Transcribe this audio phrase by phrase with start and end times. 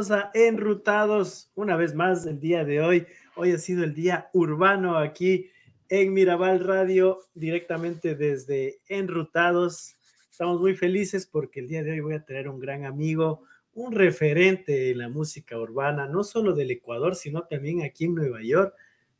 [0.00, 3.06] bienvenidos a Enrutados una vez más el día de hoy.
[3.36, 5.50] Hoy ha sido el día urbano aquí
[5.90, 9.96] en Mirabal Radio, directamente desde Enrutados.
[10.30, 13.42] Estamos muy felices porque el día de hoy voy a tener un gran amigo,
[13.74, 18.42] un referente en la música urbana, no solo del Ecuador, sino también aquí en Nueva
[18.42, 18.74] York,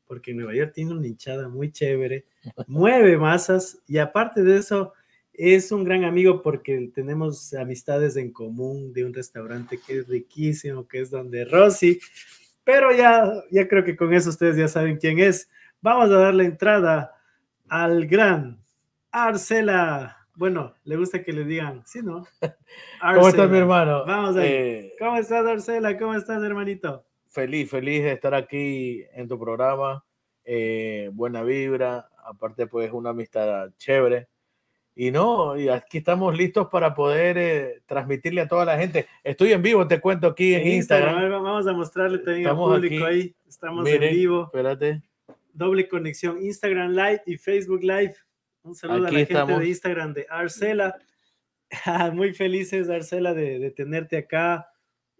[0.06, 2.24] porque Nueva York tiene una hinchada muy chévere,
[2.66, 4.94] mueve masas y aparte de eso
[5.32, 10.86] es un gran amigo porque tenemos amistades en común de un restaurante que es riquísimo,
[10.86, 12.00] que es donde Rosy.
[12.64, 15.48] Pero ya, ya creo que con eso ustedes ya saben quién es.
[15.80, 17.14] Vamos a darle entrada
[17.68, 18.62] al gran
[19.10, 20.16] Arcela.
[20.34, 22.26] Bueno, le gusta que le digan, sí, ¿no?
[23.14, 24.04] ¿Cómo estás, mi hermano?
[24.06, 24.48] Vamos ahí.
[24.48, 25.98] Eh, ¿Cómo estás, Arcela?
[25.98, 27.04] ¿Cómo estás, hermanito?
[27.28, 30.04] Feliz, feliz de estar aquí en tu programa.
[30.44, 32.08] Eh, buena vibra.
[32.24, 34.28] Aparte, pues, una amistad chévere.
[34.94, 39.06] Y no, y aquí estamos listos para poder eh, transmitirle a toda la gente.
[39.22, 41.30] Estoy en vivo, te cuento aquí en, Instagram.
[41.30, 43.34] Vamos a mostrarle también al público ahí.
[43.48, 44.44] Estamos en vivo.
[44.44, 45.02] Espérate.
[45.52, 48.14] Doble conexión, Instagram Live y Facebook Live.
[48.62, 50.98] Un saludo a la gente de Instagram de Arcela.
[52.12, 54.70] Muy felices, Arcela, de, de tenerte acá.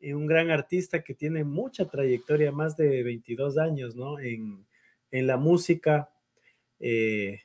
[0.03, 4.19] Un gran artista que tiene mucha trayectoria, más de 22 años, ¿no?
[4.19, 4.67] En,
[5.11, 6.11] en la música.
[6.79, 7.41] Eh,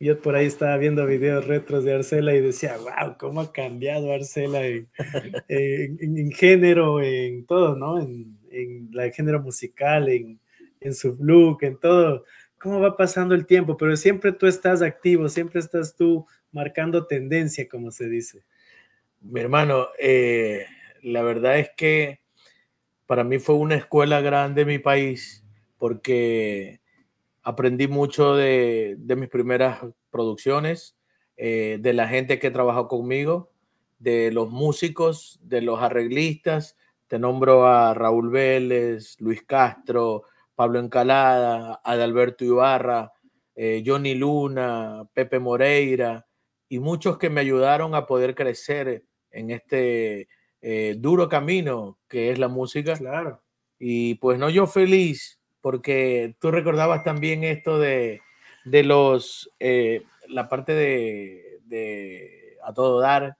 [0.00, 4.12] yo por ahí estaba viendo videos retros de Arcela y decía, wow, cómo ha cambiado
[4.12, 4.88] Arcela en,
[5.48, 8.00] en, género, en todo, ¿no?
[8.00, 10.38] En, en la género musical, en,
[10.80, 12.24] en su look, en todo.
[12.58, 13.76] ¿Cómo va pasando el tiempo?
[13.76, 18.44] Pero siempre tú estás activo, siempre estás tú marcando tendencia, como se dice.
[19.20, 20.66] Mi hermano, eh,
[21.02, 22.20] la verdad es que
[23.06, 25.44] para mí fue una escuela grande mi país,
[25.78, 26.80] porque
[27.48, 30.98] aprendí mucho de, mis primeras producciones,
[31.38, 33.50] eh, de la gente que trabajó conmigo,
[33.98, 36.76] de los músicos, de los arreglistas.
[37.06, 43.14] Te nombro a Raúl Vélez, Luis Castro, Pablo Encalada, Adalberto Ibarra,
[43.56, 46.26] eh, Johnny Luna, Pepe Moreira
[46.68, 50.28] y muchos que me ayudaron a poder crecer en este
[50.60, 52.92] eh, duro camino que es la música.
[52.92, 53.42] Claro.
[53.78, 58.20] Y pues no yo feliz porque tú recordabas también esto de,
[58.64, 63.36] de los, eh, la parte de, de, a todo dar.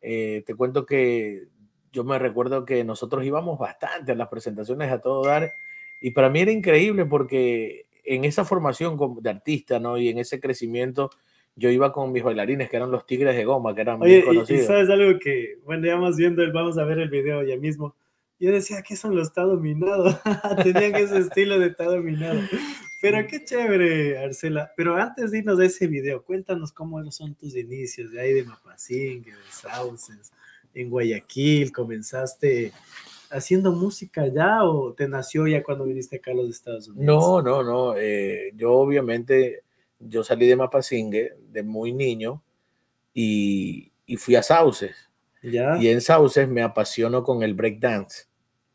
[0.00, 1.46] Eh, te cuento que
[1.92, 5.52] yo me recuerdo que nosotros íbamos bastante a las presentaciones a todo dar
[6.00, 9.98] y para mí era increíble porque en esa formación de artista, ¿no?
[9.98, 11.10] Y en ese crecimiento,
[11.56, 14.62] yo iba con mis bailarines que eran los Tigres de Goma, que eran muy conocidos.
[14.62, 17.96] Y, sabes algo que, bueno, ya vamos viendo, vamos a ver el video ya mismo
[18.40, 20.18] yo decía, ¿qué son los está dominado?
[20.62, 22.40] Tenían ese estilo de está dominado.
[23.00, 24.72] Pero qué chévere, Arcela.
[24.76, 28.44] Pero antes de irnos a ese video, cuéntanos cómo son tus inicios de ahí de
[28.44, 30.32] Mapasingue, de Sauces,
[30.74, 31.72] en Guayaquil.
[31.72, 32.72] ¿Comenzaste
[33.30, 37.06] haciendo música ya o te nació ya cuando viniste acá a los Estados Unidos?
[37.06, 37.96] No, no, no.
[37.96, 39.64] Eh, yo obviamente,
[39.98, 42.42] yo salí de Mapasingue de muy niño
[43.12, 45.08] y, y fui a Sauces.
[45.42, 45.76] ¿Ya?
[45.80, 48.27] Y en Sauces me apasionó con el breakdance.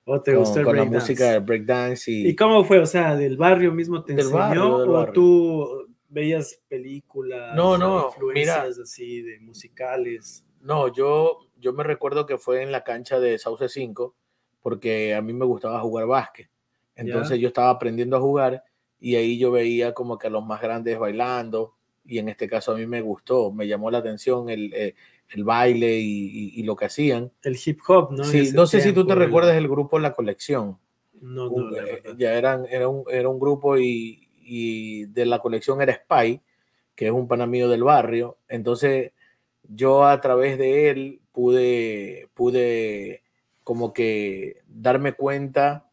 [0.06, 2.12] ¿O te gustó con, la música de breakdance.
[2.12, 2.80] Y, ¿Y cómo fue?
[2.80, 7.56] O sea, ¿del barrio mismo te enseñó o tú veías películas?
[7.56, 10.46] No, no, influencias así de musicales.
[10.60, 14.16] No, yo, yo me recuerdo que fue en la cancha de Sauce 5
[14.62, 16.50] porque a mí me gustaba jugar básquet.
[16.96, 18.64] Entonces yo estaba aprendiendo a jugar
[19.00, 21.76] y ahí yo veía como que a los más grandes bailando
[22.06, 24.96] y en este caso a mí me gustó, me llamó la atención el, eh,
[25.34, 27.32] el baile y, lo que hacían.
[27.42, 28.24] El hip hop, ¿no?
[28.24, 30.78] Sí, no sé si tú te recuerdas el grupo La Colección.
[31.22, 35.82] No, no, eh, ya eran, era, un, era un grupo y, y, de la colección
[35.82, 36.42] era Spy,
[36.96, 38.38] que es un panamío del barrio.
[38.48, 39.12] Entonces
[39.64, 43.24] yo a través de él pude, pude
[43.64, 45.90] como que darme cuenta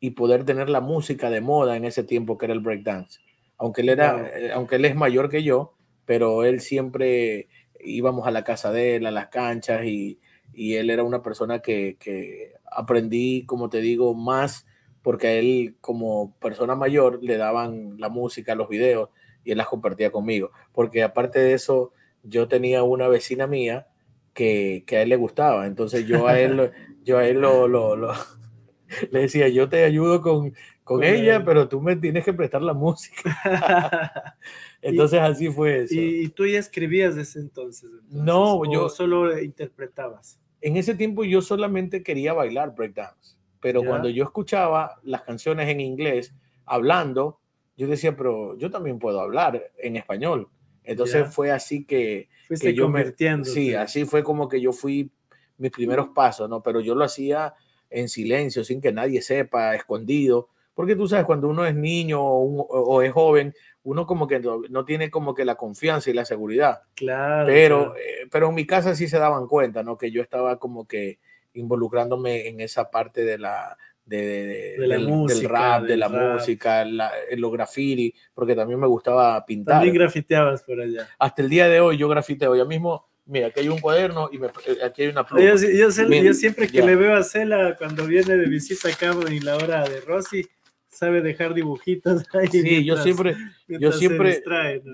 [0.00, 3.20] y poder tener la música de moda en ese tiempo que era el breakdance.
[3.56, 7.48] Aunque él era, eh, aunque él es mayor que yo, pero él siempre
[7.84, 10.18] íbamos a la casa de él, a las canchas, y,
[10.56, 14.66] él era una persona que, aprendí, como te digo, más
[15.02, 19.10] porque a él como persona mayor le daban la música, los videos,
[19.44, 20.50] y él las compartía conmigo.
[20.72, 21.92] Porque aparte de eso,
[22.22, 23.86] yo tenía una vecina mía
[24.32, 25.66] que, a él le gustaba.
[25.66, 26.72] Entonces yo a él,
[27.04, 27.68] yo a él lo,
[29.10, 30.54] le decía, yo te ayudo con,
[30.84, 34.36] con ella, pero tú me tienes que prestar la música.
[34.82, 35.94] Entonces así fue eso.
[35.94, 40.38] ¿Y, tú ya escribías desde entonces, No, yo solo interpretabas.
[40.60, 45.80] En ese tiempo yo solamente quería bailar breakdance, pero cuando yo escuchaba las canciones en
[45.80, 46.34] inglés
[46.66, 47.40] hablando,
[47.76, 50.48] yo decía, pero yo también puedo hablar en español.
[50.84, 53.46] Entonces fue así que, Fuiste yo convirtiendo.
[53.46, 55.10] sí, así fue como que yo fui
[55.56, 56.62] mis primeros pasos, ¿no?
[56.62, 57.54] Pero yo lo hacía
[57.88, 63.02] en silencio, sin que nadie sepa, escondido, porque tú sabes, cuando uno es niño o,
[63.02, 63.54] es joven,
[63.84, 66.82] uno como que no, tiene como que la confianza y la seguridad.
[66.94, 67.46] Claro.
[67.46, 69.96] Pero, eh, pero en mi casa sí se daban cuenta, ¿no?
[69.96, 71.18] Que yo estaba como que
[71.54, 77.12] involucrándome en esa parte de la, de, la del, música, rap, de la música, la,
[77.36, 79.76] los graffiti, porque también me gustaba pintar.
[79.76, 81.08] También grafiteabas por allá.
[81.18, 82.54] Hasta el día de hoy yo grafiteo.
[82.56, 85.44] Ya mismo, mira, aquí hay un cuaderno y eh, aquí hay una pluma.
[85.44, 89.56] Yo, yo, siempre que le veo a Cela cuando viene de visita acá en la
[89.56, 90.46] hora de Rosy,
[90.94, 92.48] sabe dejar dibujitos ahí.
[92.48, 93.36] Sí, yo siempre,
[93.68, 94.42] yo siempre,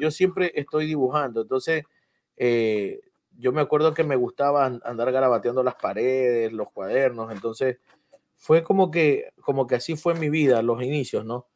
[0.00, 1.43] yo siempre estoy dibujando.
[1.43, 1.85] Entonces,
[2.37, 3.00] eh,
[3.38, 7.32] yo me acuerdo que me gustaba andar garabateando las paredes, los cuadernos.
[7.32, 7.79] Entonces,
[8.37, 11.47] fue como que, como que así fue mi vida, los inicios, ¿no?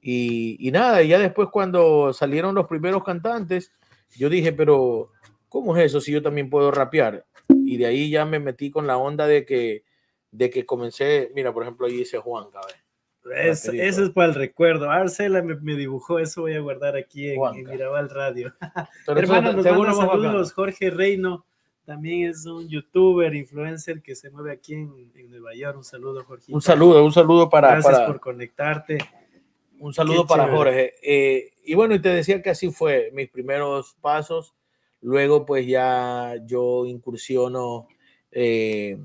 [0.00, 3.72] Y, y nada, y ya después cuando salieron los primeros cantantes,
[4.16, 5.10] yo dije, pero
[5.48, 7.26] ¿cómo es eso si yo también puedo rapear?
[7.48, 9.84] Y de ahí ya me metí con la onda de que,
[10.30, 12.76] de que comencé, mira, por ejemplo, ahí dice Juan, cabrón.
[13.34, 14.90] Eso es para el recuerdo.
[14.90, 18.54] Arcela me, me, dibujó, eso voy a guardar aquí en, en Mirabal Radio.
[19.06, 21.44] Hermano, nos manda saludos Jorge Reino
[21.88, 25.78] también es un youtuber, influencer que se mueve aquí en, Nueva York.
[25.78, 26.52] Un saludo, Jorge.
[26.52, 27.70] Un saludo, un saludo para.
[27.70, 28.98] Gracias por conectarte.
[29.78, 30.96] Un saludo para Jorge.
[31.02, 34.54] Eh, y bueno, y te decía que así fue mis primeros pasos.
[35.00, 37.88] Luego, pues ya yo incursiono
[38.32, 38.98] eh,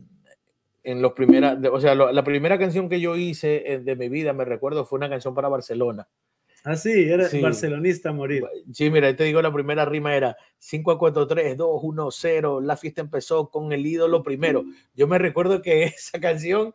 [0.84, 4.34] en los primeras, o sea, la primera canción que yo hice eh, de mi vida,
[4.34, 6.08] me recuerdo, fue una canción para Barcelona.
[6.66, 8.44] Ah, sí, era barcelonista a morir.
[8.72, 12.62] Sí, mira, te digo, la primera rima era 5 a 4, 3, 2, 1, 0.
[12.62, 14.64] La fiesta empezó con el ídolo primero.
[14.94, 16.74] Yo me recuerdo que esa canción,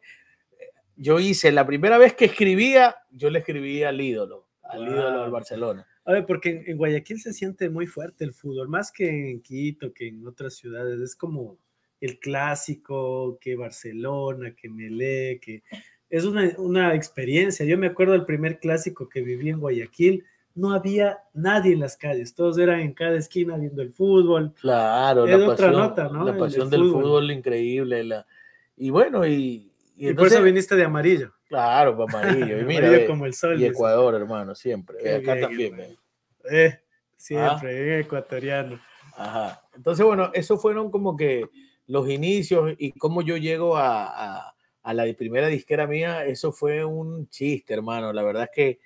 [0.95, 5.31] yo hice la primera vez que escribía, yo le escribía al ídolo, al ídolo del
[5.31, 5.87] Barcelona.
[6.05, 9.95] A ver, porque en, Guayaquil se siente muy fuerte el fútbol, más que en Quito,
[9.95, 11.01] que en otras ciudades.
[11.01, 11.59] Es como
[12.00, 15.62] el clásico, que Barcelona, que Melé, que
[16.11, 17.67] es una, una, experiencia.
[17.67, 20.25] Yo me acuerdo del primer clásico que viví en Guayaquil,
[20.55, 24.55] no había nadie en las calles, todos eran en cada esquina viendo el fútbol.
[24.61, 26.25] Claro, la otra nota, ¿no?
[26.25, 27.31] La pasión del fútbol.
[27.31, 28.03] increíble.
[28.05, 28.27] La...
[28.77, 31.33] Y bueno, y, y, por eso viniste de amarillo.
[31.49, 32.61] Claro, amarillo.
[32.61, 33.61] Y mira, como el sol.
[33.61, 35.17] Y Ecuador, hermano, siempre.
[35.17, 35.97] acá también.
[36.50, 36.79] Eh,
[37.15, 38.00] siempre, ah.
[38.00, 38.81] ecuatoriano.
[39.17, 39.62] Ajá.
[39.75, 41.49] Entonces, bueno, esos fueron como que
[41.88, 44.55] los inicios y cómo yo llego a
[44.88, 48.11] a la primera disquera mía, eso fue un chiste, hermano.
[48.14, 48.81] La verdad es que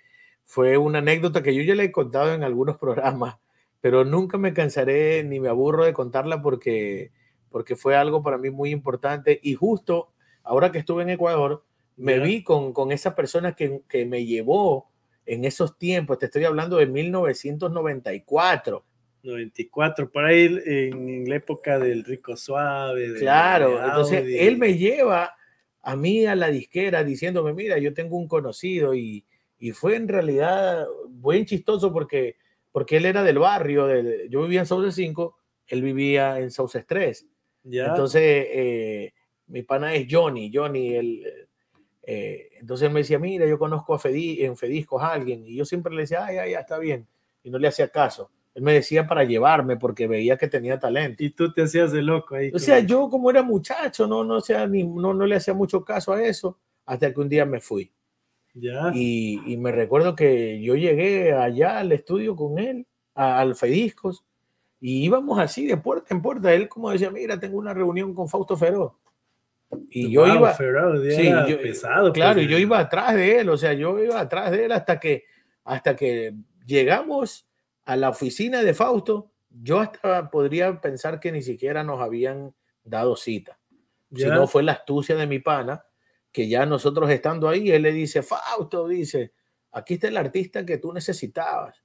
[0.44, 3.36] fue una anécdota que yo ya le he contado en algunos programas,
[3.80, 7.12] pero nunca me cansaré ni me aburro de contarla porque,
[7.50, 9.38] porque fue algo para mí muy importante.
[9.44, 10.12] Y justo
[10.42, 11.64] ahora que estuve en Ecuador,
[11.96, 14.90] me vi con, con esa persona que, que me llevó
[15.24, 18.84] en esos tiempos, te estoy hablando de 1994.
[19.22, 23.14] 94, por ahí en, la época del Rico Suave.
[23.18, 25.34] claro, entonces él me lleva
[25.82, 29.24] a mí a la disquera diciéndome, mira, yo tengo un conocido y,
[29.58, 32.36] y fue en realidad buen chistoso porque,
[32.70, 35.36] porque él era del barrio, de, yo vivía en Sauce 5,
[35.66, 37.26] él vivía en Sauce 3.
[37.64, 37.86] ¿Ya?
[37.86, 39.12] Entonces, eh,
[39.46, 41.48] mi pana es Johnny, Johnny, él,
[42.02, 45.56] eh, entonces él me decía, mira, yo conozco a Fedi, en Fediscos a alguien, y
[45.56, 47.06] yo siempre le decía, ay, ay, ya está bien,
[47.42, 48.30] y no le hacía caso.
[48.54, 51.22] Él me decía para llevarme porque veía que tenía talento.
[51.24, 52.50] Y tú te hacías de loco ahí.
[52.54, 55.84] O sea, yo como era muchacho, no, no, sea, ni, no, no le hacía mucho
[55.84, 57.90] caso a eso, hasta que un día me fui.
[58.54, 58.90] Ya.
[58.94, 64.24] Y, y me recuerdo que yo llegué allá al estudio con él, al Fediscos,
[64.78, 66.52] y íbamos así de puerta en puerta.
[66.52, 68.92] Él como decía, mira, tengo una reunión con Fausto Feroz.
[69.88, 70.54] Y yo iba...
[70.54, 72.12] sí, yo, pesado.
[72.12, 75.00] Claro, y yo iba atrás de él, o sea, yo iba atrás de él hasta
[75.00, 75.24] que,
[75.64, 76.34] hasta que
[76.66, 77.46] llegamos
[77.84, 83.16] a la oficina de Fausto, yo hasta podría pensar que ni siquiera nos habían dado
[83.16, 83.58] cita.
[84.14, 85.84] Si no fue la astucia de mi pana,
[86.30, 89.32] que ya nosotros estando ahí, él le dice, Fausto, dice,
[89.72, 91.82] aquí está el artista que tú necesitabas.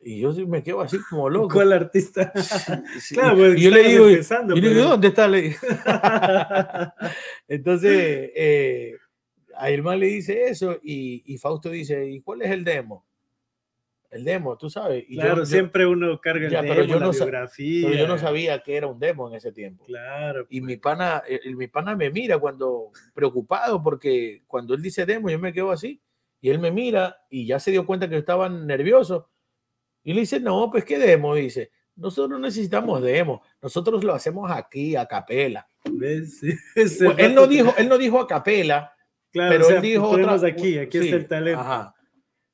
[0.00, 1.54] Y yo me quedo así como loco.
[1.54, 2.32] ¿Cuál artista?
[3.12, 5.28] Claro, pues, yo le digo, y, ¿dónde está?
[7.48, 8.96] Entonces, eh,
[9.56, 13.07] a Irmán le dice eso y, y Fausto dice, ¿y cuál es el demo?
[14.10, 15.04] El demo, tú sabes.
[15.08, 17.88] Y claro, siempre uno carga el demo, pero yo la no biografía.
[17.88, 19.84] Pero yo no sabía que era un demo en ese tiempo.
[19.84, 20.46] Claro.
[20.48, 20.80] Y mi pues.
[20.80, 25.52] pana, el, mi pana me mira cuando preocupado porque cuando él dice demo yo me
[25.52, 26.00] quedo así
[26.40, 29.28] y él me mira y ya se dio cuenta que estaba nervioso
[30.04, 31.70] y le dice, "No, pues qué demo", dice.
[31.96, 35.68] Nosotros necesitamos demo, nosotros lo hacemos aquí a capela.
[35.84, 38.94] él no dijo, él no dijo a capela,
[39.32, 41.60] claro, pero él dijo otra aquí, aquí está el talento.
[41.60, 41.94] Ajá.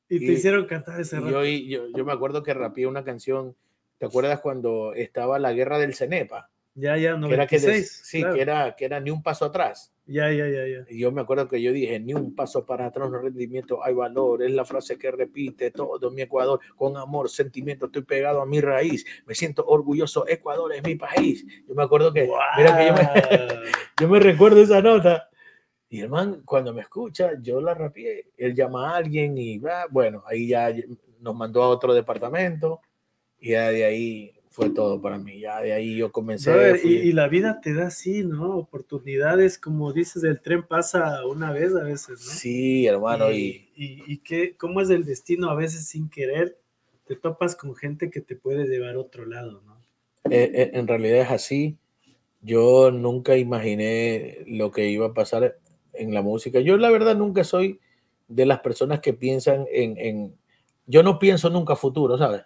[0.08, 1.30] Y, te hicieron cantar ese rap.
[1.30, 3.56] Yo, yo, me acuerdo que rapié una canción.
[3.98, 6.50] ¿Te acuerdas cuando estaba la guerra del Cenepa?
[6.74, 8.00] Ya, ya, que era que de- 96.
[8.04, 8.34] sí, claro.
[8.34, 9.94] que era, que era ni un paso atrás.
[10.06, 10.84] Ya, ya, ya, ya.
[10.90, 13.94] Y yo me acuerdo que yo dije, ni un paso para atrás, no rendimiento, hay
[13.94, 14.42] valor.
[14.42, 16.60] Es la frase que repite todo mi Ecuador.
[16.76, 19.06] Con amor, sentimiento, estoy pegado a mi raíz.
[19.24, 21.46] Me siento orgulloso, Ecuador es mi país.
[21.66, 23.02] Yo me acuerdo que, mira que yo me,
[24.00, 25.30] yo me recuerdo esa nota.
[25.94, 28.26] Y el man, cuando me escucha, yo la rapié.
[28.36, 30.74] Él llama a alguien y va, bueno, ahí ya
[31.20, 32.80] nos mandó a otro departamento.
[33.38, 35.40] Y ya de ahí fue todo para mí.
[35.40, 36.50] Ya de ahí yo comencé.
[36.52, 38.56] Brother, fui- y, y la vida te da así, ¿no?
[38.56, 42.16] Oportunidades, como dices, el tren pasa una vez a veces, ¿no?
[42.32, 43.30] Sí, hermano.
[43.30, 46.58] y, y, y, y qué, cómo es el destino a veces sin querer,
[47.06, 49.74] te topas con gente que te puede llevar a otro lado, ¿no?
[50.30, 51.76] Eh, eh, en realidad es así.
[52.40, 55.58] Yo nunca imaginé lo que iba a pasar
[55.96, 56.60] en la música.
[56.60, 57.80] Yo la verdad nunca soy
[58.28, 59.98] de las personas que piensan en...
[59.98, 60.34] en-
[60.86, 62.42] yo no pienso nunca futuro, ¿sabes?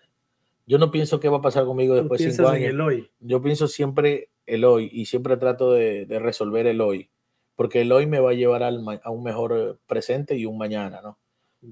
[0.65, 2.71] Yo no pienso qué va a pasar conmigo después de cinco en años.
[2.71, 3.11] el hoy.
[3.21, 7.11] Yo pienso siempre el hoy y siempre trato de, de resolver el hoy,
[7.57, 11.01] porque el hoy me va a llevar al a un mejor presente y un mañana,
[11.03, 11.19] ¿no?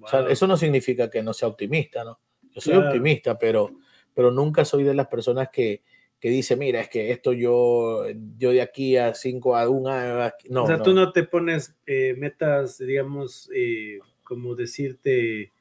[0.03, 2.19] O sea, eso no significa que no sea optimista, ¿no?
[2.53, 2.89] Yo soy Claro.
[2.89, 3.71] optimista, pero,
[4.13, 5.83] pero nunca soy de las personas que,
[6.27, 8.03] que dice, mira, es que esto yo,
[8.37, 10.49] yo de aquí a cinco, a un año, aquí-".
[10.51, 10.65] no.
[10.65, 10.83] o sea, no.
[10.83, 15.53] tú no te pones eh, metas, digamos, eh, como decirte,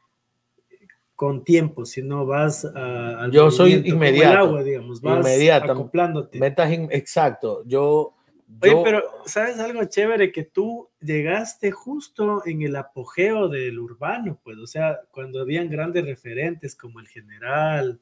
[1.16, 5.72] con tiempo, sino vas a, al Yo soy inmediato, agua, digamos, vas inmediato.
[5.72, 6.40] acoplándote.
[6.40, 7.64] Metas in- exacto.
[7.68, 8.16] Yo,
[8.64, 10.32] Oye, yo- pero ¿sabes algo chévere?
[10.32, 16.04] Que tú llegaste justo en el apogeo del urbano, pues, o sea, cuando habían grandes
[16.06, 18.00] referentes como el general,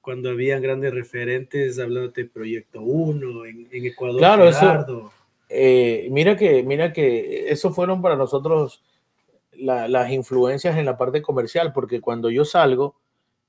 [0.00, 5.10] cuando habían grandes referentes hablando de Proyecto 1, en, en Ecuador, Claro, eso-
[5.48, 8.82] eh, mira que, mira que eso fueron para nosotros
[9.52, 12.94] la- las influencias en la parte comercial, porque cuando yo salgo,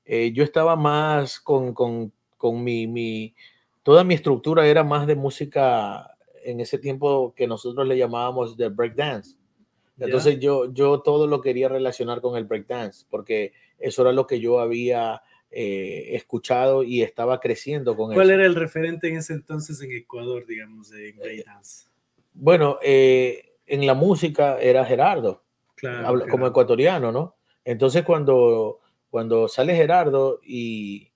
[0.04, 3.34] eh, yo estaba más con, con, con mi, mi,
[3.82, 6.10] toda mi estructura era más de música
[6.44, 9.36] en ese tiempo que nosotros le llamábamos de breakdance.
[9.98, 14.40] Entonces yo, yo todo lo quería relacionar con el breakdance, porque eso era lo que
[14.40, 18.34] yo había eh, escuchado y estaba creciendo con ¿Cuál eso.
[18.38, 21.86] era el referente en ese entonces en Ecuador, digamos, de breakdance?
[22.34, 25.42] Bueno, eh, en la música era Gerardo,
[25.74, 27.36] Claro, habla- como ecuatoriano, ¿no?
[27.64, 28.80] Entonces cuando,
[29.10, 31.10] cuando sale Gerardo y,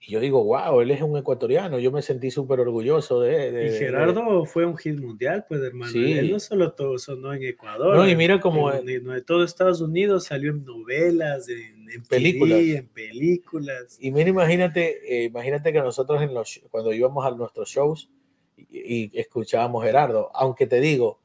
[0.00, 3.66] y yo digo, wow, él es un ecuatoriano, yo me sentí súper orgulloso de, de-
[3.66, 5.90] Y de- Gerardo fue un hit mundial, pues, hermano.
[5.92, 6.12] Sí.
[6.12, 7.96] Él no solo todo sonó en Ecuador.
[7.96, 12.02] No, y mira cómo- En, en- en todo Estados Unidos salió en novelas, en, en
[12.04, 12.58] Películas.
[12.58, 13.98] TV, en películas.
[14.00, 18.10] Y mira, imagínate, eh, imagínate que nosotros en los, cuando íbamos a nuestros shows
[18.56, 21.20] y, y escuchábamos Gerardo, aunque te digo,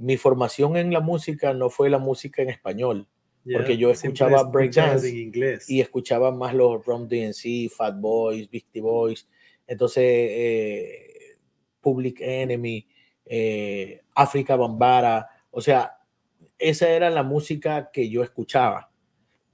[0.00, 3.06] mi formación en la música no fue la música en español,
[3.44, 3.58] ¿ya?
[3.58, 5.68] Porque yo escuchaba breakdance en inglés.
[5.68, 9.28] y escuchaba más los Rum DNC, Fat Boys, Beastie Boys,
[9.66, 11.36] entonces eh,
[11.82, 12.88] Public Enemy,
[13.26, 15.98] eh, África Bambara, o sea,
[16.58, 18.89] esa era la música que yo escuchaba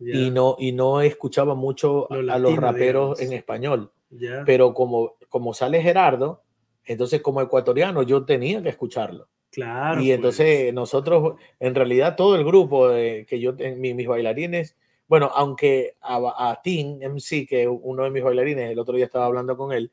[0.00, 3.20] y no y no escuchaba mucho Lo a los raperos digamos.
[3.20, 3.90] en español,
[4.44, 6.42] pero como como sale Gerardo,
[6.84, 9.28] entonces como ecuatoriano yo tenía que escucharlo.
[9.50, 10.00] claro.
[10.00, 10.14] Y pues.
[10.16, 14.76] entonces nosotros, en realidad todo el grupo de, que yo, en mi- mis bailarines,
[15.08, 19.26] bueno, aunque a, a Tim MC, que uno de mis bailarines, el otro día estaba
[19.26, 19.90] hablando con él,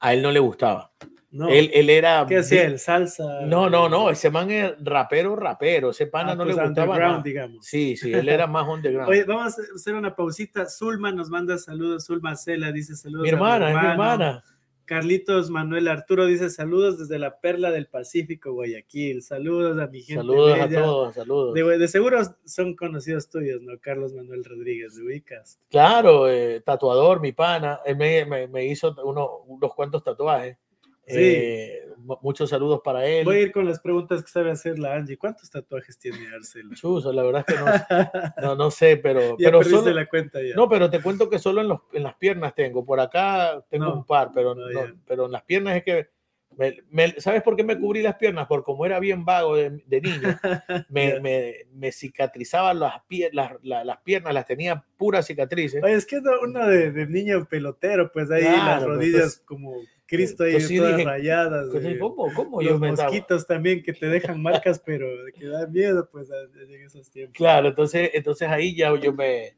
[0.00, 0.92] a él no le gustaba.
[1.30, 1.48] no.
[1.48, 2.24] Él, él era...
[2.28, 2.78] ¿Qué hacía él?
[2.78, 3.40] Salsa.
[3.42, 6.98] No, no, no, ese man es rapero, rapero, ese pana Ah, no pues le gustaba
[6.98, 7.22] nada.
[7.24, 7.64] digamos.
[7.66, 9.08] Sí, sí, él era más underground.
[9.10, 10.66] Oye, vamos a hacer una pausita.
[10.66, 12.04] Zulma nos manda saludos.
[12.06, 13.24] Zulma Cela dice saludos.
[13.24, 14.44] mi a hermana, es mi hermana.
[14.84, 19.22] Carlitos Manuel Arturo dice saludos desde la perla del Pacífico, Guayaquil.
[19.22, 20.20] Saludos a mi gente.
[20.22, 21.54] Saludos a todos, saludos.
[21.54, 23.72] De, de seguro son conocidos tuyos, ¿no?
[23.80, 25.58] Carlos Manuel Rodríguez, ¿de ubicas?
[25.70, 30.56] Claro, eh, tatuador, mi pana, él me, me- me hizo uno- unos cuantos tatuajes.
[31.06, 31.14] Sí.
[31.16, 33.24] Eh, mu- muchos saludos para él.
[33.24, 35.16] Voy a ir con las preguntas que sabe hacer la Angie.
[35.18, 36.74] ¿Cuántos tatuajes tiene Arcelo?
[36.74, 37.66] Chuzo, la verdad es que no,
[38.42, 40.54] no, no sé, pero, ya pero solo, la cuenta ya.
[40.54, 42.84] no, pero te cuento que solo en, los, en las piernas tengo.
[42.84, 46.08] Por acá tengo No, un par, pero, no, no- pero en las piernas es que,
[46.56, 48.46] me- me- ¿sabes por qué me cubrí las piernas?
[48.46, 50.38] Porque como era bien vago de, de niño,
[50.88, 55.82] me, me, me cicatrizaban las, pie- las, la- las piernas, las tenía puras cicatrices.
[55.82, 59.42] Oye, es que uno uno de, de niño pelotero, pues ahí las Claro, pues, rodillas
[59.44, 59.74] como
[60.06, 61.68] Cristo ahí pues sí todas dije, rayadas.
[61.70, 65.06] Pues, eh, ¿Cómo, cómo Los estaba- mosquitos también que te dejan marcas, pero
[65.38, 67.36] que da miedo, pues, en esos tiempos.
[67.36, 69.56] Claro, entonces, entonces ahí ya yo me,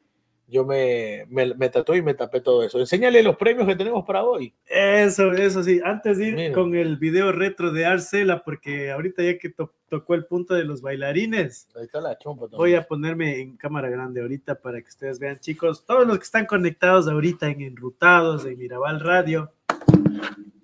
[0.49, 2.79] yo me, me, me tatué y me tapé todo eso.
[2.79, 4.53] Enséñale los premios que tenemos para hoy.
[4.65, 5.81] Eso, eso sí.
[5.83, 6.53] Antes de ir Mira.
[6.53, 10.63] con el video retro de Arcela, porque ahorita ya que to- tocó el punto de
[10.63, 12.47] los bailarines, Ahí está la chompa.
[12.47, 16.23] voy a ponerme en cámara grande ahorita para que ustedes vean, chicos, todos los que
[16.23, 19.51] están conectados ahorita en Enrutados, en Mirabal Radio.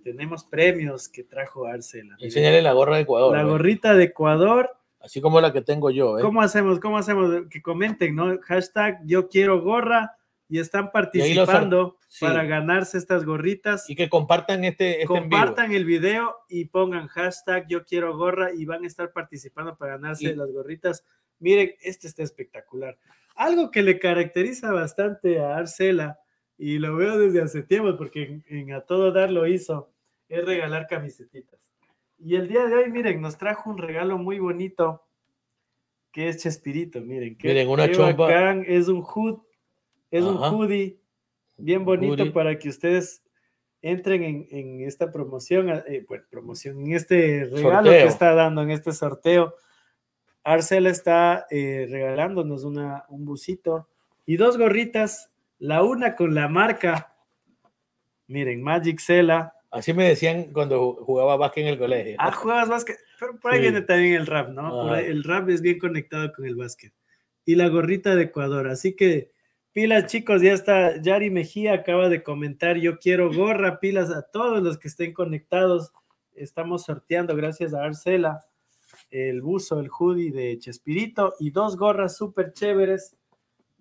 [0.03, 2.15] Tenemos premios que trajo Arcela.
[2.19, 3.35] Enseñale la gorra de Ecuador.
[3.35, 4.77] La gorrita de Ecuador.
[4.99, 6.17] Así como la que tengo yo.
[6.17, 6.21] ¿eh?
[6.21, 6.79] ¿Cómo hacemos?
[6.79, 7.47] ¿Cómo hacemos?
[7.49, 8.37] Que comenten, ¿no?
[8.41, 10.15] Hashtag yo quiero gorra
[10.47, 13.89] y están participando para ganarse estas gorritas.
[13.89, 18.65] Y que compartan este, este Compartan el video y pongan hashtag yo quiero gorra y
[18.65, 21.03] van a estar participando para ganarse las gorritas.
[21.39, 22.97] Miren, este está espectacular.
[23.35, 26.19] Algo que le caracteriza bastante a Arcela,
[26.57, 29.91] y lo veo desde hace tiempo, porque en, A Todo Dar lo hizo,
[30.29, 31.59] es regalar camisetitas.
[32.17, 35.03] Y el día de hoy, miren, nos trajo un regalo muy bonito,
[36.11, 37.35] que es Chespirito, miren.
[37.37, 38.53] Que miren, una chompa.
[38.65, 39.39] es un hood,
[40.11, 40.99] es un hoodie
[41.57, 43.23] bien bonito para que ustedes
[43.81, 48.93] entren en, esta promoción, eh, bueno, promoción, en este regalo que está dando, en este
[48.93, 49.55] sorteo.
[50.43, 53.89] Arcela está eh, regalándonos una, un busito
[54.25, 55.32] y dos gorritas,
[55.63, 57.15] la una con la marca,
[58.27, 59.53] miren, Magic Cela.
[59.71, 62.17] Así me decían cuando jugaba básquet en el colegio.
[62.19, 64.93] Ah, jugabas básquet, pero por ahí viene también el rap, ¿no?
[64.93, 66.93] el rap es bien conectado con el básquet.
[67.45, 69.31] Y la gorrita de Ecuador, así que
[69.71, 74.61] pilas chicos, ya está, Yari Mejía acaba de comentar, yo quiero gorra, pilas a todos
[74.61, 75.93] los que estén conectados,
[76.35, 78.45] estamos sorteando gracias a Arcela
[79.09, 83.15] el buzo, el hoodie de Chespirito y dos gorras súper chéveres.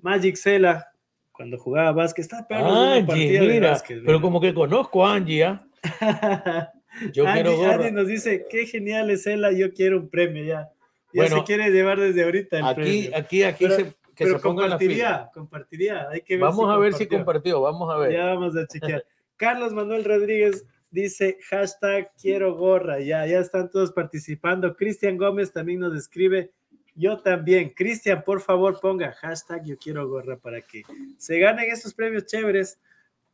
[0.01, 0.92] Magic Cela,
[1.33, 4.03] cuando jugaba básquet, una partida de básquet.
[4.05, 5.67] Pero como que conozco a Angie, ¿ah?
[7.13, 7.75] Yo quiero gorra.
[7.75, 10.71] Angie nos dice, qué genial es Cela, yo quiero un premio ya.
[11.15, 13.11] Ya se quiere llevar desde ahorita el aquí, premio.
[13.17, 16.09] Aquí, aquí se, que se ponga compartiría, compartiría.
[16.11, 18.13] Hay que ver vamos a ver si compartió, vamos a ver.
[18.13, 19.05] Ya vamos a chequear.
[19.37, 24.77] Carlos Manuel Rodríguez dice hashtag quiero gorra, ya, ya están todos participando.
[24.77, 26.53] Cristian Gómez también nos escribe,
[26.95, 27.71] yo también.
[27.71, 30.83] Cristian, por favor, ponga hashtag yo quiero gorra para que
[31.19, 32.79] se ganen estos premios chéveres.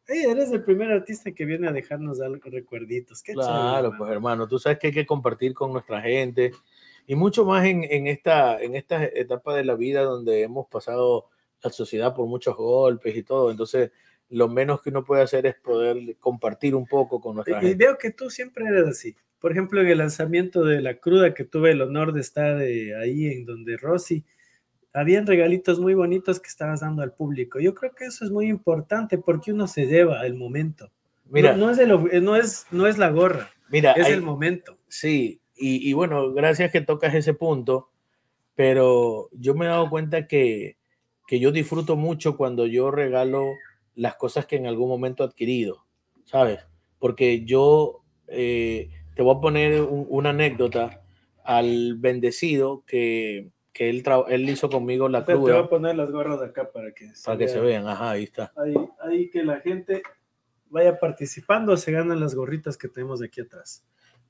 [0.06, 3.22] eres el primer artista que viene a dejarnos algo, recuerditos.
[3.22, 6.52] Qué claro, pues hermano, tú sabes que hay que compartir con nuestra gente
[7.06, 11.26] y mucho más en, en, esta, en esta etapa de la vida donde hemos pasado
[11.62, 13.50] la sociedad por muchos golpes y todo.
[13.50, 13.90] Entonces,
[14.30, 17.96] lo menos que uno puede hacer es poder compartir un poco con nuestra y, veo
[17.96, 19.16] que tú siempre eres así.
[19.40, 22.96] Por ejemplo, en el lanzamiento de La Cruda, que tuve el honor de estar eh,
[22.96, 24.24] ahí en donde Rosy,
[24.92, 27.60] habían regalitos muy bonitos que estabas dando al público.
[27.60, 30.90] Yo creo que eso es muy importante porque uno se lleva el momento.
[31.30, 34.78] Mira, no, es, eh, no, es, no es la gorra, mira, es el momento.
[34.88, 37.90] Sí, y, y, bueno, gracias que tocas ese punto,
[38.54, 40.78] pero yo me he dado cuenta que,
[41.26, 43.44] que yo disfruto mucho cuando yo regalo
[43.94, 45.84] las cosas que en algún momento he adquirido,
[46.24, 46.60] ¿sabes?
[46.98, 51.02] Porque yo eh, te voy a poner una anécdota
[51.42, 55.44] al bendecido que, que él, él hizo conmigo la cruz.
[55.44, 57.88] Te voy a poner las gorras de acá para que se, para que se vean,
[57.88, 58.52] ajá, ahí está.
[58.56, 60.04] Ahí, ahí que la gente
[60.70, 63.84] vaya participando, se ganan las gorritas que tenemos de aquí atrás.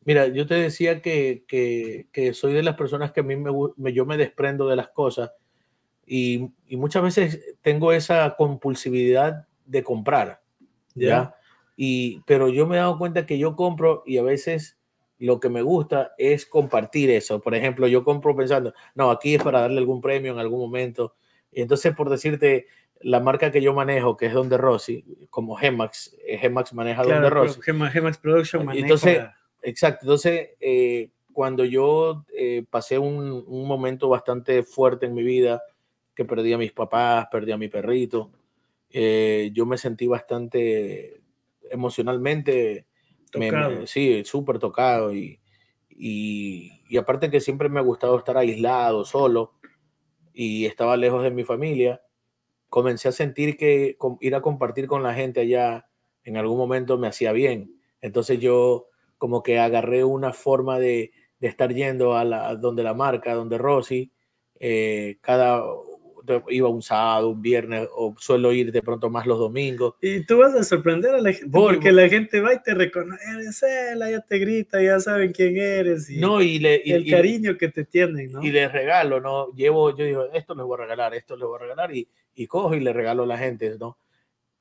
[0.07, 3.51] Mira, yo te decía que, que, que soy de las personas que a mí me,
[3.77, 5.33] me, yo me desprendo de las cosas
[6.07, 10.41] y, y, muchas veces tengo esa compulsividad de comprar,
[10.95, 11.35] ¿ya?
[11.77, 14.78] Y, pero yo me he dado cuenta que yo compro y a veces
[15.19, 17.41] lo que me gusta es compartir eso.
[17.41, 21.15] Por ejemplo, yo compro pensando, no, aquí es para darle algún premio en algún momento.
[21.51, 22.67] Y entonces, por decirte,
[23.01, 27.31] la marca que yo manejo, que es Donde Rossi, como Gemax, eh, Gemax maneja Donde
[27.31, 27.61] Rossi.
[27.63, 28.85] Gemax Production maneja.
[28.85, 29.23] Entonces,
[29.63, 30.05] exacto.
[30.05, 35.63] Entonces, eh, cuando yo eh, pasé un, un, momento bastante fuerte en mi vida,
[36.15, 38.33] que perdí a mis papás, perdí a mi perrito,
[38.91, 41.21] eh, yo me sentí bastante
[41.71, 42.87] emocionalmente,
[43.31, 43.87] tocado.
[43.87, 45.41] sí, súper tocado y,
[45.91, 49.55] y, y, aparte que siempre me ha gustado estar aislado, solo
[50.33, 52.03] y estaba lejos de mi familia,
[52.69, 55.89] comencé a sentir que ir a compartir con la gente allá
[56.25, 57.75] en algún momento me hacía bien.
[58.01, 58.87] Entonces yo
[59.17, 63.59] como que agarré una forma de, de estar yendo a, la, donde la marca, donde
[63.59, 64.13] Rosy,
[64.61, 65.65] eh, cada
[66.49, 69.95] iba un sábado, un viernes, o suelo ir de pronto más los domingos.
[70.01, 73.25] Y tú vas a sorprender a la gente, porque la gente va y te reconoce,
[73.27, 73.61] eres
[74.11, 77.85] ya te grita, ya saben quién eres, y, no, y, le, el cariño que te
[77.85, 78.43] tienen, ¿no?
[78.43, 79.53] Y les regalo, ¿no?
[79.53, 82.47] Llevo, yo digo, esto les voy a regalar, esto les voy a regalar, y, y
[82.47, 83.99] cojo y le regalo a la gente, ¿no?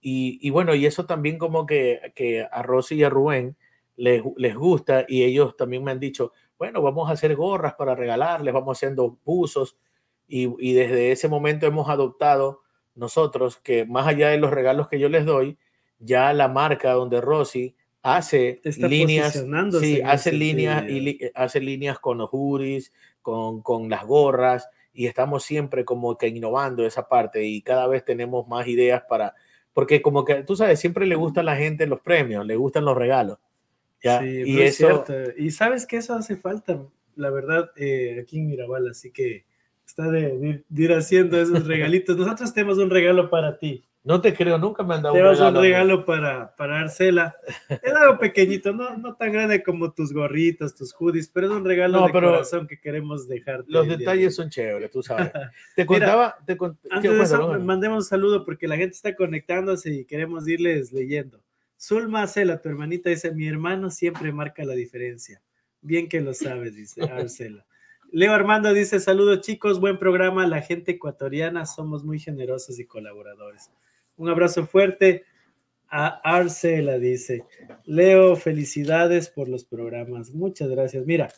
[0.01, 3.57] Y, y bueno, y eso también como que, que a Rosy y a Rubén
[3.95, 7.95] les, les gusta, y ellos también me han dicho, bueno, vamos a hacer gorras para
[7.95, 9.77] regalarles, vamos haciendo buzos,
[10.27, 12.61] y, desde ese momento hemos adoptado
[12.95, 15.57] nosotros que más allá de los regalos que yo les doy,
[15.99, 19.45] ya la marca donde Rosy hace líneas,
[19.79, 25.43] sí, hace líneas y hace líneas con los juris, con, con las gorras y estamos
[25.43, 29.35] siempre como que innovando esa parte y cada vez tenemos más ideas para,
[29.73, 32.85] porque como que tú sabes, siempre le gusta a la gente los premios, le gustan
[32.85, 33.37] los regalos.
[34.01, 34.21] ¿ya?
[34.21, 35.05] Sí, y eso...
[35.37, 36.83] Y sabes que eso hace falta,
[37.15, 39.45] la verdad, eh, aquí en Mirabal, así que
[39.87, 42.17] está de, ir haciendo esos regalitos.
[42.17, 43.83] Nosotros tenemos un regalo para ti.
[44.03, 45.59] No te creo, nunca me han dado un regalo.
[45.59, 47.35] un regalo para, para Arcela.
[47.67, 51.65] Es algo pequeñito, no, no tan grande como tus gorritos, tus hoodies, pero es un
[51.65, 53.65] regalo de corazón que queremos dejar.
[53.67, 55.31] Los detalles son chéveres, tú sabes.
[55.75, 56.57] Te contaba, te
[56.89, 61.41] antes de eso, mandemos un saludo porque la gente está conectándose y queremos irles leyendo.
[61.79, 65.41] Zulma Arcela, tu hermanita, dice: Mi hermano siempre marca la diferencia.
[65.81, 67.66] Bien que lo sabes, dice Arcela.
[68.11, 70.47] Leo Armando dice: Saludos, chicos, buen programa.
[70.47, 73.71] La gente ecuatoriana somos muy generosos y colaboradores.
[74.15, 75.25] Un abrazo fuerte
[75.89, 77.45] a Arcela, dice.
[77.85, 80.31] Leo, felicidades por los programas.
[80.31, 81.05] Muchas gracias.
[81.05, 81.29] Mira,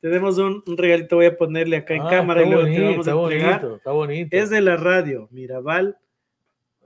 [0.00, 3.10] tenemos un, regalito, voy a ponerle acá en ah, cámara y luego te vamos a
[3.10, 3.60] entregar.
[3.60, 4.36] Bonito, está bonito.
[4.36, 5.98] Es de la radio, Mirabal,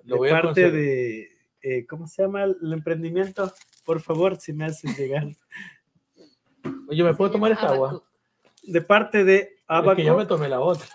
[0.05, 1.29] de parte de,
[1.63, 3.53] eh, ¿cómo se llama el emprendimiento?
[3.85, 5.29] Por favor, si me haces llegar.
[6.89, 8.03] Oye, ¿me puedo tomar esta agua?
[8.63, 9.93] De parte de Abaco.
[9.93, 10.87] Es que yo me tomé la otra.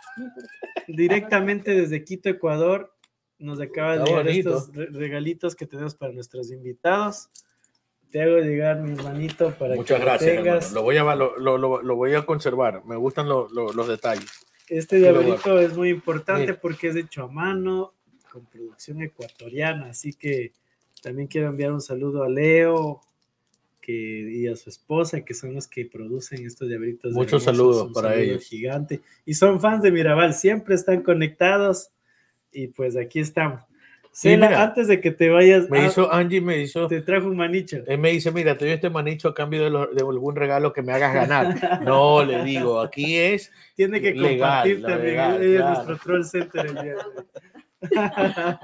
[0.87, 2.93] Directamente desde Quito, Ecuador,
[3.37, 7.29] nos acaba de llegar estos regalitos que tenemos para nuestros invitados.
[8.11, 10.71] Te hago llegar mi hermanito para Muchas que gracias, tengas.
[10.71, 12.85] Lo voy, a, lo, lo, lo, voy a conservar.
[12.85, 14.29] Me gustan los detalles.
[14.67, 17.93] Este llaverito es muy importante porque es hecho a mano,
[18.31, 19.87] con producción ecuatoriana.
[19.89, 20.53] Así que
[21.01, 23.01] también quiero enviar un saludo a Leo
[23.85, 27.13] que, y a su esposa, que son los que producen estos llaveritos.
[27.13, 28.43] Muchos saludos para ellos.
[28.43, 29.01] Gigante.
[29.25, 31.91] Y son fans de Mirabal, siempre están conectados
[32.51, 33.61] y pues aquí estamos.
[34.11, 35.69] Sí, antes de que te vayas.
[35.69, 36.87] Me hizo, Angie me hizo.
[36.87, 37.83] Te trajo un manicho.
[37.85, 40.93] Él me dice: Mira, te doy este manicho a cambio de, algún regalo que me
[40.93, 41.81] hagas ganar.
[41.83, 43.51] no, le digo, aquí es.
[43.75, 45.19] Tiene que compartir también.
[45.41, 46.95] es nuestro troll center el día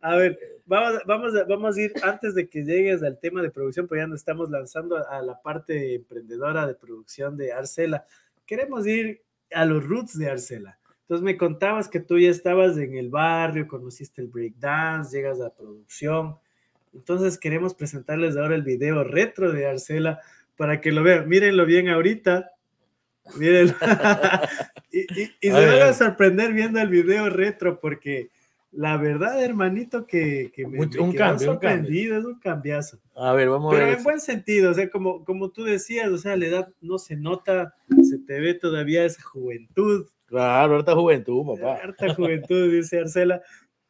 [0.00, 0.36] A ver,
[0.72, 4.00] vamos, vamos, a, vamos a ir antes de que llegues al tema de producción, pues
[4.00, 8.06] ya nos estamos lanzando a la parte emprendedora de producción de Arcela.
[8.46, 10.78] Queremos ir a los roots de Arcela.
[11.02, 15.54] Entonces me contabas que tú ya estabas en el barrio, conociste el breakdance, llegas a
[15.54, 16.36] producción.
[16.94, 20.20] Entonces queremos presentarles ahora el video retro de Arcela
[20.56, 21.28] para que lo vean.
[21.28, 22.52] Mírenlo bien ahorita.
[23.36, 23.74] Mírenlo.
[24.90, 25.06] y,
[25.42, 28.30] se van a sorprender viendo el video retro porque
[28.72, 32.98] la verdad, hermanito, que, me, un cambio, sorprendido, es un cambiazo.
[33.14, 33.84] A ver, vamos a ver.
[33.86, 36.98] Pero en buen sentido, o sea, como, como tú decías, o sea, la edad no
[36.98, 41.74] se nota, se te ve todavía esa juventud, Claro, harta juventud, papá.
[41.82, 43.42] Harta juventud, dice Arcela.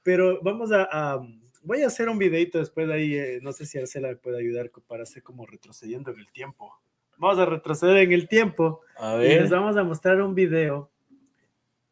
[0.03, 1.21] Pero vamos a,
[1.62, 4.40] voy a hacer un videito después de ahí, eh, no sé si Arcela me puede
[4.40, 6.75] ayudar para hacer como retrocediendo en el tiempo.
[7.16, 8.81] Vamos a retroceder en el tiempo.
[8.97, 9.31] A ver.
[9.31, 10.90] Y les vamos a mostrar un video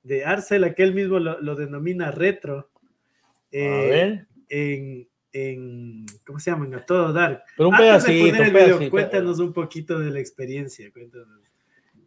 [0.02, 2.69] de Arcela, que él mismo lo, denomina retro.
[3.52, 4.26] A eh, ver.
[4.48, 6.66] En, en, ¿cómo se llama?
[6.66, 7.44] En A Todo Dar.
[7.56, 8.90] Pero un pedacito, un pedacito.
[8.90, 10.90] cuéntanos un poquito de la experiencia.
[10.92, 11.40] Cuéntanos.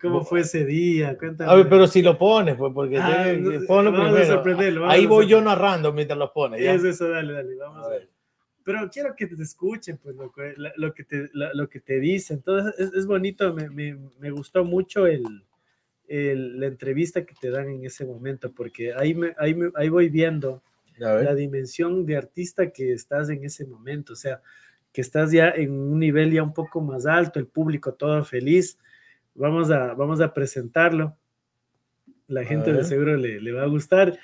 [0.03, 1.17] ¿Cómo fue ese día?
[1.17, 1.49] Cuéntame.
[1.49, 4.89] A ver, pero si lo pones, pues, porque ah, primero.
[4.89, 6.59] Ahí voy yo narrando mientras lo pones.
[6.59, 8.09] Es eso, dale, dale, vamos a, ver.
[8.65, 10.31] Pero quiero que te escuchen, pues, lo,
[10.75, 12.37] lo que, te, lo, que te dicen.
[12.37, 15.23] Entonces, es, es bonito, me, me, me, gustó mucho el,
[16.07, 20.09] el, la entrevista que te dan en ese momento, porque ahí, me, ahí, ahí voy
[20.09, 20.61] viendo
[20.97, 24.41] la dimensión de artista que estás en ese momento, o sea,
[24.91, 28.77] que estás ya en un nivel ya un poco más alto, el público todo feliz
[29.35, 31.17] Vamos a, vamos a presentarlo.
[32.27, 34.17] La gente de seguro le, va a gustar.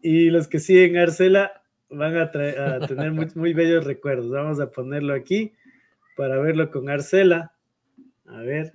[0.00, 2.30] Y los que siguen Arcela van a,
[2.88, 4.30] tener muy, muy bellos recuerdos.
[4.30, 5.52] Vamos a ponerlo aquí
[6.16, 7.52] para verlo con Arcela.
[8.26, 8.72] A ver.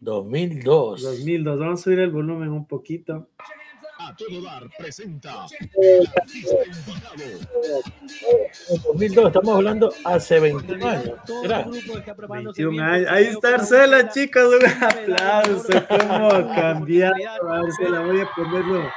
[0.00, 1.02] 2002.
[1.02, 1.58] 2002.
[1.58, 3.28] Vamos a subir el volumen un poquito.
[4.06, 5.46] A todo dar presenta
[8.84, 11.18] 2002, estamos hablando hace 21 años.
[12.28, 13.10] 21 años.
[13.10, 14.44] Ahí está Arcela, chicos.
[14.44, 15.72] Un aplauso.
[15.88, 18.00] ¿Cómo ha cambiado Arcela?
[18.00, 18.92] Voy a ponerlo,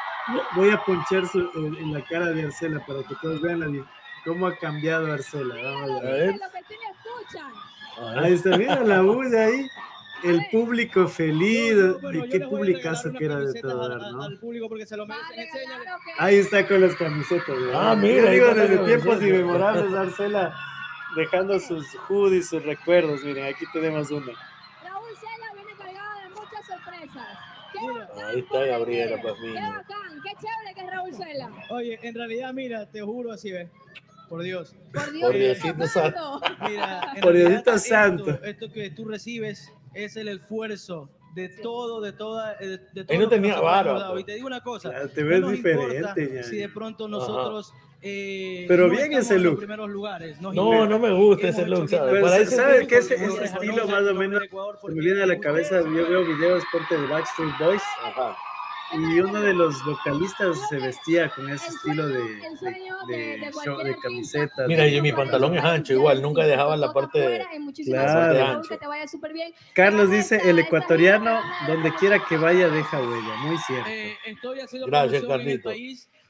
[0.56, 1.24] voy a ponchar
[1.56, 3.88] en, la cara de Arcela para que todos vean
[4.26, 5.56] cómo ha cambiado Arcela.
[5.56, 6.36] Vamos a ver.
[8.18, 9.70] Ahí está, mira la bulla ahí
[10.24, 11.76] el público feliz,
[12.14, 14.28] y qué publicazo que era de todo dar, ¿no?
[16.18, 17.56] Ahí está con las camisetas.
[17.74, 18.32] Ah, mira.
[18.32, 20.56] digo, desde tiempos inmemorables, Arcela,
[21.16, 23.24] dejando sus hoodies, sus recuerdos.
[23.24, 24.32] Miren, aquí tenemos uno.
[24.84, 28.28] Raúl Cela viene cargado de muchas sorpresas.
[28.28, 29.54] Ahí está Gabriela, pues mira.
[29.54, 31.52] Qué bacán, qué chévere que es Raúl Cela.
[31.70, 33.70] Oye, en realidad, mira, te juro así, ¿ves?
[34.30, 34.76] Por Dios.
[34.94, 35.32] Por Dios.
[35.32, 36.42] Por Diosito Santo.
[36.68, 38.44] Mira, Por Diosito Santo.
[38.44, 42.54] Esto que tú recibes es el esfuerzo de todo, de toda.
[42.60, 44.12] eh, De, de todo Él no tenía vara, dado.
[44.14, 44.22] pues.
[44.24, 44.92] Y te digo una cosa.
[44.92, 46.44] Ya, te no ves nos diferente.
[46.44, 47.74] Si de pronto nosotros.
[48.02, 49.58] eh, Pero no bien ese en look.
[49.58, 50.40] primeros lugares.
[50.42, 52.12] No, no me gusta ese look, ¿sabes?
[52.12, 54.42] Pero Para sa- ese ¿sabe tipo qué ese a estilo más o menos?
[54.88, 58.36] me viene a la cabeza, yo veo videos, ponte de Backstreet Boys, Ajá.
[58.94, 62.20] Y uno de los vocalistas se vestía con ese estilo de, de,
[63.40, 64.02] de- show- de artista.
[64.02, 64.68] camisetas.
[64.68, 67.46] Mira, de- y mi pantalón es ancho, igual, nunca dejaba la parte de-
[67.86, 68.34] Claro.
[68.34, 68.70] de ancho.
[68.70, 69.54] Que te vaya súper bien.
[69.74, 73.36] Carlos dice, el ecuatoriano, donde quiera que vaya, deja huella.
[73.44, 73.90] Muy cierto.
[73.90, 75.72] Eh, estoy haciendo Gracias, Carlito.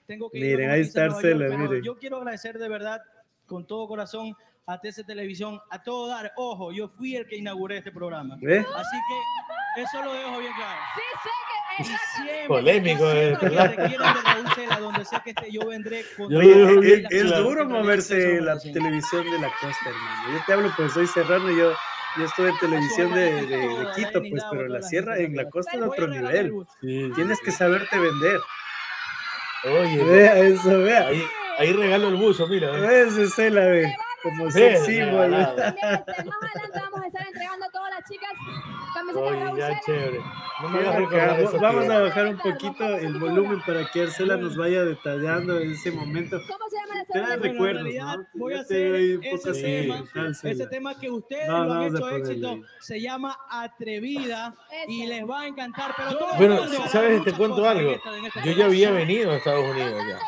[0.07, 1.83] Tengo que Miren, ahí está pero miren.
[1.83, 3.01] Yo quiero agradecer de verdad,
[3.45, 4.33] con todo corazón,
[4.65, 6.31] a TC Televisión, a todo dar.
[6.37, 8.35] Ojo, yo fui el que inauguré este programa.
[8.41, 8.59] ¿Ve?
[8.59, 8.97] Así
[9.75, 10.79] que eso lo dejo bien claro.
[10.95, 11.56] Sí, sé que.
[11.83, 13.37] Siempre, Polémico, eh,
[15.29, 17.43] esté, yo vendré con es, bien es claro.
[17.43, 20.31] duro moverse la televisión de la costa, hermano.
[20.37, 21.73] Yo te hablo, pues soy serrano, yo,
[22.17, 25.71] yo estuve en televisión de, de- de Quito, pues, pero la sierra en la costa
[25.75, 26.53] es otro nivel.
[26.81, 27.11] Sí.
[27.15, 28.39] Tienes que saberte vender.
[29.65, 31.07] Oye, Vea eso, vea.
[31.07, 31.23] ahí,
[31.57, 32.69] ahí regalo el buzo, mira.
[32.77, 33.07] ¿eh?
[33.07, 33.95] Ese ve.
[34.23, 35.09] Como Ve, sex symbol.
[35.31, 35.55] regalado.
[35.55, 37.69] También, este, más adelante vamos a estar entregando
[38.09, 38.31] chicas
[38.93, 40.21] camisetas Oye, Raúl ya chévere.
[40.61, 41.93] No me recordar eso, Vamos tío.
[41.93, 46.39] a bajar un poquito el volumen para que Arcela nos vaya detallando en ese momento.
[46.47, 48.25] ¿Cómo se llama la Te recuerdos, realidad, ¿no?
[48.33, 50.03] voy a hacer ese poco así, tema,
[50.43, 52.63] ese tema que ustedes No, lo han hecho éxito ahí.
[52.79, 54.55] se llama Atrevida
[54.87, 55.13] y Ese.
[55.13, 55.93] les va a encantar.
[55.95, 57.23] Pero todo Bueno, ¿sabes?
[57.23, 57.91] Te cuento cosas en algo.
[57.91, 60.19] esta- en esta Yo ya había venido a Estados Unidos ya.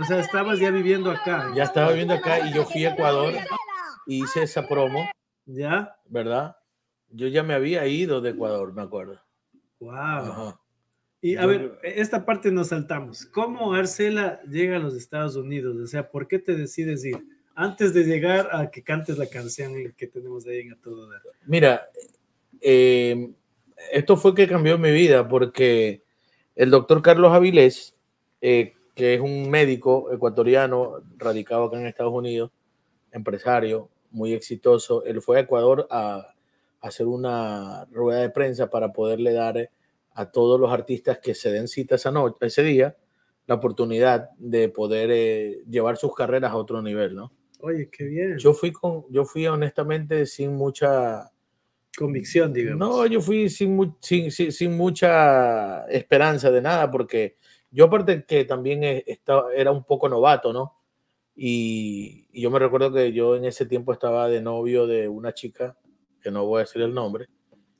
[0.00, 1.50] O sea, estabas ya viviendo acá.
[1.56, 3.34] Ya estaba viviendo acá y yo fui a Ecuador.
[4.06, 5.08] Hice esa promo,
[5.46, 5.96] ¿Ya?
[6.04, 6.54] ¿verdad?
[7.10, 9.20] Yo ya me había ido de Ecuador, me acuerdo.
[9.80, 9.92] Wow.
[9.94, 10.60] Ajá.
[11.22, 13.24] Y a Yo- ver, esta parte nos saltamos.
[13.26, 15.76] ¿Cómo Arcela llega a los Estados Unidos?
[15.76, 17.16] O sea, ¿por qué te decides ir?
[17.54, 21.22] Antes de llegar a que cantes la canción que tenemos ahí en A Todo Dar.
[21.46, 21.88] Mira,
[22.60, 23.32] eh,
[23.92, 26.02] esto fue que cambió mi vida porque
[26.54, 27.94] el doctor Carlos Avilés,
[28.42, 32.50] eh, que es un médico ecuatoriano radicado acá en Estados Unidos,
[33.10, 36.35] empresario muy exitoso, él fue a Ecuador a, a
[36.86, 39.70] hacer una rueda de prensa para poderle dar
[40.12, 42.96] a todos los artistas que se den cita esa noche, ese día,
[43.46, 47.32] la oportunidad de poder eh, llevar sus carreras a otro nivel, ¿no?
[47.60, 48.38] Oye, qué bien.
[48.38, 51.30] Yo fui con, yo fui honestamente sin mucha,
[51.98, 52.78] Convicción, digamos.
[52.78, 57.36] no, yo fui sin, mu- sin, sin, sin mucha esperanza de nada, porque
[57.70, 60.74] yo aparte que también eh, estaba, era un poco novato, ¿no?
[61.34, 65.32] Y, y yo me recuerdo que yo en ese tiempo estaba de novio de una
[65.34, 65.76] chica,
[66.26, 67.28] que no voy a decir el nombre,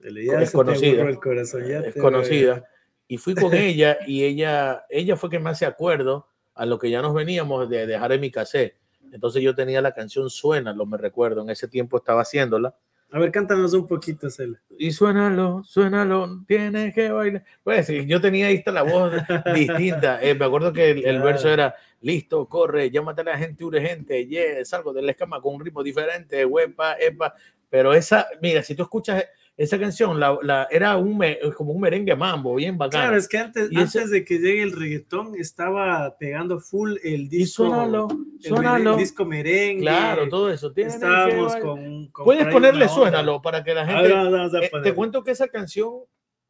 [0.01, 2.65] Ya es conocida, aburrió el corazón, ya es te conocida,
[3.09, 6.89] y fui con ella y ella, ella fue que me hace acuerdo a lo que
[6.89, 8.77] ya nos veníamos de dejar en mi cassette.
[9.11, 12.77] Entonces yo tenía la canción Suénalo, me recuerdo, en ese tiempo estaba haciéndola.
[13.11, 14.61] A ver, cántanos un poquito, Cela.
[14.79, 17.45] y suénalo, suénalo, tienes que bailar.
[17.65, 19.13] Pues yo tenía ahí la voz
[19.55, 20.23] distinta.
[20.23, 24.65] Eh, me acuerdo que el, verso era, listo, corre, llámate a la gente urgente, yeah,
[24.65, 27.35] salgo de la escama con un ritmo diferente, huepa, epa.
[27.69, 29.25] Pero esa, mira, si tú escuchas
[29.59, 33.05] esa canción, la, la- era un me- como un merengue mambo, bien bacano.
[33.05, 36.97] Claro, es que antes, Y ese- antes de que llegue el reggaetón estaba pegando full
[37.03, 37.65] el y disco.
[37.65, 38.91] suénalo, el suénalo.
[38.91, 39.81] mere- disco merengue.
[39.81, 40.73] Claro, todo eso.
[40.77, 44.03] Estábamos con, con Puedes ponerle suénalo para que la gente...
[44.03, 46.01] ver, vamos, vamos a Eh, te cuento que esa canción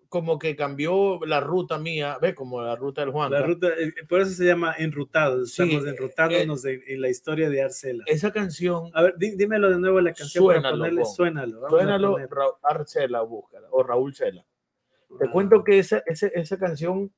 [0.09, 2.35] como que cambió la ruta mía, ¿ves?
[2.35, 3.31] Como la ruta del Juan.
[3.33, 5.53] La ruta, eh, por eso se llama Enrutados.
[5.53, 8.05] Sí, Estamos eh, enrutándonos en, en la historia de Arcela.
[8.07, 11.14] Esa canción, A ver, dí- dímelo de nuevo la canción para Suénalo, ponerle pon.
[11.14, 11.69] suénalo.
[11.69, 12.16] suénalo,
[12.62, 14.45] Arcela, búscala, o Raúl Cela.
[15.19, 17.12] Te Ah, cuento que esa, esa, esa canción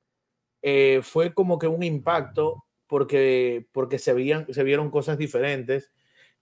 [0.62, 5.92] eh, fue como que un impacto porque, porque se, veían, se vieron cosas diferentes,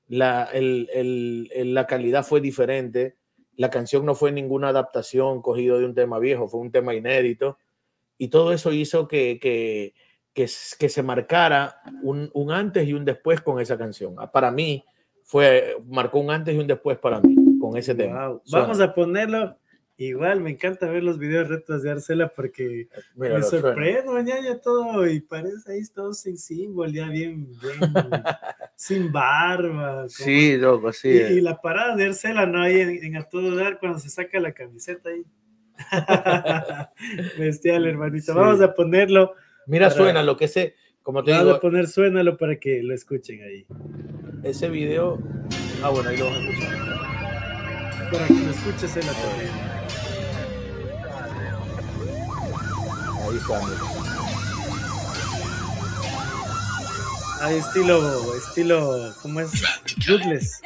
[0.09, 3.17] la, el- el- el- la calidad fue diferente,
[3.57, 7.59] la canción no fue ninguna adaptación cogido de un tema viejo, fue un tema inédito,
[8.19, 9.95] y todo eso hizo que, que,
[10.33, 14.15] que, se marcara un, un antes y un después con esa canción.
[14.19, 14.85] Ah, Para mí,
[15.23, 18.29] fue, marcó un antes y un después para mí con ese tema.
[18.29, 18.43] Wow.
[18.53, 19.57] Vamos a ponerlo.
[19.99, 25.07] Igual, me encanta ver los videos retros de Arcela porque Mira, me sorprendo, ñaña, todo.
[25.07, 27.81] Y parece ahí todo sin símbolo, ya bien, bien
[28.77, 29.93] sin barba.
[30.03, 31.09] como- Sí, loco, sí.
[31.09, 32.61] Y, y la parada de Arcela, ¿no?
[32.63, 35.25] Ahí en, en A Todo Dar, cuando se saca la camiseta ahí.
[37.39, 38.33] Bestial, hermanito.
[38.33, 38.39] Sí.
[38.39, 39.33] Vamos a ponerlo.
[39.67, 42.83] Mira, para- suena lo que ese, como te Vamos digo, a poner suénalo para que
[42.83, 43.67] lo escuchen ahí.
[44.43, 45.19] ese video.
[45.83, 46.79] Ah, bueno, ahí lo vas a escuchar.
[48.13, 49.76] Para que lo escuches en la también.
[53.29, 53.61] Ahí está.
[53.61, 53.81] mira.
[57.43, 59.51] Hay estilo, estilo, ¿cómo es?
[60.07, 60.61] Ruthless.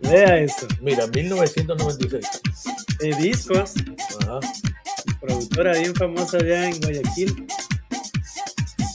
[0.00, 0.66] Vea eso.
[0.80, 2.24] Mira, 1996.
[2.98, 3.74] de discos,
[4.22, 4.40] Ajá.
[5.20, 7.46] productora bien famosa allá en Guayaquil.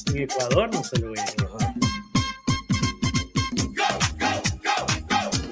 [0.07, 1.47] En Ecuador, no se lo voy a decir.
[1.55, 1.73] Ajá.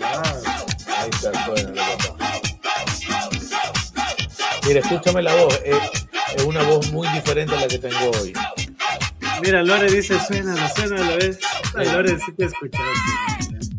[0.04, 0.40] Ah,
[0.98, 2.01] Ahí está, papá.
[4.72, 5.60] Mira, escúchame la voz.
[5.66, 5.78] Es,
[6.38, 8.32] es una voz muy diferente a la que tengo hoy.
[9.42, 11.40] Mira, Lore dice, suénalo, suénalo, ¿ves?
[11.76, 12.82] Ah, Lore, sí te escuchas.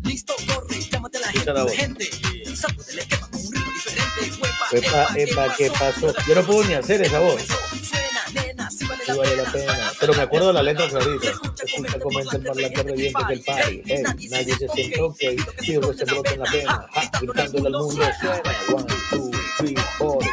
[0.03, 1.71] Listo, corre, llámate la Escucha la voz.
[1.73, 2.09] gente.
[2.55, 4.43] Salgo del esquema con un ritmo diferente.
[4.71, 6.13] Huepa, Epa, epa, ¿qué pasó?
[6.27, 7.41] Yo no puedo ni hacer esa voz.
[7.41, 9.91] Suena, nena, sí vale la vale la pena.
[9.99, 11.27] Pero me acuerdo de la letra clarita.
[11.31, 13.81] Escucha, comenta el parlante reviente que el party.
[13.87, 15.17] Hey, nadie se siente ok.
[15.59, 16.87] Pido que se brote en la pena.
[16.93, 18.05] Ja, gritándole al mundo.
[18.19, 18.41] Suena.
[18.75, 20.23] One, two, three, four.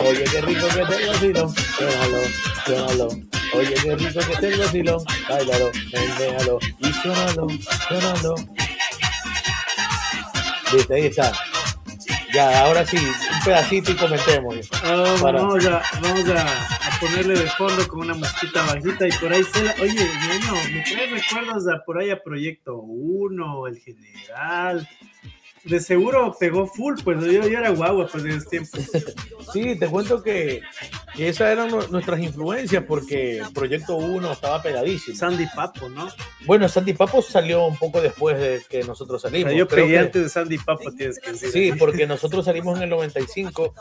[0.00, 1.54] Oye, qué rico que te el vacilón.
[1.54, 2.20] Suénalo,
[2.64, 3.08] suénalo.
[3.54, 5.04] Oye, qué rico que te el vacilón.
[5.92, 6.58] Menéalo.
[6.78, 7.46] Y suénalo,
[7.88, 8.34] suénalo.
[10.72, 11.32] Viste, ahí está.
[12.32, 14.56] Ya, ahora sí, un pedacito y comentemos.
[14.84, 19.12] Ah, Para- vamos a, vamos a, a ponerle de fondo con una mosquita bajita y
[19.12, 19.74] por ahí se la...
[19.80, 24.88] Oye, niño, me trae recuerdos a por ahí a Proyecto 1, El General.
[25.64, 28.80] De seguro pegó full, pues yo, yo era guagua pues de esos tiempos.
[29.52, 30.60] Sí, te cuento que,
[31.14, 35.16] que esas eran nu- nuestras influencias porque Proyecto 1 estaba pegadísimo.
[35.16, 36.08] Sandy Papo, ¿no?
[36.46, 39.50] Bueno, Sandy Papo salió un poco después de que nosotros O salimos.
[39.50, 41.50] sea, yo Creo pegué que- antes de Sandy Papo, tienes que decir.
[41.50, 43.74] Sí, porque nosotros salimos en el 95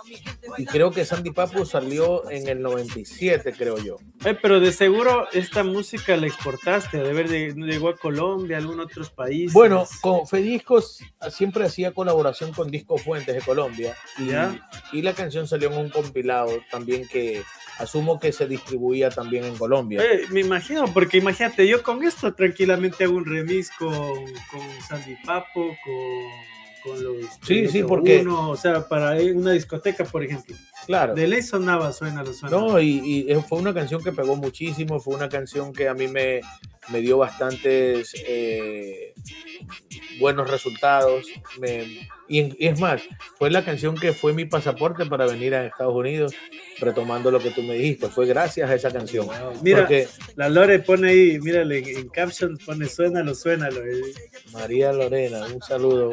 [0.58, 3.98] y creo que Sandy Papo salió en el 97, creo yo.
[4.26, 8.80] Eh, pero de seguro esta música la exportaste, de ver, llegó a Colombia, a algún
[8.80, 9.54] otros países.
[9.54, 14.68] Bueno, con Fediscos siempre hacía colaboración con Disco Fuentes de Colombia y, Ya.
[14.92, 17.44] y la canción salió en un compilado también que
[17.78, 20.02] asumo que se distribuía también en Colombia.
[20.04, 25.16] Eh, me imagino, porque imagínate, yo con esto tranquilamente hago un remix con, con Sandy
[25.26, 26.57] Papo, con,
[26.88, 27.16] con los.
[27.46, 30.56] Sí, sí, porque- Uno, o sea, para una discoteca, por ejemplo.
[30.86, 31.14] Claro.
[31.14, 32.56] De ley sonaba, suena, lo suena.
[32.58, 36.08] No, y, y fue una canción que pegó muchísimo, fue una canción que a mí
[36.08, 36.42] me,
[36.90, 39.14] me dio bastantes eh,
[40.20, 41.26] buenos resultados.
[41.60, 43.02] me- y, es más,
[43.38, 46.34] fue la canción que fue mi pasaporte para venir a Estados Unidos,
[46.80, 49.28] retomando lo que tú me dijiste, fue gracias a esa canción.
[49.28, 49.36] Wow.
[49.62, 53.82] Mira, Porque la Lore pone ahí, mírale, en, en caption pone suénalo, suénalo.
[53.82, 54.02] eh.
[54.52, 56.12] María Lorena, un saludo,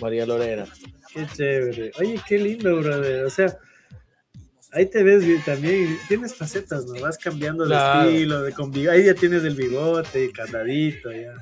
[0.00, 0.66] María Lorena.
[1.12, 1.92] Qué chévere.
[1.98, 3.24] Oye, qué lindo, brother.
[3.24, 3.56] O sea,
[4.72, 5.96] ahí te ves bien también.
[6.08, 7.00] Tienes facetas, ¿no?
[7.00, 8.08] Vas cambiando de Claro.
[8.10, 8.96] estilo, de con bigote.
[8.96, 11.34] Ahí ya tienes el bigote, el candadito, ya.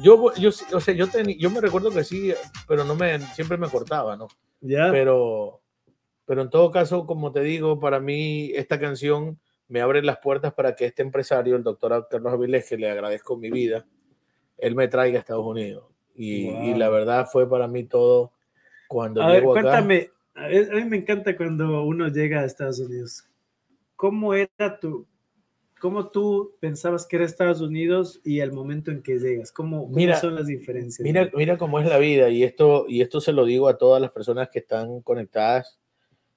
[0.00, 2.32] Yo, yo, o sea, yo, teni- yo me recuerdo que sí,
[2.68, 4.28] pero no me, siempre me cortaba, ¿no?
[4.60, 4.90] Ya.
[4.90, 5.60] pero,
[6.24, 10.52] pero en todo caso, como te digo, para mí esta canción me abre las puertas
[10.54, 13.86] para que este empresario, el doctor Carlos Avilés, que le agradezco mi vida,
[14.56, 15.84] él me traiga a Estados Unidos.
[16.18, 16.98] Y, y la Wow.
[16.98, 18.32] verdad fue para mí todo
[18.88, 19.62] cuando A ver, llego acá.
[19.62, 20.10] cuéntame.
[20.34, 23.24] A, ver, a mí me encanta cuando uno llega a Estados Unidos.
[23.94, 25.06] ¿Cómo era tu,
[25.80, 29.52] cómo tú pensabas que era Estados Unidos y el momento en que llegas?
[29.52, 31.04] ¿Cómo, cómo Mira, son las diferencias?
[31.04, 34.00] Mira, mira cómo es la vida y esto, y esto se lo digo a todas
[34.02, 35.78] las personas que están conectadas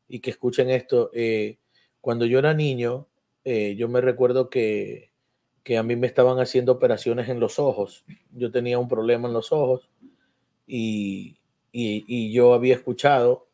[0.08, 1.10] y que escuchen esto.
[1.14, 1.58] eh,
[2.02, 3.08] cuando yo era niño,
[3.44, 5.11] eh, yo me recuerdo que,
[5.64, 8.04] que a mí me estaban haciendo operaciones en los ojos.
[8.32, 9.90] Yo tenía un problema en los ojos
[10.68, 11.38] y,
[11.72, 13.48] y- y yo había escuchado,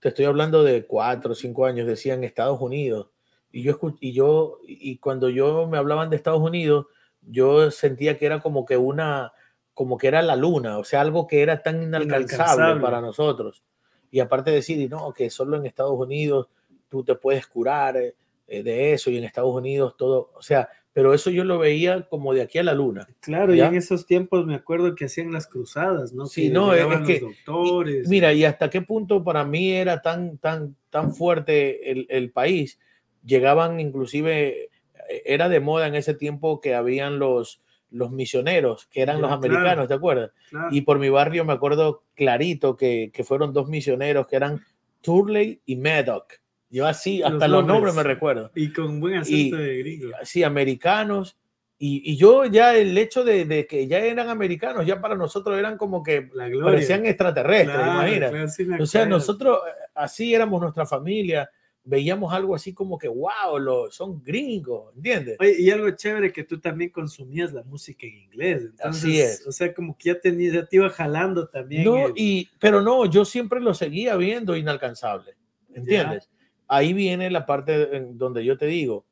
[0.00, 3.08] te estoy hablando de cuatro o cinco años, decían Estados Unidos.
[3.52, 6.86] Y yo, y yo, y cuando yo me hablaban de Estados Unidos,
[7.22, 9.32] yo sentía que era como que una,
[9.72, 12.80] como que era la luna, o sea, algo que era tan inalcanzable, Inalcanzable.
[12.82, 13.62] para nosotros.
[14.10, 16.48] Y aparte de decir, no, que solo en Estados Unidos
[16.88, 18.14] tú te puedes curar eh,
[18.62, 22.32] de eso y en Estados Unidos todo, o sea, pero eso yo lo veía como
[22.32, 23.06] de aquí a la luna.
[23.20, 23.66] Claro, y ¿Ya?
[23.66, 26.24] en esos tiempos me acuerdo que hacían las cruzadas, ¿no?
[26.26, 28.08] Sí, Que no, es- los que- doctores.
[28.08, 32.78] Mira, y hasta qué punto para mí era tan, tan, tan fuerte el, el país.
[33.26, 34.70] Llegaban inclusive,
[35.10, 39.22] eh, era de moda en ese tiempo que habían los, los misioneros, que eran Ya,
[39.22, 39.44] los claro.
[39.54, 40.30] americanos, ¿te acuerdas?
[40.48, 40.68] claro.
[40.70, 44.60] Y por mi barrio me acuerdo clarito que, que fueron dos misioneros que eran
[45.00, 46.40] Turley y Maddox.
[46.74, 47.94] Yo así, Los hasta los nombres nombres.
[47.94, 48.50] me recuerdo.
[48.54, 50.08] Y con buen y- acento de gringo.
[50.20, 51.36] Así, americanos.
[51.78, 55.58] Y, y yo ya el hecho de, de que ya eran americanos, ya para nosotros
[55.58, 56.72] eran como que La gloria.
[56.72, 61.50] parecían extraterrestres, Claro, sí O sea, nosotros eh, así éramos nuestra familia,
[61.82, 65.36] veíamos algo así como que, wow, lo, son gringos, ¿entiendes?
[65.40, 68.62] Oye, y algo chévere que tú también consumías la música en inglés.
[68.70, 69.46] Entonces, Así es.
[69.46, 71.84] O sea, como que ya, tenías, ya te iba jalando también.
[71.84, 75.34] No, el- y, pero no, yo siempre lo seguía viendo inalcanzable,
[75.74, 76.30] ¿entiendes?
[76.76, 79.04] Ahí viene la parte donde yo te digo.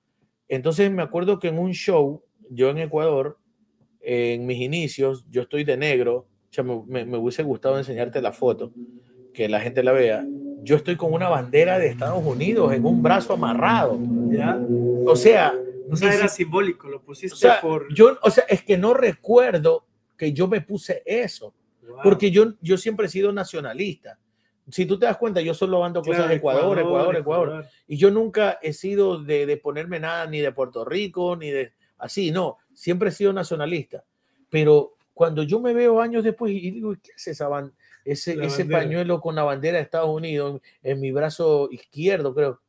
[0.49, 3.39] Entonces me acuerdo que en un show, yo en Ecuador,
[4.01, 8.33] en mis inicios, yo estoy de negro, o sea, me, me- hubiese gustado enseñarte la
[8.33, 8.73] foto,
[9.33, 10.25] que la gente la vea.
[10.65, 13.99] yo estoy con una bandera de Estados Unidos en un brazo amarrado.
[14.31, 14.61] ¿Ya?
[15.07, 15.55] O sea,
[15.91, 17.93] O sea, era si- simbólico, lo pusiste o sea, por...
[17.95, 19.87] yo, o sea, es que no recuerdo
[20.17, 21.53] que yo me puse eso,
[21.83, 21.99] Wow.
[22.05, 24.19] porque yo, yo siempre he sido nacionalista.
[24.73, 27.97] Si tú te das cuenta, yo solo ando cosas Claro, de Ecuador, Ecuador, Ecuador, Y
[27.97, 32.31] yo nunca he sido de, de ponerme nada ni de Puerto Rico, ni de así,
[32.33, 34.03] no, siempre he sido nacionalista.
[34.51, 37.73] Pero cuando yo me veo años después y digo, ¿qué es esa ban-
[38.05, 38.81] ese, La ese bandera.
[38.81, 42.61] pañuelo con la bandera de Estados Unidos en, en mi brazo izquierdo, creo?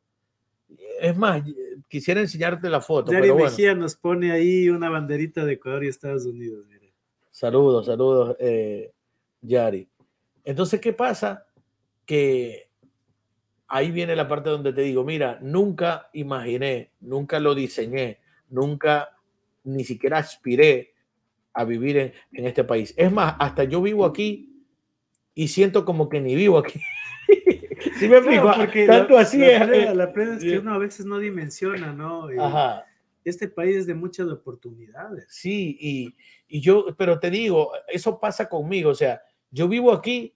[1.00, 1.42] Es más,
[1.88, 3.50] quisiera enseñarte la foto, Yari pero bueno.
[3.50, 6.64] Mejía nos pone ahí una banderita de Ecuador y Estados Unidos.
[6.68, 6.80] mira.
[7.30, 8.92] Saludos, saludos, eh,
[9.42, 9.88] Yari.
[10.44, 11.46] Entonces, ¿qué pasa?
[12.06, 12.68] Que
[13.68, 19.10] ahí viene la parte donde te digo, mira, nunca imaginé, nunca lo diseñé, nunca
[19.64, 20.92] ni siquiera aspiré
[21.54, 22.92] a vivir en, en este país.
[22.96, 24.50] Es más, hasta yo vivo aquí
[25.34, 26.80] y siento como que ni vivo aquí.
[27.98, 28.42] ¿Sí me explico?
[28.42, 29.66] Claro, porque Tanto así la es.
[29.66, 32.32] plena- eh, la plena es que uno a veces no dimensiona, ¿no?
[32.32, 32.84] Y Ajá.
[33.24, 35.24] Este país es de muchas oportunidades.
[35.30, 36.14] Sí, y,
[36.46, 40.34] y yo, pero te digo, eso pasa conmigo, o sea, yo vivo aquí,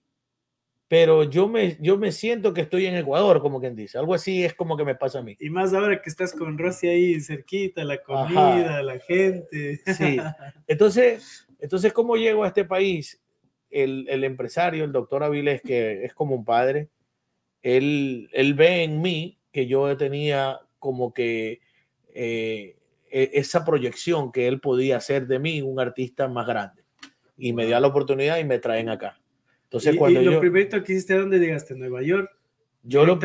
[0.89, 4.43] pero yo me, yo me siento que estoy en Ecuador, como quien dice, algo así
[4.43, 5.37] es como que me pasa a mí.
[5.39, 9.79] Y más ahora que estás con Rosy ahí cerquita, la comida, la gente.
[9.85, 10.17] Sí.
[10.67, 13.21] Entonces, entonces, ¿cómo llego a este país?
[13.69, 16.89] El, el empresario, el doctor Avilés, que es como un padre,
[17.61, 21.59] él, él ve en mí que yo tenía como que
[22.13, 22.77] eh,
[23.11, 26.83] e- esa proyección que él podía hacer de mí un artista más grande.
[27.37, 29.18] Y me dio la oportunidad y me traen acá.
[29.69, 30.39] Entonces, y, cuando y lo yo,
[30.83, 31.75] que hiciste, ¿a dónde llegaste?
[31.75, 32.29] ¿A Nueva York?
[32.81, 33.19] yo lo-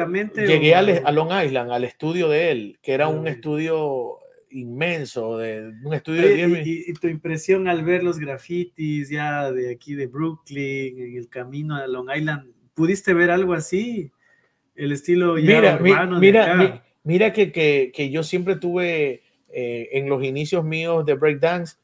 [0.47, 4.19] llegué o- al- a Long Island, al estudio de él, que era un estudio
[4.51, 9.51] inmenso, de, un estudio de Oye, 10 y, tu impresión al ver los grafitis ya
[9.51, 14.11] de aquí de Brooklyn, en el camino a Long Island, ¿pudiste ver algo así?
[14.75, 15.91] El estilo ya mira, mi-
[16.21, 19.23] mira, mi- mira que, que, que yo siempre tuve
[19.57, 21.77] eh, en los inicios míos de breakdance,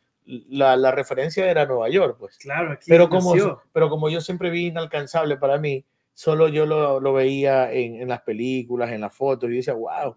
[0.49, 2.39] la, la referencia era Nueva York, pues.
[2.39, 3.63] Claro, aquí Pero como, nació.
[3.73, 8.09] pero como yo siempre vi inalcanzable para mí, solo yo lo, lo veía en, en
[8.09, 10.17] las películas, en las fotos, y decía, wow,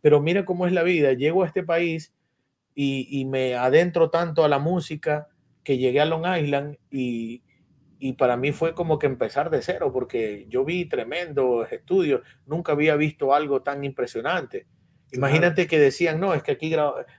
[0.00, 1.12] pero mira cómo es la vida.
[1.12, 2.12] Llego a este país
[2.74, 5.28] y, y me adentro tanto a la música
[5.62, 7.42] que llegué a Long Island y,
[7.98, 12.72] y para mí fue como que empezar de cero, porque yo vi tremendos estudios, nunca
[12.72, 14.66] había visto algo tan impresionante.
[15.14, 15.28] Claro.
[15.34, 16.74] Imagínate que decían, no, es que aquí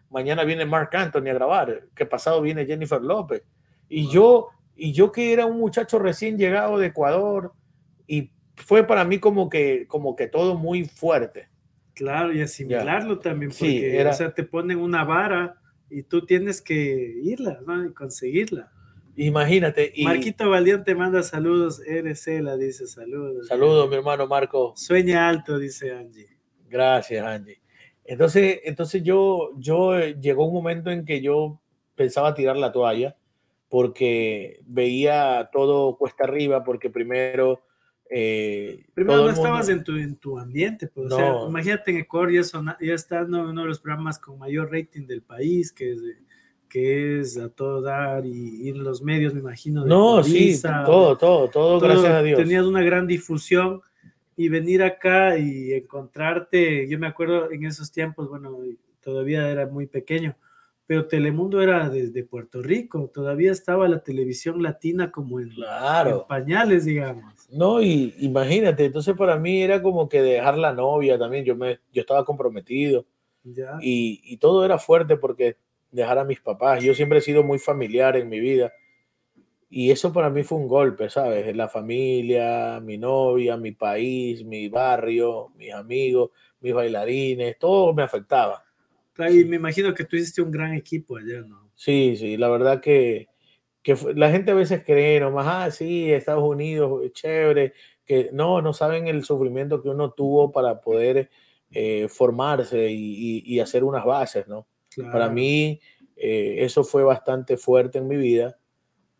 [0.09, 3.43] mañana viene Mark Anthony a grabar, que pasado viene Jennifer López.
[3.89, 4.11] Y Wow.
[4.13, 7.53] yo, y yo que era un muchacho recién llegado de Ecuador,
[8.07, 11.49] y fue para mí como que, como que todo muy fuerte.
[11.93, 16.25] Claro, y asimilarlo también, porque Sí, era- o sea, te ponen una vara y tú
[16.25, 16.75] tienes que
[17.23, 17.85] irla, ¿no?
[17.85, 18.71] Y conseguirla.
[19.15, 19.93] Imagínate.
[19.95, 23.47] Y Marquito Valdián te manda saludos, eres la dice saludos.
[23.47, 24.73] saludos, mi hermano Marco.
[24.75, 26.27] Sueña alto, dice Angie.
[26.67, 27.61] Gracias, Angie.
[28.05, 31.59] Entonces, entonces yo, yo eh, llegó un momento en que yo
[31.95, 33.15] pensaba tirar la toalla
[33.69, 37.61] porque veía todo cuesta arriba, porque primero...
[38.09, 41.47] eh, Primero no el mundo- estabas en tu, en tu ambiente, pues, o sea, No.
[41.49, 45.07] imagínate en Ecuador ya, sona- ya está en uno de los programas con mayor rating
[45.07, 45.99] del país, que es,
[46.69, 49.83] que es a todo dar, y, y los medios, me imagino.
[49.83, 52.37] de No, sí, Televisa, todo, todo, todo, todo, gracias a Dios.
[52.39, 53.81] Tenías una gran difusión
[54.37, 58.57] y venir acá y encontrarte, yo me acuerdo en esos tiempos, bueno,
[59.01, 60.35] todavía era muy pequeño,
[60.87, 66.25] pero Telemundo era desde Puerto Rico, todavía estaba la televisión latina como en, en Claro.
[66.27, 67.33] pañales, digamos.
[67.49, 71.79] No, y imagínate, entonces para mí era como que dejar la novia también, yo, me,
[71.93, 73.05] yo estaba comprometido
[73.43, 73.77] ¿ya?
[73.81, 75.57] y, y todo era fuerte porque
[75.91, 78.73] dejar a mis papás, yo siempre he sido muy familiar en mi vida
[79.69, 81.55] y eso para mí fue un golpe, ¿sabes?
[81.55, 86.29] La familia, mi novia, mi país, mi barrio, mis amigos,
[86.61, 88.63] mis bailarines, todo me afectaba.
[89.13, 91.69] Claro, Y me imagino que tú hiciste un gran equipo allá, ¿no?
[91.73, 93.27] Sí, sí, la verdad que,
[93.81, 97.73] que la gente a veces cree nomás, ah, sí, Estados Unidos, chévere,
[98.05, 101.29] que no, no saben el sufrimiento que uno tuvo para poder
[101.71, 104.67] eh, formarse y, y- y hacer unas bases, ¿no?
[105.11, 105.31] Para Claro.
[105.33, 105.79] mí
[106.15, 108.57] eh, eso fue bastante fuerte en mi vida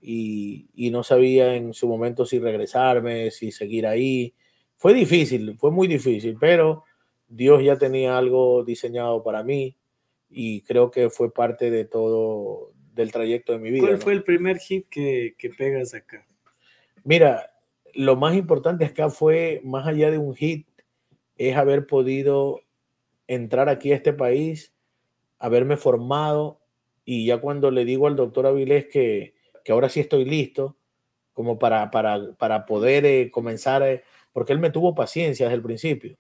[0.08, 4.36] y, y no sabía en su momento si regresarme, si seguir ahí.
[4.78, 6.84] Fue difícil, fue muy difícil, pero
[7.28, 9.76] Dios ya tenía algo diseñado para mí
[10.30, 13.82] y creo que fue parte de todo del trayecto de mi vida.
[13.82, 14.01] ¿Cuál ¿no?
[14.01, 16.26] fue el primer hit que, que pegas acá?
[17.03, 17.51] Mira,
[17.95, 20.68] lo más importante acá fue, más allá de un hit,
[21.38, 22.62] es haber podido
[23.28, 24.72] entrar aquí a este país,
[25.39, 26.62] haberme formado
[27.06, 29.34] y ya cuando le digo al doctor Avilés que,
[29.66, 30.78] que ahora sí estoy listo,
[31.34, 35.63] como para, para, para poder eh, comenzar eh, porque él me tuvo paciencia desde el
[35.63, 36.16] principio.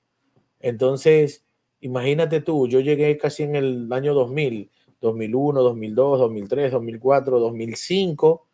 [0.59, 1.45] Entonces,
[1.79, 8.47] imagínate tú, yo llegué casi en el año 2000, 2001, 2002, 2003, 2004, 2005,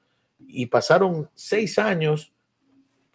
[0.45, 2.33] y pasaron seis años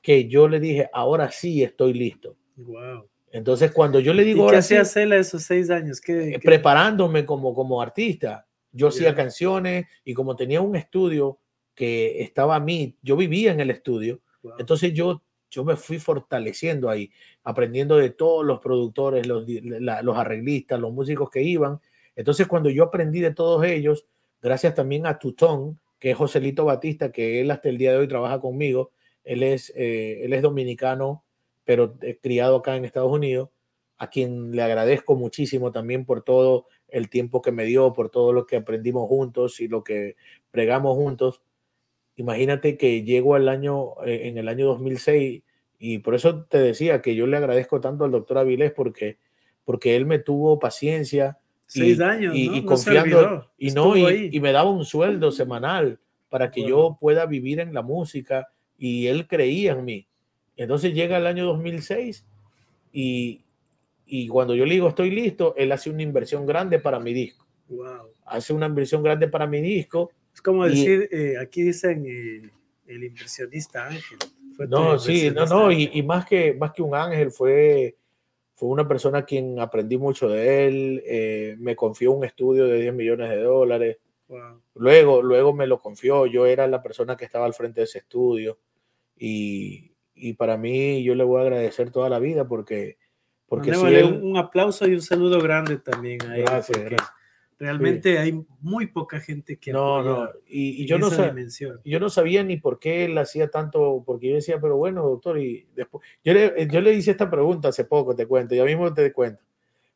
[0.02, 2.36] que yo le dije, ahora sí estoy listo.
[2.56, 3.06] Wow.
[3.32, 6.00] Entonces, cuando yo le ¿Y digo, qué ahora sí, hacía Cela esos seis años?
[6.00, 8.46] ¿Qué, eh, qué- preparándome como, como artista.
[8.72, 9.14] Yo hacía Ya.
[9.14, 11.38] canciones y como tenía un estudio
[11.76, 14.54] que estaba a mí, yo vivía en el estudio, wow.
[14.58, 17.10] entonces yo, yo me fui fortaleciendo ahí,
[17.44, 21.78] aprendiendo de todos los productores, los, la- los arreglistas, los músicos que iban.
[22.16, 24.06] Entonces cuando yo aprendí de todos ellos,
[24.42, 28.08] gracias también a Tutón, que es Joselito Batista, que él hasta el día de hoy
[28.08, 28.90] trabaja conmigo,
[29.22, 31.24] él es, eh, él es dominicano,
[31.64, 33.50] pero criado acá en Estados Unidos,
[33.98, 38.32] a quien le agradezco muchísimo también por todo el tiempo que me dio, por todo
[38.32, 40.16] lo que aprendimos juntos y lo que
[40.50, 41.42] pregamos juntos.
[42.16, 45.42] Imagínate que llego al año, eh, en el año 2006,
[45.78, 49.18] y por eso te decía que yo le agradezco tanto al doctor Avilés porque,
[49.64, 52.56] porque él me tuvo paciencia Seis y- años, y, ¿no?
[52.56, 55.98] y No confiando olvidó, y no y, me daba un sueldo semanal
[56.30, 58.48] para que yo pueda vivir en la música
[58.78, 60.06] y él creía en mí.
[60.56, 62.26] Entonces llega el año 2006
[62.92, 63.42] y,
[64.06, 67.46] y cuando yo le digo estoy listo, él hace una inversión grande para mi disco.
[67.68, 68.08] Wow.
[68.24, 70.10] Hace una inversión grande para mi disco.
[70.36, 72.42] Es como Y- decir, eh, aquí dicen eh,
[72.88, 74.18] el inversionista Ángel.
[74.54, 77.96] Fue No, sí, no, no, y, y más, que, más que un ángel, fue,
[78.54, 82.82] fue una persona a quien aprendí mucho de él, eh, me confió un estudio de
[82.82, 83.96] 10 millones de dólares,
[84.28, 84.60] Wow.
[84.74, 87.98] luego, luego me lo confió, yo era la persona que estaba al frente de ese
[88.00, 88.58] estudio
[89.16, 92.98] y, y para mí yo le voy a agradecer toda la vida porque,
[93.46, 96.42] porque si él- un, aplauso y un saludo grande también a él.
[96.44, 97.10] Gracias, gracias.
[97.58, 101.80] Realmente hay muy poca gente que no, no, y, y yo no dimensión.
[101.86, 105.40] yo no sabía ni por qué él hacía tanto, porque yo decía, pero bueno, doctor,
[105.40, 108.92] y después, yo le, yo le hice esta pregunta hace poco, te cuento, ya mismo
[108.92, 109.42] te cuento.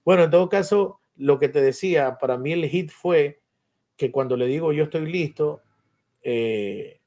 [0.06, 3.42] Bueno, en todo caso, lo que te decía, para mí el hit fue
[3.98, 5.60] que cuando le digo yo estoy listo,
[6.22, 7.00] eh,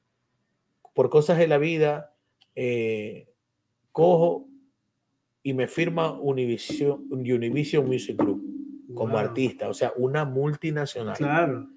[0.94, 2.14] por cosas de la vida,
[2.54, 3.26] eh,
[3.90, 4.46] cojo
[5.42, 8.54] y me firma Univision, Univision Music Group
[8.94, 9.18] como Wow.
[9.20, 11.16] artista, o sea, una multinacional.
[11.16, 11.68] Claro.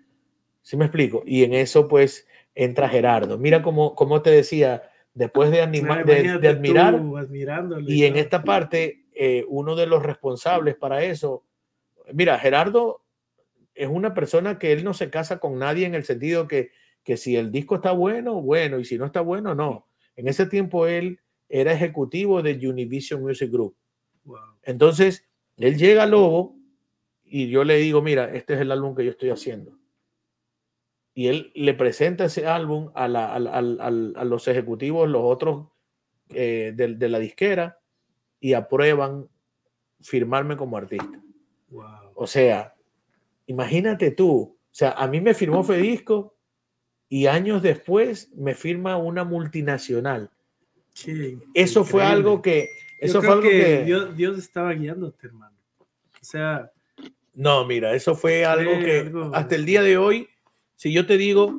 [0.62, 1.24] ¿Sí me explico?
[1.26, 3.38] Y en eso pues entra Gerardo.
[3.38, 7.00] Mira cómo, como te decía, después de, anima- Claro, de- admirar
[7.88, 11.44] y en esta parte, eh, uno de los responsables para eso,
[12.14, 13.04] mira, Gerardo
[13.74, 16.72] es una persona que él no se casa con nadie en el sentido que,
[17.04, 19.88] que si el disco está bueno, bueno, y si no está bueno, no.
[20.16, 23.76] En ese tiempo él era ejecutivo de Univision Music Group.
[24.26, 24.40] Wow.
[24.64, 25.26] Entonces,
[25.58, 26.57] él llega a Lobo
[27.30, 29.78] y yo le digo, mira, este es el álbum que yo estoy haciendo.
[31.14, 35.68] Y él le presenta ese álbum a, la- al- al- a los ejecutivos, los otros
[36.30, 37.80] eh, de, de la disquera,
[38.40, 39.28] y aprueban
[40.00, 41.20] firmarme como artista.
[41.70, 42.12] Wow.
[42.14, 42.76] O sea,
[43.48, 46.36] imagínate tú, o sea, a mí me firmó Fedisco
[47.10, 50.30] y años después me firma una multinacional.
[50.94, 52.30] Qué Eso fue increíble.
[52.30, 52.70] algo que...
[53.02, 53.84] Yo Eso creo fue algo que...
[53.86, 55.56] Dios, Dios estaba guiándote, hermano.
[55.80, 55.86] O
[56.26, 56.72] sea,
[57.38, 60.28] No, mira, eso fue algo que algo- hasta el día de hoy,
[60.76, 61.54] si yo te digo,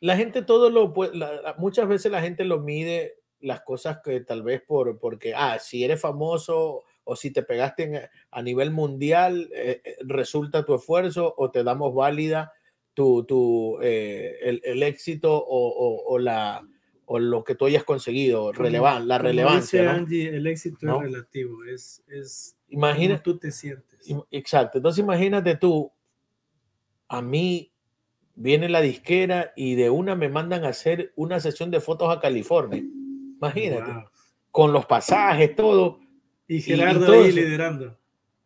[0.00, 4.20] la gente todo lo puede, la- muchas veces la gente lo mide las cosas que
[4.20, 8.72] tal vez por, porque, ah, si eres famoso o si te pegaste en- a nivel
[8.72, 12.52] mundial, eh, eh, resulta tu esfuerzo o te damos válida
[12.92, 16.62] tu, tu, eh, el, el éxito o, o- o la,
[17.06, 19.80] o lo que tú hayas conseguido, relevan, la relevancia.
[19.80, 19.96] dice ¿no?
[19.98, 20.96] Angie, el éxito ¿No?
[20.96, 23.95] es relativo, es, es Imagina, tú te sientes.
[24.30, 24.78] Exacto.
[24.78, 25.92] Entonces imagínate tú,
[27.08, 27.72] a mí
[28.34, 32.20] viene la disquera y de una me mandan a hacer una sesión de fotos a
[32.20, 32.82] California.
[33.38, 33.92] Imagínate.
[33.92, 34.04] Wow.
[34.50, 36.00] Con los pasajes, todo.
[36.48, 37.98] Y Gerardo ahí liderando.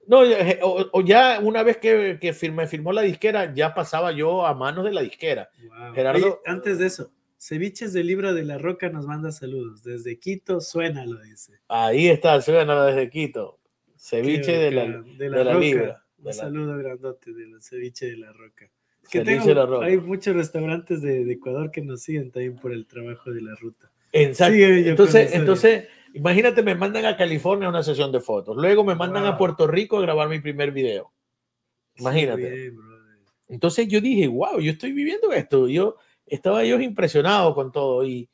[0.06, 4.10] No, eh, o, o ya una vez que, que firme- firmó la disquera, ya pasaba
[4.10, 5.50] yo a manos de la disquera.
[5.62, 5.94] Wow.
[5.94, 9.84] Gerardo- Oye, antes de eso, Ceviches del Libro de la Roca nos manda saludos.
[9.84, 11.60] Desde Quito suena, lo dice.
[11.68, 13.59] Ahí está, suena desde Quito.
[14.02, 15.58] Ceviche de la, de de la Roca.
[15.58, 16.04] libra.
[16.16, 18.70] Un de la- saludo grandote del ceviche de la Roca.
[19.10, 19.86] Que tengo- de la Roca.
[19.86, 23.90] hay muchos restaurantes de, Ecuador que nos siguen también por el trabajo de la ruta.
[24.12, 24.56] Exacto.
[24.56, 28.56] La entonces, entonces, imagínate, me mandan a California a una sesión de fotos.
[28.56, 29.38] Luego me mandan a Wow.
[29.38, 31.12] Puerto Rico a grabar mi primer video.
[31.96, 32.50] Imagínate.
[32.50, 32.76] Bien.
[33.48, 35.68] Entonces yo dije, wow, yo estoy viviendo esto.
[35.68, 35.96] Yo
[36.26, 38.28] estaba yo impresionado con todo y,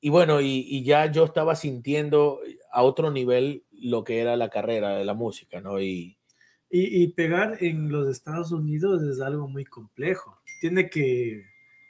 [0.00, 2.40] y bueno, y, y ya yo estaba sintiendo
[2.72, 5.80] a otro nivel lo que era la carrera de la música, ¿no?
[5.80, 6.16] Y
[6.70, 10.38] Y, y pegar en los Estados Unidos es algo muy complejo.
[10.60, 11.42] Tiene que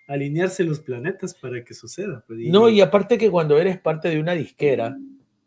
[0.08, 2.24] alinearse los planetas para que suceda.
[2.26, 4.96] pues, No, y aparte que cuando eres parte de una disquera,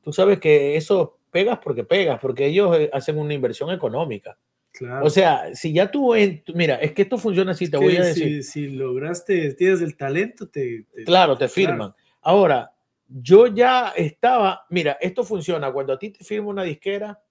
[0.04, 4.38] tú sabes que eso pegas porque pegas, porque ellos eh, hacen una inversión económica.
[4.72, 5.06] claro.
[5.06, 6.14] O sea, si ya tú,
[6.54, 8.44] mira, es que esto funciona así, te Es voy que a decir.
[8.44, 11.94] Si, si lograste, tienes el talento, te, te- Claro, te firman.
[12.22, 12.72] Ahora,
[13.08, 15.72] yo ya estaba, mira, esto funciona.
[15.72, 17.22] Cuando a ti te firma una disquera,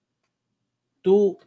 [1.02, 1.38] tú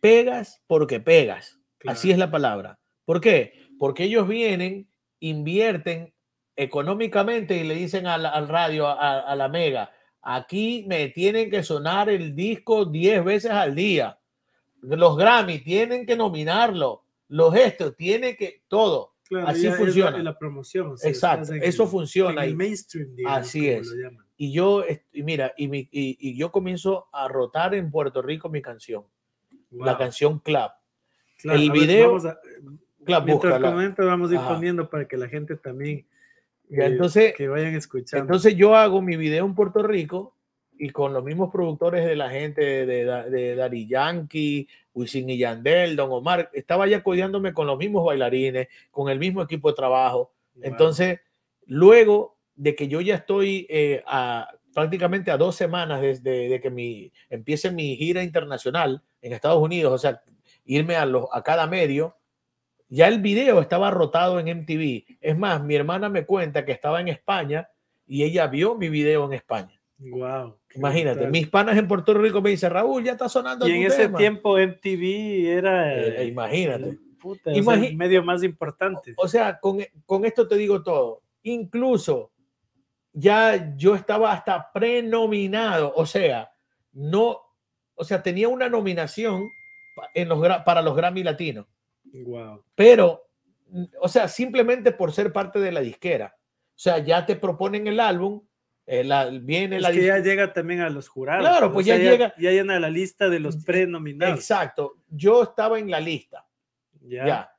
[0.00, 1.58] pegas porque pegas.
[1.86, 2.78] Así es la palabra.
[3.04, 3.66] ¿Por qué?
[3.78, 4.88] Porque ellos vienen,
[5.20, 6.12] invierten
[6.56, 11.62] económicamente y le dicen al, al radio, a, a la mega, aquí me tienen que
[11.62, 14.18] sonar el disco 10 veces al día.
[14.82, 17.04] Los Grammy tienen que nominarlo.
[17.28, 19.14] Los estos tienen que, todo.
[19.28, 20.22] Claro, así es la- funciona.
[20.22, 20.86] La, promoción.
[20.92, 22.42] o sea, Exacto, en eso funciona.
[22.44, 23.86] En el mainstream, digamos, Así es.
[23.88, 24.26] lo llaman.
[24.36, 28.48] y yo, y mira, y, mi- y- y yo comienzo a rotar en Puerto Rico
[28.48, 29.04] mi canción,
[29.70, 29.98] la Wow.
[29.98, 30.70] canción Club.
[31.38, 32.38] Claro, el a ver, video- vamos a-
[33.04, 33.70] Club, mientras búscala.
[33.70, 34.54] comenta, vamos a ir Ajá.
[34.54, 36.06] poniendo para que la gente también
[36.70, 38.24] eh, entonces, que vayan escuchando.
[38.24, 40.36] entonces yo hago mi video en Puerto Rico
[40.78, 44.68] y con los mismos productores de la gente de, de, de Daddy Yankee,
[44.98, 49.42] Wisin y Yandel, Don Omar, estaba ya codeándome con los mismos bailarines, con el mismo
[49.42, 50.32] equipo de trabajo.
[50.60, 51.20] Entonces,
[51.66, 56.70] luego de que yo ya estoy eh, a, prácticamente a dos semanas desde de que
[56.70, 60.22] mi, empiece mi gira internacional en Estados Unidos, o sea,
[60.64, 62.16] irme a, los, a cada medio,
[62.88, 65.18] ya el video estaba rotado en MTV.
[65.20, 67.70] Es más, mi hermana me cuenta que estaba en España
[68.06, 69.77] y ella vio mi video en España.
[69.98, 71.32] Wow, Imagínate, brutal.
[71.32, 74.18] mis panas en Puerto Rico me dicen, Raúl, ya está sonando Y en ese tema".
[74.18, 76.90] tiempo MTV era Eh, eh, imagínate.
[76.90, 79.12] el- puta, o sea, el medio más importante.
[79.16, 81.22] O sea, con, con esto te digo todo.
[81.42, 82.30] Incluso
[83.12, 86.48] ya yo estaba hasta prenominado, o sea,
[86.92, 87.40] no,
[87.96, 89.48] o sea, tenía una nominación
[90.14, 91.66] en los, para los Grammy Latinos,
[92.04, 92.62] Wow.
[92.76, 93.24] pero,
[94.00, 96.36] o sea, simplemente por ser parte de la disquera.
[96.36, 98.42] O sea, ya te proponen el álbum,
[98.90, 101.46] eh, la- viene Es la que ya llega también a los jurados.
[101.46, 104.34] Claro, o pues sea, ya llega- Ya llena la lista de los prenominados.
[104.38, 106.46] Exacto, yo estaba en la lista.
[107.02, 107.26] Ya.
[107.26, 107.52] Ya.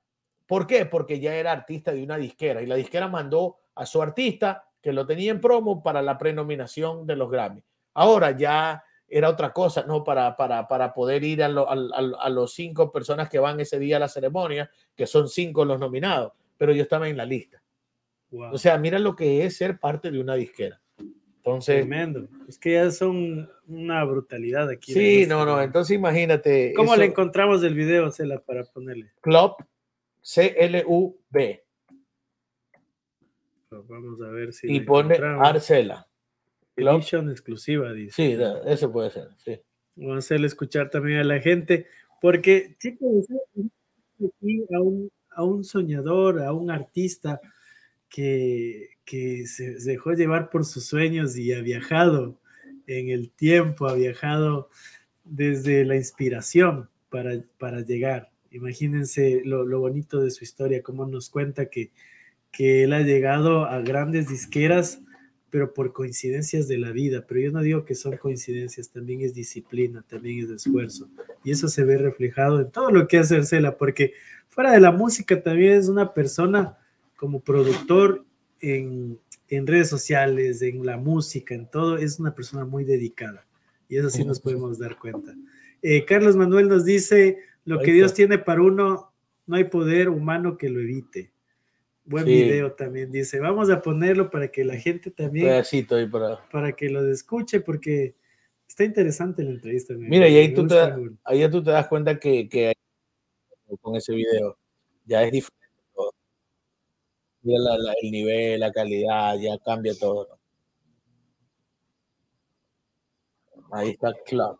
[0.48, 0.88] ¿Por qué?
[0.88, 4.92] Porque ya era artista de una disquera y la disquera mandó a su artista que
[4.92, 7.64] lo tenía en promo para la prenominación de los Grammy.
[7.94, 10.04] Ahora ya era otra cosa, ¿no?
[10.04, 13.98] Para, para, para poder ir a, lo- a los cinco personas que van ese día
[13.98, 17.62] a la ceremonia, que son cinco los nominados, pero yo estaba en la lista.
[18.32, 18.54] Wow.
[18.54, 20.80] O sea, mira lo que es ser parte de una disquera.
[21.50, 22.28] Entonces, Tremendo.
[22.48, 24.94] Es que ya son una brutalidad aquí.
[24.94, 26.74] sí, no, no, entonces imagínate.
[26.76, 29.12] ¿Cómo eso, le encontramos el video, Cela, para ponerle?
[29.22, 29.56] Club
[30.22, 31.64] C-L-U-B
[33.72, 34.72] Vamos a ver si.
[34.72, 35.16] y pone.
[35.16, 36.08] Arcela.
[36.76, 36.96] Club.
[36.96, 38.14] Edition exclusiva, dice.
[38.16, 39.60] Sí, eso puede ser, sí.
[39.96, 41.88] Vamos a hacerle escuchar también a la gente,
[42.22, 43.26] porque, chicos,
[44.16, 47.42] aquí a un, a un soñador, a un artista
[48.08, 52.40] que, que se, dejó llevar por sus sueños y ha viajado
[52.86, 54.70] en el tiempo, ha viajado
[55.24, 58.30] desde la inspiración para, para llegar.
[58.52, 61.92] Imagínense lo, lo bonito de su historia, cómo nos cuenta que,
[62.52, 65.02] que él ha llegado a grandes disqueras
[65.50, 67.26] pero por coincidencias de la vida.
[67.28, 71.10] Pero yo no digo que son coincidencias, también es disciplina, también es esfuerzo.
[71.44, 74.14] Y eso se ve reflejado en todo lo que hace Arcela, porque
[74.50, 76.78] fuera de la música también es una persona
[77.16, 78.24] como productor
[78.62, 83.46] en, en redes sociales, en la música, en todo, es una persona muy dedicada.
[83.88, 85.34] Y eso sí nos podemos dar cuenta.
[85.82, 89.12] Eh, Carlos Manuel nos dice, lo que Dios tiene para uno,
[89.48, 91.32] no hay poder humano que lo evite.
[92.06, 92.32] Buen Sí.
[92.32, 93.40] video también dice.
[93.40, 96.40] Vamos a ponerlo para que la gente también, pedacito ahí para.
[96.50, 98.16] para que los escuche, porque
[98.68, 99.94] está interesante la entrevista.
[99.96, 100.76] Mira, y ahí tú, te,
[101.24, 102.74] ahí tú te das cuenta que, que
[103.82, 104.58] con ese video
[105.06, 105.59] ya es diferente.
[107.44, 110.40] Mira la- la- el nivel, la calidad, ya cambia todo.
[113.72, 114.60] Ahí está Club.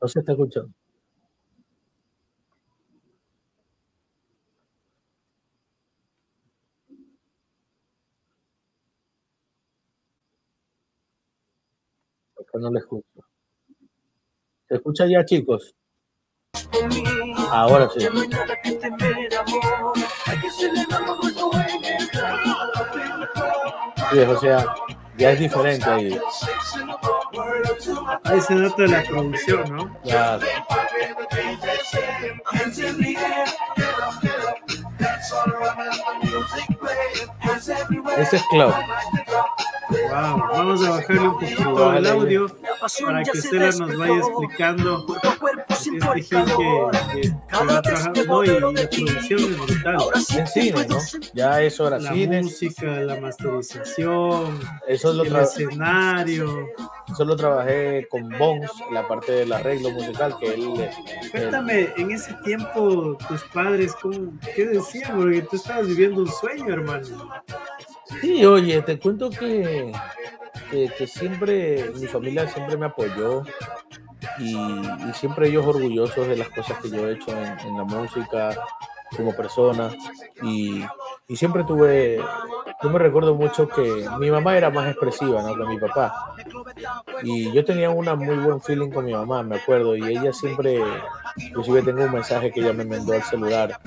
[0.00, 0.72] No se está escuchando.
[12.54, 13.15] No le escucho.
[14.68, 15.74] ¿Se escucha ya, chicos?
[17.50, 18.00] Ahora sí.
[24.10, 24.66] Sí, o sea,
[25.16, 26.18] ya es diferente ahí.
[28.24, 29.98] Ahí se nota la producción, ¿no?
[30.04, 30.38] Ya,
[38.18, 38.72] ese es Club.
[39.88, 42.38] Wow, vamos a bajarle un poquito el Bájale
[42.86, 45.06] audio para que Estela nos vaya explicando
[45.68, 45.90] este
[46.22, 46.52] Gil que,
[47.12, 48.58] que, que va trabajando no, y la
[48.88, 49.96] producción es brutal.
[50.36, 50.98] En cine, ¿no?
[51.34, 52.42] Ya eso era La cine.
[52.42, 54.58] música, la masterización,
[54.88, 56.68] Eso lo, el escenario.
[57.12, 60.64] eso lo trabajé con Bones, la parte del arreglo musical que él.
[60.80, 65.16] él- Cuéntame, en ese tiempo tus padres, ¿cómo, ¿qué decían?
[65.16, 67.06] Porque tú estabas viviendo un sueño, hermano.
[68.20, 69.92] Sí, oye, te cuento que,
[70.70, 73.42] que, siempre, mi familia siempre me apoyó
[74.38, 74.56] y,
[75.14, 78.56] siempre ellos orgullosos de las cosas que yo he hecho en la música
[79.16, 79.90] como persona.
[80.42, 80.84] Y,
[81.28, 82.20] y siempre tuve,
[82.82, 85.56] yo me recuerdo mucho que mi mamá era más expresiva ¿no?
[85.56, 86.34] que mi papá
[87.22, 90.80] y yo tenía una muy buen feeling con mi mamá, me acuerdo, y ella siempre,
[91.36, 93.80] inclusive tengo un mensaje que ella me mandó al celular,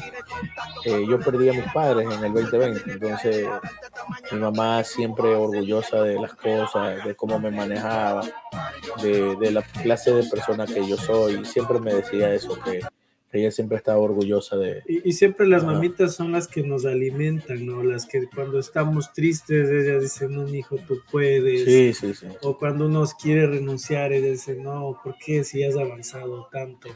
[0.85, 3.47] eh, yo perdí a mis padres en el 2020, entonces
[4.31, 8.21] mi mamá siempre orgullosa de las cosas, de cómo me manejaba,
[9.01, 11.43] de, de la clase de persona que yo soy.
[11.45, 12.81] Siempre me decía eso, que,
[13.31, 14.81] ella siempre estaba orgullosa de...
[14.87, 17.83] Y, y siempre las mamitas son las que nos alimentan, ¿no?
[17.83, 21.65] Las que cuando estamos tristes, ellas dicen, no, hijo, tú puedes.
[21.65, 22.27] Sí, sí, sí.
[22.41, 26.89] O cuando uno quiere renunciar, ellas dicen, no, ¿por qué si has avanzado tanto?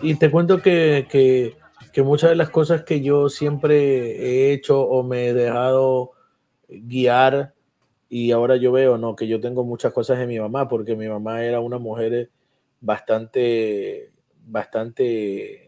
[0.00, 1.56] Y te cuento que, que,
[1.92, 6.12] que muchas de las cosas que yo siempre he hecho o me he dejado
[6.68, 7.54] guiar
[8.08, 9.16] y ahora yo veo, ¿no?
[9.16, 12.30] Que yo tengo muchas cosas de mi mamá, porque mi mamá era una mujer
[12.80, 14.12] bastante,
[14.44, 15.65] bastante,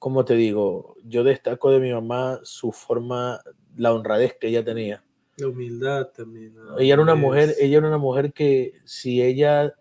[0.00, 0.96] ¿cómo te digo?
[1.04, 3.40] Yo destaco de mi mamá su forma,
[3.76, 5.04] la honradez que ella tenía.
[5.36, 6.56] La humildad también.
[6.56, 6.76] ¿no?
[6.78, 9.72] Ella era una Es- mujer, ella era una mujer que si ella,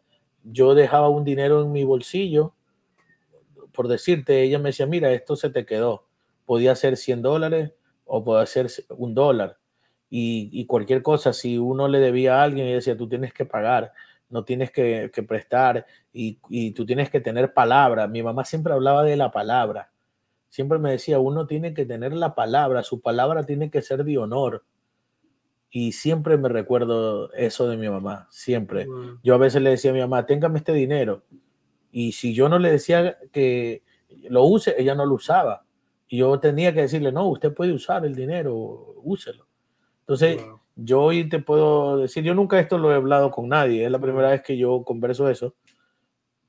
[0.44, 2.54] yo dejaba un dinero en mi bolsillo,
[3.74, 6.06] por decirte, ella me decía, mira, esto se te quedó.
[6.46, 7.72] Podía ser 100 dólares
[8.06, 9.58] o podía ser un dólar.
[10.10, 13.46] Y, y cualquier cosa, si uno le debía a alguien, ella decía, tú tienes que
[13.46, 13.94] pagar,
[14.30, 18.08] no tienes que, que prestar y, y tú tienes que tener palabra.
[18.08, 19.92] Mi mamá siempre hablaba de la palabra.
[20.50, 24.18] Siempre me decía, uno tiene que tener la palabra, su palabra tiene que ser de
[24.18, 24.64] honor.
[25.72, 28.86] Y siempre me recuerdo eso de mi mamá, siempre.
[28.86, 29.20] Wow.
[29.24, 31.24] Yo a veces le decía a mi mamá, téngame este dinero.
[31.92, 33.84] Y si yo no le decía que
[34.30, 35.66] lo use, ella no lo usaba.
[36.08, 39.46] Y yo tenía que decirle, no, usted puede usar el dinero, úselo.
[40.02, 40.60] Entonces, Wow.
[40.76, 44.00] yo hoy te puedo decir, yo nunca esto lo he hablado con nadie, es la
[44.00, 45.54] primera vez que yo converso eso,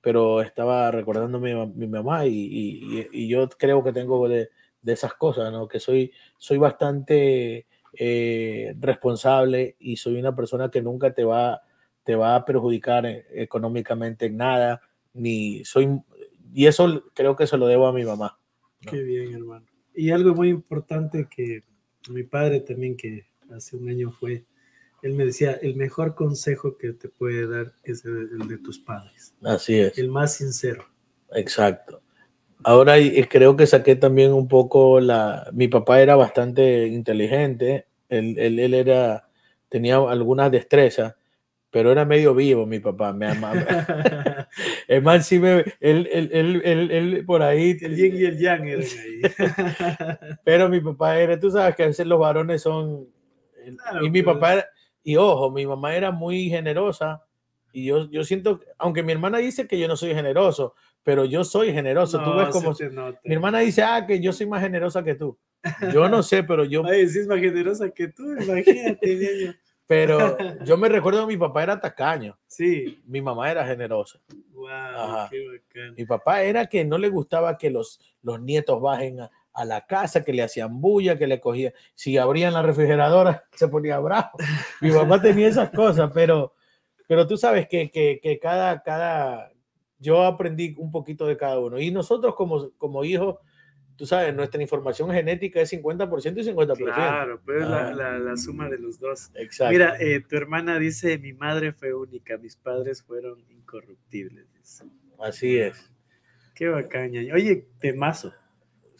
[0.00, 4.50] pero estaba recordando a mi, mi mamá y, y- yo creo que tengo de,
[4.82, 5.68] de esas cosas, ¿no?
[5.68, 11.60] Que soy, soy bastante eh, responsable y soy una persona que nunca te va,
[12.04, 14.80] te va a perjudicar eh, económicamente en nada,
[15.14, 15.88] ni soy,
[16.54, 18.38] y eso creo que se lo debo a mi mamá.
[18.80, 19.66] Qué bien, hermano.
[19.94, 21.62] Y algo muy importante que
[22.08, 24.44] mi padre también, que hace un año fue,
[25.02, 28.78] él me decía, el mejor consejo que te puede dar es el, el de tus
[28.78, 29.96] padres, Así es.
[29.98, 30.84] el más sincero.
[31.32, 32.02] Exacto.
[32.62, 32.94] Ahora
[33.28, 35.48] creo que saqué también un poco la...
[35.52, 39.28] Mi papá era bastante inteligente, él, él, él era,
[39.68, 41.14] tenía algunas destrezas,
[41.70, 43.12] pero era medio vivo mi papá.
[43.12, 43.64] Me amaba.
[44.88, 45.60] Es más, sí me...
[45.78, 47.76] Él, él, él, él- él por ahí...
[47.80, 50.36] el yin y el yang eran ahí.
[50.44, 53.06] Pero mi papá era, tú sabes que a veces los varones son...
[53.76, 54.66] Claro, y mi papá era,
[55.02, 57.24] y ojo, mi mamá era muy generosa.
[57.72, 60.74] Y yo, yo siento, aunque mi hermana dice que yo no soy generoso,
[61.04, 62.18] pero yo soy generoso.
[62.18, 62.74] tú No, ves se como
[63.24, 65.38] mi hermana dice, ah, que yo soy más generosa que tú.
[65.92, 69.06] Yo no sé, pero yo, Ay, sí es más generosa que tú, imagínate,
[69.42, 69.54] niño.
[69.86, 74.18] pero yo me recuerdo que mi papá era tacaño, Sí, mi mamá era generosa.
[74.54, 75.94] wow, qué bacán.
[75.96, 79.86] Mi papá era que no le gustaba que los, los nietos bajen a, a la
[79.86, 84.30] casa, que le hacían bulla, que le cogía, si abrían la refrigeradora, se ponía bravo.
[84.80, 86.54] Mi papá tenía esas cosas, pero,
[87.08, 89.52] pero tú sabes que, que, que cada, cada,
[89.98, 91.78] yo aprendí un poquito de cada uno.
[91.80, 93.36] Y nosotros como, como hijos,
[93.96, 96.84] tú sabes, nuestra información genética es 50% y 50%.
[96.84, 97.92] Claro, pero es la, Ah.
[97.92, 99.30] la, la suma de los dos.
[99.34, 99.72] Exacto.
[99.72, 104.46] Mira, eh, tu hermana dice, mi madre fue única, mis padres fueron incorruptibles.
[104.54, 104.84] dice.
[105.18, 105.92] Así es.
[106.54, 107.10] Qué bacán.
[107.34, 108.32] Oye, temazo.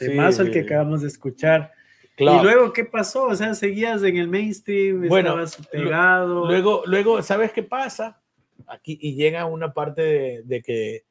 [0.00, 0.64] Sí, Temazo el que sí.
[0.66, 1.72] acabamos de escuchar.
[2.16, 2.40] Claro.
[2.40, 3.26] Y luego, ¿qué pasó?
[3.26, 6.46] O sea, seguías en el mainstream, Bueno, estabas pegado.
[6.46, 8.20] Luego, luego, ¿sabes qué pasa?
[8.66, 11.04] Aquí y llega una parte de, de que,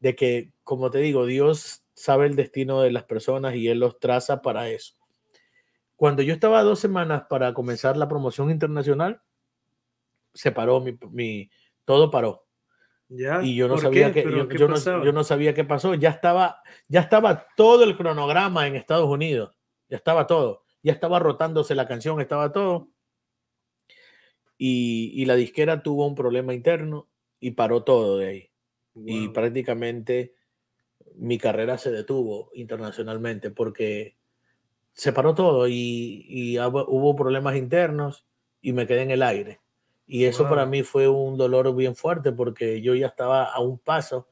[0.00, 3.98] de que, como te digo, Dios sabe el destino de las personas y Él los
[3.98, 4.94] traza para eso.
[5.96, 9.20] Cuando yo estaba dos semanas para comenzar la promoción internacional,
[10.32, 11.50] se paró mi, mi-
[11.84, 12.46] todo paró
[13.10, 13.42] ¿Ya?
[13.42, 14.22] y yo no ¿Por sabía qué?
[14.22, 15.04] que ¿Pero yo, no, pasaba?
[15.04, 15.94] yo no sabía qué pasó.
[15.94, 19.56] Ya estaba, ya estaba todo el cronograma en Estados Unidos,
[19.88, 22.88] ya estaba todo, ya estaba rotándose la canción, estaba todo.
[24.58, 27.08] Y, y la disquera tuvo un problema interno
[27.40, 28.50] y paró todo de ahí.
[29.06, 30.34] Y prácticamente
[31.14, 34.16] mi carrera se detuvo internacionalmente porque
[34.92, 38.26] se paró todo y, hubo problemas internos
[38.60, 39.60] y me quedé en el aire.
[40.10, 40.50] Y eso Wow.
[40.50, 44.26] para mí fue un dolor bien fuerte porque yo ya estaba a un paso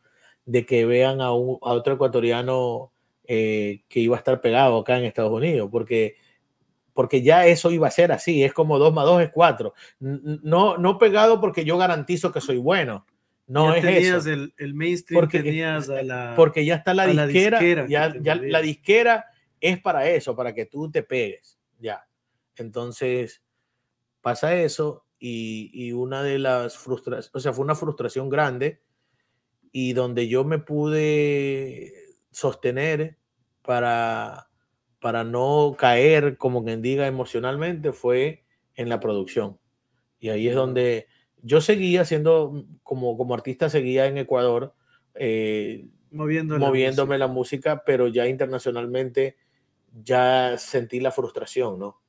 [0.46, 2.92] de que vean a, un, a otro ecuatoriano
[3.28, 6.16] eh, que iba a estar pegado acá en Estados Unidos, porque,
[6.94, 9.74] porque ya eso iba a ser así, es como dos más dos es cuatro.
[10.00, 13.04] N- n- No, no pegado porque yo garantizo que soy bueno,
[13.48, 16.32] no ya es tenías eso, El, el mainstream, Porque- tenías a la...
[16.36, 19.26] porque ya está la a la disquera, disquera que ya, ya la disquera
[19.60, 22.06] es para eso, para que tú te pegues, ya.
[22.56, 23.42] Entonces
[24.20, 28.82] pasa eso y, y una de las frustraciones, o sea, fue una frustración grande
[29.72, 31.92] y donde yo me pude
[32.30, 33.18] sostener
[33.62, 34.48] para,
[35.00, 38.44] para no caer, como quien diga, emocionalmente, fue
[38.74, 39.58] en la producción.
[40.18, 41.06] Y ahí es donde
[41.42, 44.74] yo seguía siendo, como, como artista, seguía en Ecuador,
[45.14, 47.26] eh, moviendo la moviéndome música.
[47.26, 49.36] la música, pero ya internacionalmente
[50.02, 52.00] ya sentí la frustración, ¿no?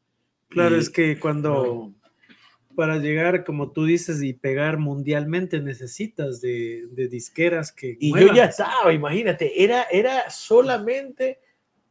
[0.49, 2.07] Claro, Y- es que cuando no.
[2.78, 8.15] Para llegar, como tú dices, y pegar mundialmente necesitas de, de disqueras que Y yo
[8.17, 8.36] muevan.
[8.36, 11.39] ya estaba, imagínate, era, era solamente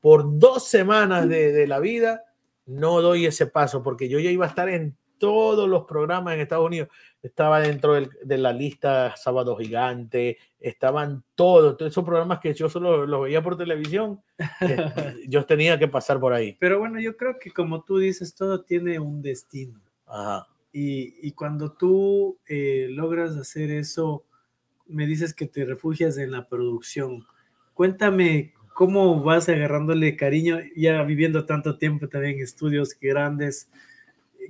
[0.00, 2.22] por dos semanas de, de la vida,
[2.66, 6.40] no doy ese paso, porque yo ya iba a estar en todos los programas en
[6.40, 6.88] Estados Unidos.
[7.22, 12.68] Estaba dentro del- de la lista Sábado Gigante, estaban todos, todos esos programas que yo
[12.68, 14.20] solo los veía por televisión,
[14.60, 14.76] eh,
[15.28, 16.56] yo tenía que pasar por ahí.
[16.60, 19.80] Pero bueno, yo creo que como tú dices, todo tiene un destino.
[20.06, 20.46] Ajá.
[20.78, 24.26] Y, y cuando tú eh, logras hacer eso,
[24.86, 27.24] me dices que te refugias en la producción.
[27.72, 33.70] Cuéntame cómo vas agarrándole cariño, ya viviendo tanto tiempo también en estudios grandes.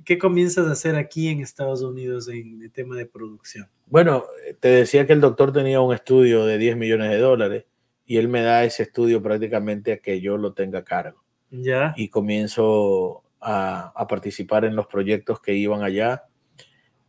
[0.03, 3.69] ¿Qué comienzas a hacer aquí en Estados Unidos en el tema de producción?
[3.85, 4.25] Bueno,
[4.59, 7.65] te decía que el doctor tenía un estudio de 10 millones de dólares
[8.05, 11.23] y él me da ese estudio prácticamente a que yo lo tenga a cargo.
[11.51, 16.25] Ya, y comienzo a, a participar en los proyectos que iban allá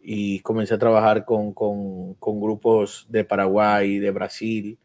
[0.00, 4.78] y comencé a trabajar con, con, con grupos de Paraguay, de Brasil,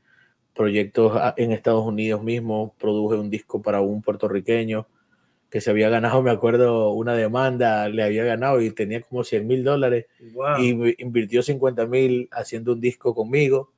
[0.53, 2.75] proyectos en Estados Unidos mismo.
[2.77, 4.85] Produje un disco para un puertorriqueño
[5.49, 9.47] que se había ganado, me acuerdo, una demanda, le había ganado y tenía como 100
[9.47, 10.57] mil dólares wow.
[10.59, 13.71] y invirtió 50 mil haciendo un disco conmigo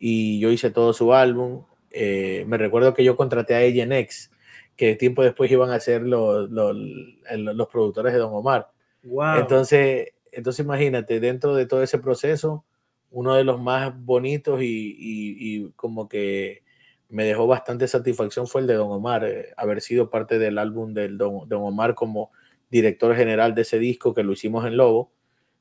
[0.00, 1.64] y yo hice todo su álbum.
[1.92, 4.31] Eh, me recuerdo que yo contraté a ANX,
[4.76, 8.70] que tiempo después iban a ser los, los, los productores de Don Omar.
[9.04, 9.38] wow.
[9.38, 12.64] Entonces, entonces imagínate, dentro de todo ese proceso,
[13.10, 14.66] uno de los más bonitos y,
[14.98, 16.62] y- y como que
[17.10, 20.94] me dejó bastante satisfacción fue el de Don Omar, eh, haber sido parte del álbum
[20.94, 22.30] del Don, Don Omar como
[22.70, 25.12] director general de ese disco que lo hicimos en Lobo,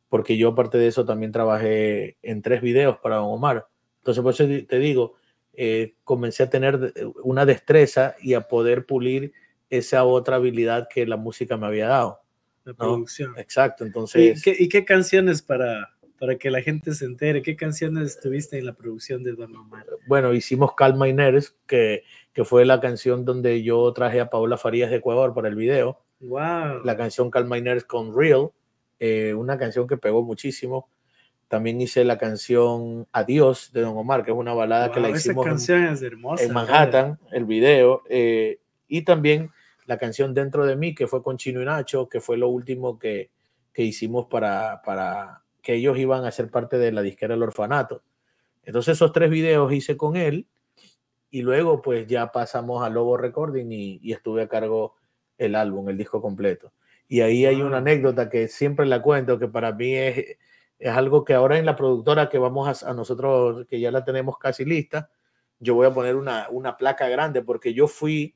[0.08, 3.68] porque yo aparte de eso también trabajé en tres videos para Don Omar.
[3.98, 5.16] Entonces, por eso te digo,
[5.54, 9.34] eh, comencé a tener de- una destreza y a poder pulir
[9.70, 12.20] esa otra habilidad que la música me había dado.
[12.64, 12.78] la ¿no?
[12.78, 13.34] producción.
[13.38, 14.44] Exacto, ¿Y entonces...
[14.44, 17.42] qué, y qué canciones para, para que la gente se entere?
[17.42, 19.86] ¿Qué canciones tuviste en la producción de Don Omar?
[20.08, 24.58] bueno, hicimos Calma y Nerves, que, que fue la canción donde yo traje a Paola
[24.58, 26.04] Farías de Ecuador para el video.
[26.20, 26.84] Wow.
[26.86, 28.52] La canción Calma y Nerves con Real,
[29.00, 30.88] eh, una canción que pegó muchísimo.
[31.52, 35.46] También hice la canción Adiós de Don Omar, que es una balada que la hicimos
[35.46, 36.46] en, canción es hermosa.
[36.46, 38.04] en Manhattan, el video.
[38.10, 39.52] eh, y también
[39.86, 42.98] la canción Dentro de mí, que fue con Chino y Nacho, que fue lo último
[42.98, 43.32] que,
[43.74, 48.02] que hicimos para, para que ellos iban a ser parte de la disquera El Orfanato.
[48.64, 50.48] Entonces esos tres videos hice con él
[51.32, 54.96] y luego pues ya pasamos a Lobo Recording y, y estuve a cargo
[55.38, 56.72] el álbum, el disco completo.
[57.10, 60.38] Y ahí hay una anécdota que siempre la cuento, que para mí es,
[60.82, 64.04] es algo que ahora en la productora que vamos a, a nosotros, que ya la
[64.04, 65.10] tenemos casi lista,
[65.60, 68.36] yo voy a poner una, una placa grande porque yo fui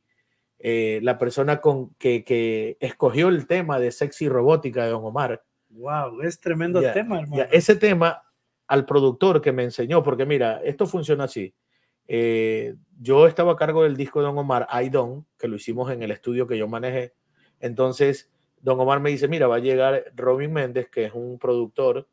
[0.59, 5.43] eh, la persona con, que, que escogió el tema de sexy robótica de Don Omar.
[5.69, 7.43] Wow, es tremendo Ya, tema, Ya, hermano.
[7.51, 8.21] ese tema
[8.67, 11.55] al productor que me enseñó, porque mira, esto funciona así.
[12.07, 15.91] Eh, yo estaba a cargo del disco de Don Omar, I Don't, que lo hicimos
[15.91, 17.15] en el estudio que yo manejé.
[17.59, 18.31] Entonces,
[18.61, 22.07] Don Omar me dice, mira, va a llegar Robin Méndez, que es un productor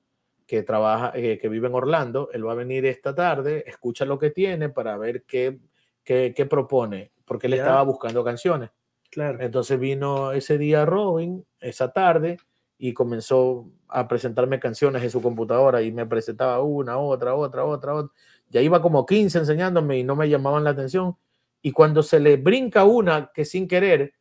[0.46, 2.28] que trabaja, eh, que vive en Orlando.
[2.32, 5.60] Él va a venir esta tarde, escucha lo que tiene para ver qué,
[6.04, 8.70] qué, qué propone, porque él estaba buscando canciones.
[9.10, 9.38] Claro.
[9.40, 12.38] Entonces vino ese día Robin, esa tarde,
[12.78, 17.94] y comenzó a presentarme canciones en su computadora y me presentaba una, otra, otra, otra,
[17.94, 18.12] otra.
[18.48, 21.16] Ya iba como 15 enseñándome y no me llamaban la atención.
[21.60, 24.14] Y cuando se le brinca una que sin querer,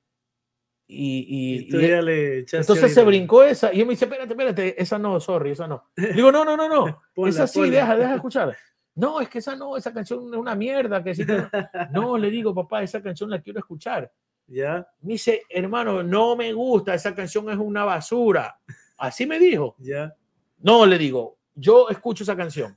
[0.91, 4.81] y, y- Y y- le entonces se brincó esa, y yo me dice, espérate, espérate,
[4.81, 5.89] esa no, sorry, esa no.
[5.95, 7.75] Digo, no, no, no, no, Ponla, esa sí, ponla.
[7.75, 8.57] deja, deja escuchar.
[8.95, 11.01] No, es que esa no, esa canción es una mierda.
[11.01, 11.49] Que sí no.
[11.93, 14.11] no, le digo, papá, esa canción la quiero escuchar.
[14.47, 18.59] Ya, Me dice, hermano, no me gusta, esa canción es una basura.
[18.97, 19.75] Así me dijo.
[19.79, 20.13] ya.
[20.59, 22.75] No, le digo, yo escucho esa canción.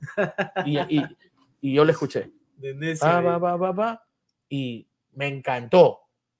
[0.65, 1.05] Y, y-
[1.61, 2.31] y yo la escuché.
[2.55, 3.05] De necio.
[3.07, 3.39] Eh.
[3.39, 4.05] pa, pa, pa,
[4.47, 5.99] y me encantó.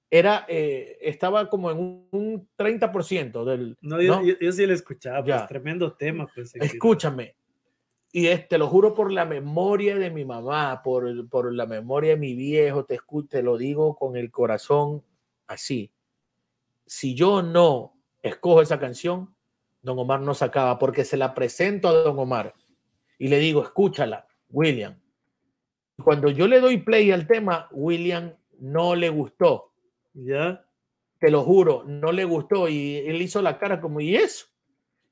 [0.10, 3.76] Era, eh, estaba como en un, un 30% del...
[3.82, 4.26] No, yo, ¿no?
[4.26, 6.54] yo- yo sí lo escuchaba, pues tremendo tema, pues.
[6.56, 7.36] Escúchame.
[8.12, 12.12] Y es- te lo juro por la memoria de mi mamá, por, por la memoria
[12.12, 13.00] de mi viejo, te,
[13.30, 15.04] te lo digo con el corazón
[15.48, 15.92] así.
[16.86, 19.36] Si yo no escojo esa canción,
[19.82, 22.54] Don Omar no sacaba, porque se la presento a Don Omar
[23.18, 25.00] y le digo, escúchala, William.
[26.04, 29.72] Cuando yo le doy play al tema, William no le gustó,
[30.16, 30.66] Ya,
[31.20, 34.48] te lo juro, no le gustó y él hizo la cara como, ¿y eso?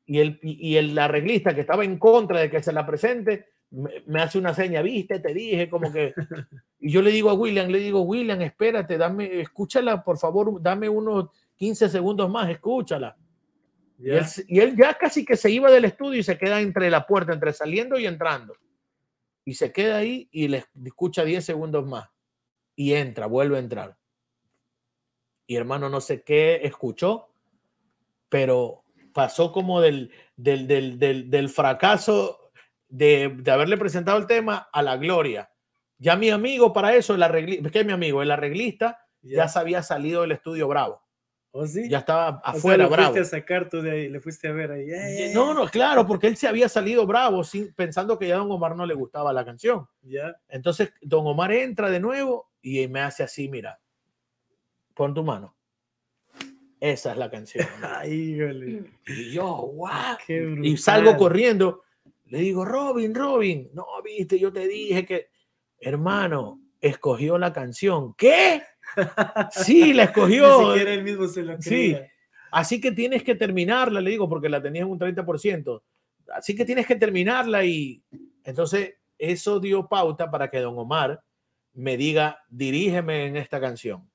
[0.05, 4.03] Y el, y el arreglista que estaba en contra de que se la presente, me,
[4.05, 6.13] me hace una seña, viste, te dije, como que...
[6.79, 10.89] Y yo le digo a William, le digo, William, espérate, dame, escúchala, por favor, dame
[10.89, 13.15] unos 15 segundos más, escúchala.
[14.03, 17.07] Él, y él ya casi que se iba del estudio y se queda entre la
[17.07, 18.53] puerta, entre saliendo y entrando.
[19.45, 22.09] Y se queda ahí y le escucha 10 segundos más.
[22.75, 23.97] Y entra, vuelve a entrar.
[25.45, 27.29] Y hermano, no sé qué escuchó,
[28.29, 28.83] pero
[29.13, 32.51] pasó como del, del, del, del, del fracaso
[32.87, 35.49] de, de haberle presentado el tema a la gloria.
[35.97, 38.21] Ya mi amigo para eso, el arreglista, ¿qué es mi amigo?
[38.21, 41.01] El arreglista ya se había salido del estudio Bravo.
[41.55, 41.87] ¿O sí?
[41.87, 43.13] Ya estaba O sea, afuera Bravo.
[43.13, 44.89] fuiste a sacar tú de ahí, le fuiste a ver ahí.
[44.89, 48.35] "Eh, eh, No, no, claro, porque él se había salido bravo sin, pensando que ya
[48.35, 49.87] a Don Omar no le gustaba la canción.
[50.49, 53.79] Entonces, Don Omar entra de nuevo y me hace así, mira,
[54.93, 55.55] pon tu mano.
[56.79, 57.65] Esa es la canción.
[57.81, 58.37] ay,
[59.07, 60.17] Y yo, guau.
[60.27, 61.83] qué Y salgo corriendo.
[62.25, 65.27] Le digo, Robin, Robin, no, viste, yo te dije que,
[65.79, 68.13] hermano, escogió la canción.
[68.15, 68.61] ¿Qué?
[69.51, 70.69] Sí, la Ni escogió.
[70.69, 71.95] siquiera él mismo se lo Sí.
[72.51, 75.81] Así que tienes que terminarla, le digo, porque la tenías en un 30%.
[76.35, 78.03] Así que tienes que terminarla y
[78.43, 81.23] entonces eso dio pauta para que don Omar
[81.73, 84.09] me diga, dirígeme en esta canción,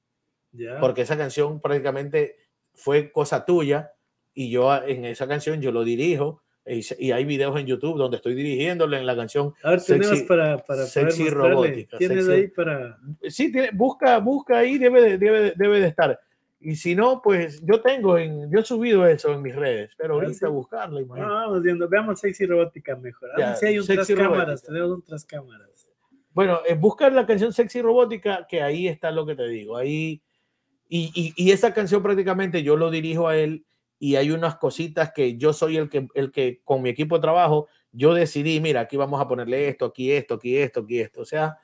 [0.81, 2.37] Porque esa canción prácticamente
[2.75, 3.93] fue cosa tuya
[4.35, 7.97] y yo en esa canción yo lo dirijo y, se- y hay videos en YouTube
[7.99, 9.55] donde estoy dirigiéndole en la canción.
[9.63, 12.99] A ver, sexy- para, para sexy robótica, Tienes sexy- ahí para.
[13.29, 16.19] Sí, tiene- busca, busca ahí, debe de, debe, de- debe de estar.
[16.61, 20.15] Y si no, pues yo tengo, en, yo he subido eso en mis redes, pero
[20.15, 20.53] Ah, ahorita sí.
[20.53, 21.33] buscarla, Ah, imagínate.
[21.33, 23.31] vamos viendo, veamos sexy robótica mejor.
[23.33, 25.89] Ah, Ya, sí, hay un tras cámaras, tenemos un tras cámaras.
[26.33, 29.77] Bueno, eh, busca la canción Sexy Robótica, que ahí está lo que te digo.
[29.77, 30.23] Ahí,
[30.89, 33.67] y, esa canción prácticamente yo lo dirijo a él
[33.99, 37.23] y hay unas cositas que yo soy el que, el que con mi equipo de
[37.23, 41.21] trabajo, yo decidí, mira, aquí vamos a ponerle esto, aquí esto, aquí esto, aquí esto.
[41.21, 41.59] O sea,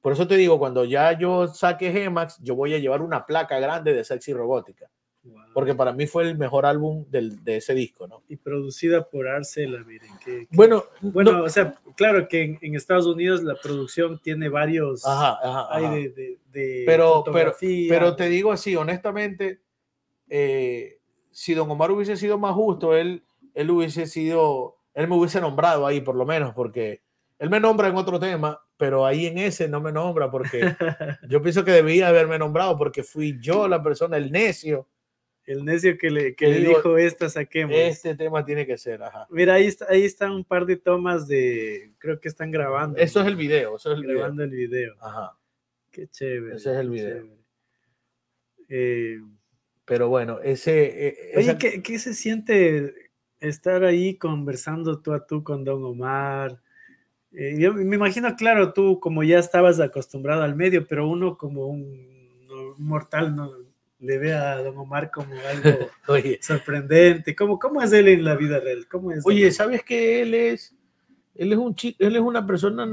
[0.00, 3.58] por eso te digo, cuando ya yo saque Gemax, yo voy a llevar una placa
[3.58, 4.90] grande de Sexy Robótica,
[5.32, 5.42] Wow.
[5.54, 8.22] porque para mí fue el mejor álbum del, de ese disco, ¿no?
[8.28, 10.10] Y producida por Arcela, miren.
[10.24, 14.20] Que, que- Bueno, bueno, no- o sea, claro que en, en Estados Unidos la producción
[14.22, 15.04] tiene varios.
[15.06, 15.94] ajá, ajá, Hay ajá.
[15.94, 17.54] de, de, de pero, pero,
[17.88, 19.60] pero te digo así, honestamente,
[20.28, 20.98] eh,
[21.30, 23.24] si Don Omar hubiese sido más justo, él,
[23.54, 27.02] él hubiese sido, él me hubiese nombrado ahí por lo menos, porque
[27.38, 30.60] él me nombra en otro tema, pero ahí en ese no me nombra, porque
[31.28, 34.86] yo pienso que debía haberme nombrado, porque fui yo la persona, el necio,
[35.48, 37.74] El necio que le, que le digo, dijo esta saquemos.
[37.74, 39.26] este tema tiene que ser, ajá.
[39.30, 41.92] Mira, ahí está, ahí está un par de tomas de.
[41.98, 42.98] Creo que están grabando.
[42.98, 44.18] Eso es el video, eso es el video.
[44.18, 44.94] Grabando el video.
[45.00, 45.36] Ajá.
[45.90, 46.56] Qué chévere.
[46.56, 47.26] Ese es el video.
[48.68, 49.20] Eh,
[49.84, 51.08] Pero bueno, ese...
[51.08, 52.94] eh, oye, esa- ¿qué, qué se siente
[53.40, 56.60] estar ahí conversando tú a tú con Don Omar?
[57.32, 61.68] Eh, yo me imagino, claro, tú como ya estabas acostumbrado al medio, pero uno como
[61.68, 61.80] un,
[62.50, 63.50] un mortal no
[64.00, 67.34] le ve a Don Omar como algo Oye, sorprendente.
[67.34, 68.86] ¿Cómo, ¿Cómo es él en la vida real?
[68.90, 69.26] ¿Cómo es?
[69.26, 69.52] Oye, Omar?
[69.52, 70.76] ¿sabes que él es,
[71.34, 72.86] él es un chi- él es una persona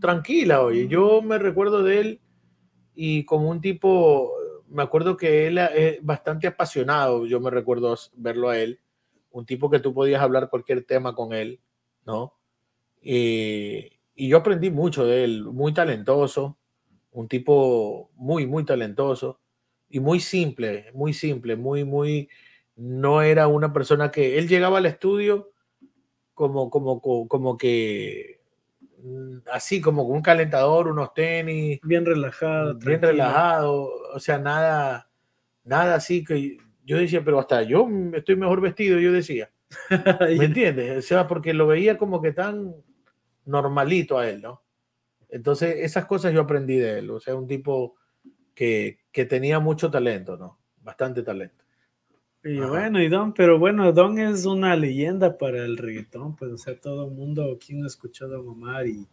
[0.00, 0.88] tranquila, oye.
[0.88, 2.20] Yo me recuerdo de él
[2.94, 4.32] y como un tipo,
[4.68, 8.80] me acuerdo que él es bastante apasionado, yo me recuerdo verlo a él,
[9.30, 11.60] un tipo que tú podías hablar cualquier tema con él,
[12.04, 12.34] ¿no?
[13.00, 16.58] Y, y yo aprendí mucho de él, muy talentoso,
[17.12, 19.40] un tipo muy, muy talentoso
[19.92, 22.30] y muy simple, muy simple, muy, muy,
[22.76, 25.52] no era una persona que él llegaba al estudio
[26.32, 28.40] como, como, como, como que
[29.02, 32.74] mm, así como con un calentador, unos tenis, bien relajado.
[32.76, 33.10] bien tranquilo.
[33.10, 35.10] relajado, o sea, nada,
[35.62, 39.52] nada así que yo decía, pero hasta yo estoy mejor vestido, yo decía,
[40.38, 41.04] ¿me entiendes?
[41.04, 42.74] O sea, porque lo veía como que tan
[43.44, 44.62] normalito a él, ¿no?
[45.28, 47.10] Entonces, esas cosas yo aprendí de él.
[47.10, 47.96] O sea, un tipo
[48.54, 50.58] que, que tenía mucho talento, ¿no?
[50.82, 51.62] Bastante talento.
[52.44, 52.68] Y Ajá.
[52.68, 56.74] bueno, y Don, pero bueno, Don es una leyenda para el reggaetón, pues, o sea,
[56.78, 58.86] todo el mundo, ¿quién no escuchó a Don Omar?
[58.86, 59.06] Y,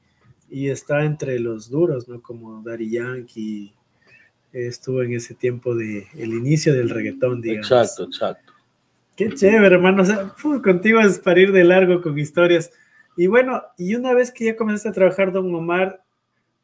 [0.49, 2.21] y está entre los duros, ¿no?
[2.21, 3.73] Como Daddy Yankee,
[4.51, 7.71] estuvo en ese tiempo de el inicio del reggaetón, digamos.
[7.71, 8.53] Exacto, exacto.
[9.15, 10.03] Qué chévere, hermano.
[10.03, 12.71] O sea, fu, contigo es para ir de largo con historias.
[13.17, 16.03] Y bueno, y una vez que ya comenzaste a trabajar, Don Omar,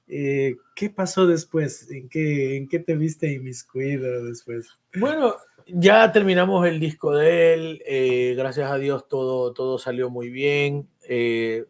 [0.07, 1.89] eh, ¿qué pasó después?
[1.91, 4.67] ¿En qué, ¿En qué te viste inmiscuido después?
[4.97, 5.35] Bueno,
[5.67, 7.81] ya terminamos el disco de él.
[7.85, 10.87] eh, gracias a Dios todo, todo salió muy bien.
[11.07, 11.65] eh,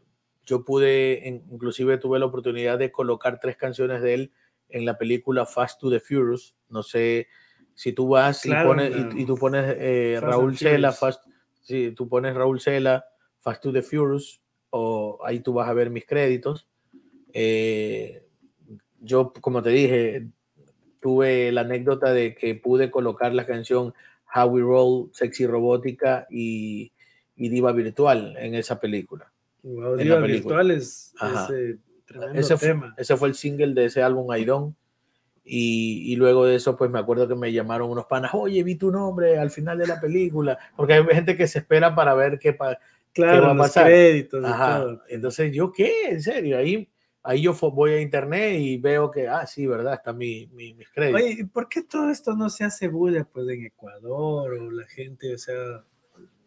[0.46, 4.32] yo pude, inclusive tuve la oportunidad de colocar tres canciones de él
[4.70, 6.56] en la película Fast to the Furious.
[6.70, 7.28] No sé
[7.74, 10.92] si tú vas y Claro, pones, la- y, y tú pones eh, Raúl Cela.
[10.92, 11.24] Fast,
[11.62, 13.06] si tú pones Raúl Cela,
[13.40, 16.68] Fast to the Furious, o ahí tú vas a ver mis créditos.
[17.34, 18.25] Eh,
[19.06, 20.28] yo, como te dije,
[21.02, 23.94] tuve la anécdota de que pude colocar la canción
[24.36, 26.92] How We Roll, Sexy Robótica y,
[27.36, 29.32] y Diva Virtual en esa película.
[29.64, 30.56] Wow, En Diva película.
[30.58, 31.46] Virtuales, Ajá.
[31.46, 32.94] ese tremendo Ese fue, tema.
[32.98, 34.76] ese fue el single de ese álbum Aidon.
[35.48, 38.76] Y, y luego de eso, pues me acuerdo que me llamaron unos panas, oye, vi
[38.76, 42.40] tu nombre al final de la película, porque hay gente que se espera para ver
[42.40, 42.80] qué, pa-
[43.14, 43.86] Claro, va a los pasar?
[43.86, 44.84] créditos Ajá.
[45.08, 46.10] Entonces, ¿yo qué?
[46.10, 46.90] En serio, ahí,
[47.26, 50.88] ahí yo voy a internet y veo que, ah, sí, verdad, está mi, mi- mis
[50.90, 51.22] créditos.
[51.22, 54.86] Oye, ¿y por qué todo esto no se hace bulla pues en Ecuador o la
[54.88, 55.84] gente, o sea,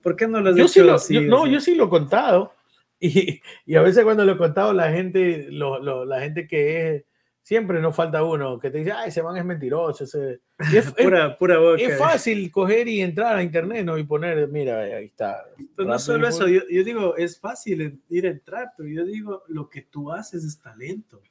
[0.02, 1.14] ¿por qué no lo has yo hecho sí lo, así?
[1.14, 1.52] yo- no, sea?
[1.52, 2.52] yo sí lo he contado.
[3.00, 6.96] Y, y a veces cuando lo he contado, la gente, lo- lo- la gente que
[6.96, 7.04] es,
[7.48, 10.04] siempre nos falta uno que te dice, ay, ese man es mentiroso.
[10.04, 10.40] ese-".
[10.70, 11.80] Y es, es- pura, boca.
[11.80, 13.96] es fácil coger y entrar a internet ¿no?
[13.96, 15.46] y poner, mira, ahí está.
[15.74, 19.44] Pues no solo eso, yo, yo digo, es fácil ir a entrar, pero yo digo,
[19.48, 21.22] lo que tú haces es talento.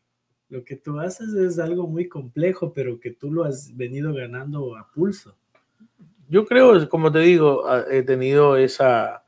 [0.49, 4.75] Lo que tú haces es algo muy complejo, pero que tú lo has venido ganando
[4.75, 5.37] a pulso.
[6.29, 9.23] Yo creo, como te digo, he tenido esa,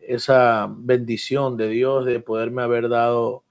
[0.00, 3.44] esa bendición de Dios de poderme haber dado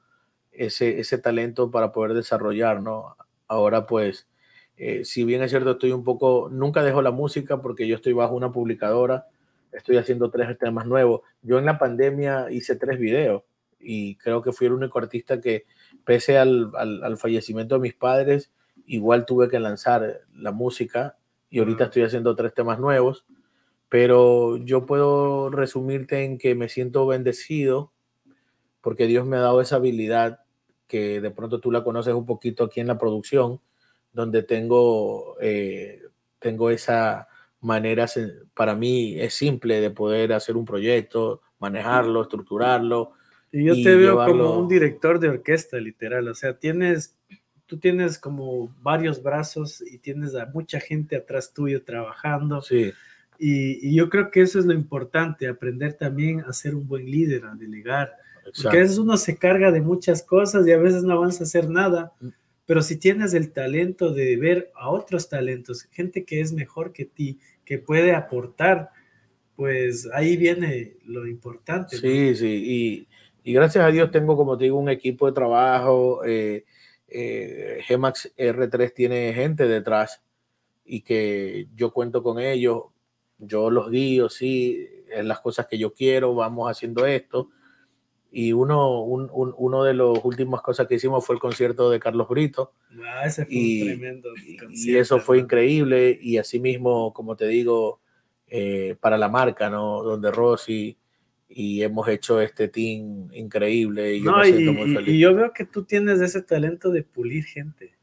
[0.58, 3.16] ese, ese talento para poder desarrollar, ¿no?
[3.47, 4.28] Ahora pues,
[4.76, 8.14] eh, si bien es cierto, estoy un poco, nunca dejo la música porque yo estoy
[8.14, 9.28] bajo una publicadora,
[9.72, 11.22] estoy haciendo tres temas nuevos.
[11.41, 13.43] Yo en la pandemia hice tres videos
[13.80, 15.66] y creo que fui el único artista que,
[16.03, 18.51] pese al, al, al fallecimiento de mis padres,
[18.86, 21.18] igual tuve que lanzar la música
[21.49, 23.26] y ahorita estoy haciendo tres temas nuevos,
[23.89, 27.93] pero yo puedo resumirte en que me siento bendecido
[28.82, 30.39] porque Dios me ha dado esa habilidad
[30.88, 33.59] que de pronto tú la conoces un poquito aquí en la producción,
[34.13, 36.01] donde tengo, eh,
[36.39, 37.27] tengo esa
[37.61, 38.05] manera,
[38.53, 43.11] para mí es simple de poder hacer un proyecto, manejarlo, estructurarlo.
[43.51, 46.27] Y yo Y te veo llevarlo- como un director de orquesta, literal.
[46.27, 47.17] O sea, tienes,
[47.65, 52.61] tú tienes como varios brazos y tienes a mucha gente atrás tuyo trabajando.
[52.61, 52.91] Sí,
[53.39, 57.05] Y, y yo creo que eso es lo importante, aprender también a ser un buen
[57.05, 58.14] líder, a delegar.
[58.61, 61.48] Porque a veces uno se carga de muchas cosas y a veces no avanza a
[61.48, 62.14] hacer nada.
[62.19, 62.28] Mm.
[62.65, 67.06] Pero si tienes el talento de ver a otros talentos, gente que es mejor que
[67.06, 68.91] ti, que puede aportar,
[69.56, 71.95] pues ahí viene lo importante.
[71.95, 72.02] ¿no?
[72.02, 73.07] Sí, sí,
[73.44, 76.24] y, y gracias a Dios tengo, como te digo, un equipo de trabajo.
[76.26, 76.65] Eh,
[77.07, 80.22] eh, Gemax R3 tiene gente detrás
[80.84, 82.84] y que yo cuento con ellos,
[83.38, 87.49] yo los guío, sí, en las cosas que yo quiero, vamos haciendo esto.
[88.32, 91.99] Y uno, un- un- uno de las últimas cosas que hicimos fue el concierto de
[91.99, 92.74] Carlos Brito.
[93.06, 94.30] Ah, ese fue Y- un tremendo
[94.74, 96.18] Y, eso fue increíble.
[96.22, 97.99] Y asimismo, como te digo,
[98.48, 100.04] eh, para la marca, ¿no?
[100.04, 100.98] Donde Rosy
[101.49, 105.08] y hemos hecho este team increíble y yo No, me y, muy feliz.
[105.16, 107.94] y yo veo que tú tienes ese talento de pulir gente.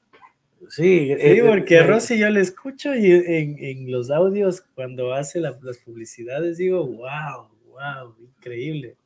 [0.70, 4.62] sí, Sí, eh, porque eh, a Rosy yo le escucho y en, en los audios
[4.74, 8.96] cuando hace la- las publicidades digo, wow, wow, increíble.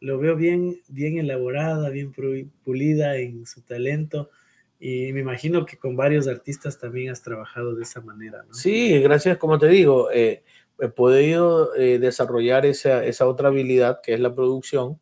[0.00, 4.30] Lo veo bien, bien elaborada, bien pu- pulida en su talento
[4.78, 8.54] y me imagino que con varios artistas también has trabajado de esa manera, ¿no?
[8.54, 10.42] Sí, gracias, como te digo, eh,
[10.78, 14.98] he podido eh, desarrollar esa, esa otra habilidad que es la producción,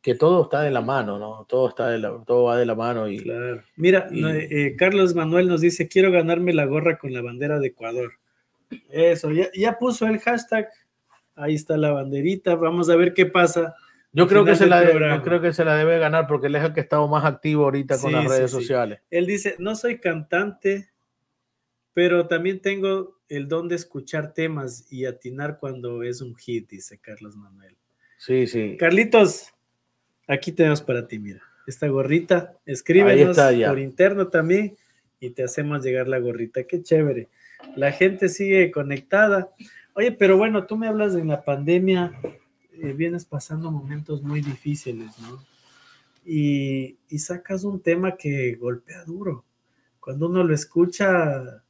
[0.00, 1.46] que todo está de la mano, ¿no?
[1.48, 3.62] Todo, está de la, todo va de la mano y Claro.
[3.76, 7.60] Mira, Y- no, eh, Carlos Manuel nos dice, quiero ganarme la gorra con la bandera
[7.60, 8.10] de Ecuador.
[8.90, 10.68] Eso, ya, ya puso el hashtag,
[11.36, 13.74] ahí está la banderita, vamos a ver qué pasa.
[14.12, 16.54] Yo creo, que se la de- yo creo que se la debe ganar porque él
[16.56, 18.56] es el que ha estado más activo ahorita con Sí, las sí, redes sí.
[18.56, 19.00] sociales.
[19.10, 20.88] Él dice, no soy cantante,
[21.94, 26.98] pero también tengo el don de escuchar temas y atinar cuando es un hit, dice
[26.98, 27.76] Carlos Manuel.
[28.18, 28.76] Sí, sí.
[28.78, 29.52] Carlitos,
[30.28, 31.42] aquí tenemos para ti, mira.
[31.66, 32.56] esta gorrita.
[32.66, 34.76] Escríbenos está por interno también
[35.20, 36.64] y te hacemos llegar la gorrita.
[36.64, 37.28] Qué chévere.
[37.76, 39.50] La gente sigue conectada.
[39.94, 42.12] Oye, pero bueno, tú me hablas de la pandemia,
[42.74, 45.42] eh, vienes pasando momentos muy difíciles, ¿no?
[46.24, 49.44] Y, y sacas un tema que golpea duro.
[50.00, 51.62] Cuando uno lo escucha,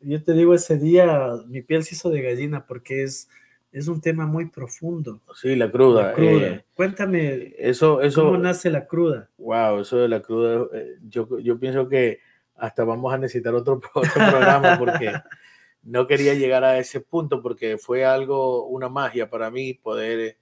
[0.00, 3.28] yo te digo, ese día mi piel se hizo de gallina porque es,
[3.72, 5.20] es un tema muy profundo.
[5.34, 6.08] Sí, la cruda.
[6.08, 6.46] La cruda.
[6.46, 9.28] eh, Cuéntame, eso, eso, ¿cómo nace la cruda?
[9.38, 12.20] Wow, eso de la cruda, eh, yo, yo pienso que
[12.56, 15.12] hasta vamos a necesitar otro, otro programa porque
[15.82, 20.38] no quería llegar a ese punto porque fue algo, una magia para mí poder eh,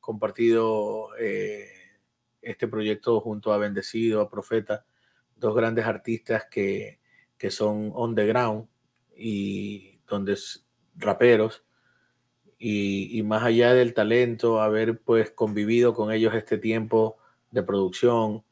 [0.00, 1.68] compartido eh,
[2.42, 4.84] este proyecto junto a Bendecido, a Profeta,
[5.36, 6.98] dos grandes artistas que,
[7.38, 8.66] que son on the ground
[9.16, 11.64] y donde es raperos.
[12.58, 17.18] Y, y más allá del talento, haber pues convivido con ellos este tiempo
[17.50, 18.44] de producción,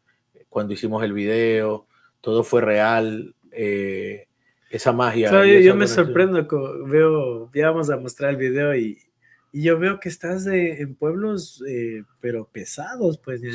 [0.48, 1.86] cuando hicimos el video,
[2.20, 4.28] todo fue real, eh,
[4.72, 5.28] esa magia.
[5.28, 6.46] Claro, y yo, yo me sorprendo,
[6.86, 8.98] veo, ya vamos a mostrar el video y,
[9.52, 13.40] y yo veo que estás de- en pueblos, eh, pero pesados, pues.
[13.40, 13.48] Sí,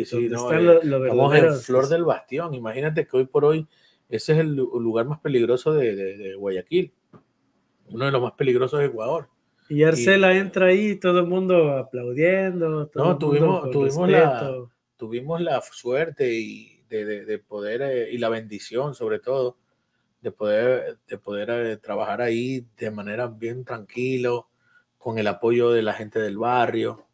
[0.00, 2.54] y sí, no, están eh, Estamos en Flor del Bastión.
[2.54, 3.66] Imagínate que hoy por hoy
[4.08, 6.92] ese es el lu- lugar más peligroso de, de- de Guayaquil,
[7.90, 9.28] uno de los más peligrosos de Ecuador.
[9.68, 12.86] Y Arcela entra ahí, y todo el mundo aplaudiendo.
[12.88, 14.54] Todo No, tuvimos- tuvimos la-.
[14.96, 19.56] Tuvimos la suerte y de, de- de poder eh, y la bendición sobre todo
[20.24, 24.48] de poder de poder eh, trabajar ahí de manera bien tranquilo
[24.96, 27.06] con el apoyo de la gente del barrio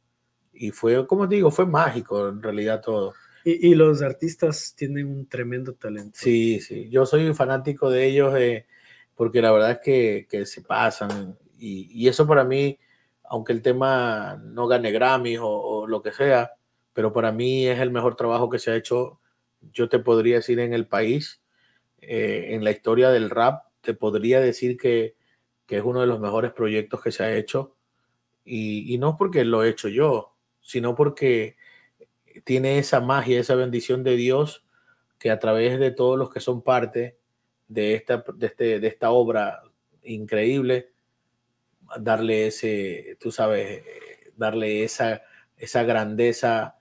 [0.53, 3.13] y fue como digo fue mágico en realidad todo.
[3.45, 6.13] Y, y los artistas tienen un tremendo talento.
[6.15, 8.67] Sí, sí, yo soy fanático de ellos eh,
[9.17, 12.79] porque la verdad es que, que se pasan y, y eso para mí,
[13.25, 16.53] aunque el tema no gane Grammys o, o lo que sea,
[16.93, 19.19] pero para mí es el mejor trabajo que se ha hecho,
[19.73, 21.40] yo te podría decir en el país,
[22.03, 25.15] eh, en la historia del rap, te podría decir que,
[25.67, 27.77] que es uno de los mejores proyectos que se ha hecho.
[28.45, 31.57] Y, y no porque lo he hecho yo, sino porque
[32.45, 34.65] tiene esa magia, esa bendición de Dios
[35.19, 37.19] que a través de todos los que son parte
[37.69, 39.63] de esta, de este, de esta obra
[40.03, 40.91] increíble,
[41.99, 43.83] darle ese, tú sabes,
[44.37, 45.23] darle esa,
[45.57, 46.77] esa grandeza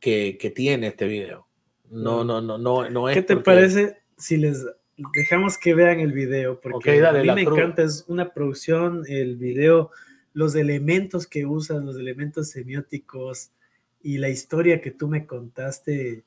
[0.00, 1.46] que, que tiene este video.
[1.90, 4.66] No, no, no, no, no es ¿Qué te porque- parece si les
[5.14, 6.60] dejamos que vean el video?
[6.60, 9.90] Porque dale, a mí me encanta, es una producción, el video,
[10.34, 13.50] los elementos que usan, los elementos semióticos
[14.02, 16.24] y la historia que tú me contaste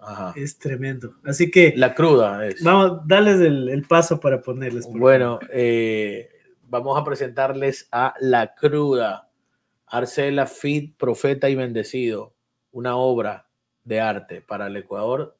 [0.00, 0.32] Ajá.
[0.36, 1.14] es tremendo.
[1.24, 2.62] Así que La cruda es.
[2.62, 4.86] vamos, dales el, el paso para ponerles.
[4.90, 6.28] Bueno, eh,
[6.72, 9.28] vamos a presentarles a La Cruda,
[9.86, 12.34] Arcela Fit, Profeta y Bendecido,
[12.72, 13.46] una obra
[13.84, 15.36] de arte para el Ecuador,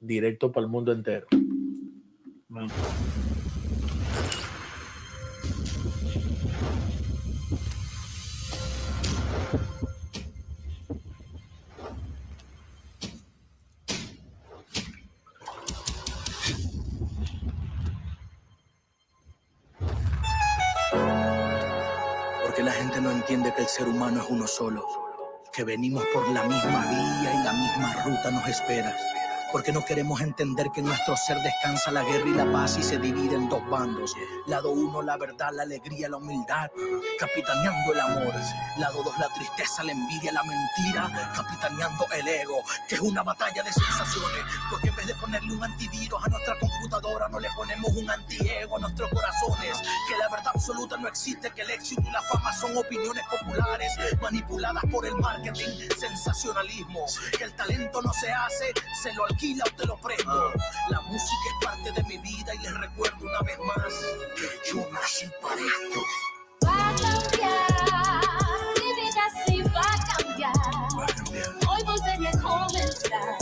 [0.00, 1.26] directo para el mundo entero.
[22.44, 24.84] Porque la gente no entiende que el ser humano es uno solo,
[25.52, 28.96] que venimos por la misma vía y la misma ruta nos espera.
[29.52, 32.98] Porque no queremos entender que nuestro ser descansa la guerra y la paz y se
[32.98, 34.14] divide en dos bandos.
[34.46, 36.70] Lado uno, la verdad, la alegría, la humildad,
[37.18, 38.32] capitaneando el amor.
[38.78, 43.62] Lado dos, la tristeza, la envidia, la mentira, capitaneando el ego, que es una batalla
[43.62, 44.44] de sensaciones.
[44.70, 48.76] Porque en vez de ponerle un antivirus a nuestra computadora, no le ponemos un antiego
[48.76, 49.78] a nuestros corazones.
[50.08, 53.92] Que la verdad absoluta no existe, que el éxito y la fama son opiniones populares
[54.22, 57.04] manipuladas por el marketing, sensacionalismo.
[57.36, 58.72] Que el talento no se hace,
[59.02, 60.52] se lo alquila o te lo presto.
[60.90, 63.94] La música es parte de mi vida y les recuerdo una vez más
[64.36, 66.00] que yo nací para esto.
[66.66, 67.70] Va a cambiar,
[68.76, 70.56] mi vida sí va a cambiar.
[70.98, 71.48] Va a cambiar.
[71.68, 73.38] Hoy volveré a comenzar,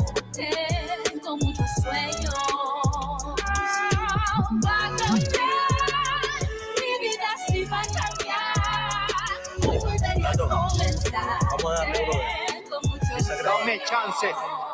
[13.69, 14.27] Dame chance,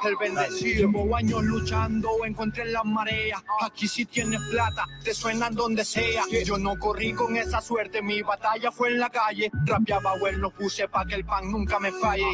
[0.05, 0.87] el bendecido.
[0.87, 3.43] Llevo años luchando, encontré la marea.
[3.63, 6.23] Aquí sí tienes plata, te suenan donde sea.
[6.45, 9.51] Yo no corrí con esa suerte, mi batalla fue en la calle.
[9.65, 12.25] Rapeaba bueno, lo puse pa' que el pan nunca me falle.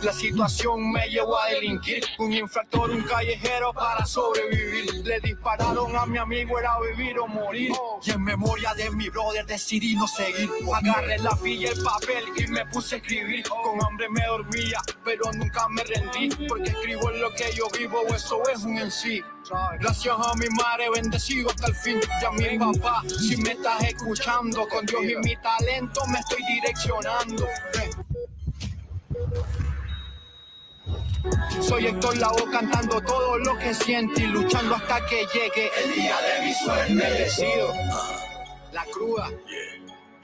[0.00, 2.02] La situación me llevó a delinquir.
[2.18, 5.06] Un infractor, un callejero para sobrevivir.
[5.06, 7.72] Le dispararon a mi amigo, era vivir o morir.
[8.02, 10.48] Y en memoria de mi brother decidí no seguir.
[10.74, 13.46] Agarré la pilla el papel y me puse a escribir.
[13.48, 15.97] Con hambre me dormía, pero nunca nunca me rendí,
[16.48, 19.22] porque escribo en lo que yo vivo, eso es un en sí.
[19.80, 22.00] Gracias a mi madre, bendecido hasta el fin.
[22.20, 26.42] Y a mi papá, si me estás escuchando, con Dios y mi talento me estoy
[26.44, 27.46] direccionando.
[31.60, 36.16] Soy Héctor Lavoe cantando todo lo que siento y luchando hasta que llegue el día
[36.20, 36.94] de mi suerte.
[36.94, 37.74] Bendecido.
[38.72, 39.30] La cruda.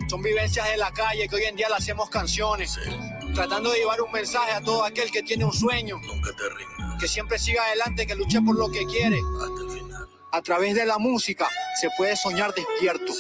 [0.09, 2.79] Son vivencias de la calle que hoy en día le hacemos canciones.
[3.35, 5.99] Tratando de llevar un mensaje a todo aquel que tiene un sueño.
[6.07, 9.21] Nunca te rindas Que siempre siga adelante, que luche por lo que quiere.
[9.43, 10.09] hasta el final.
[10.33, 11.49] A través de la música
[11.81, 13.13] se puede soñar despierto.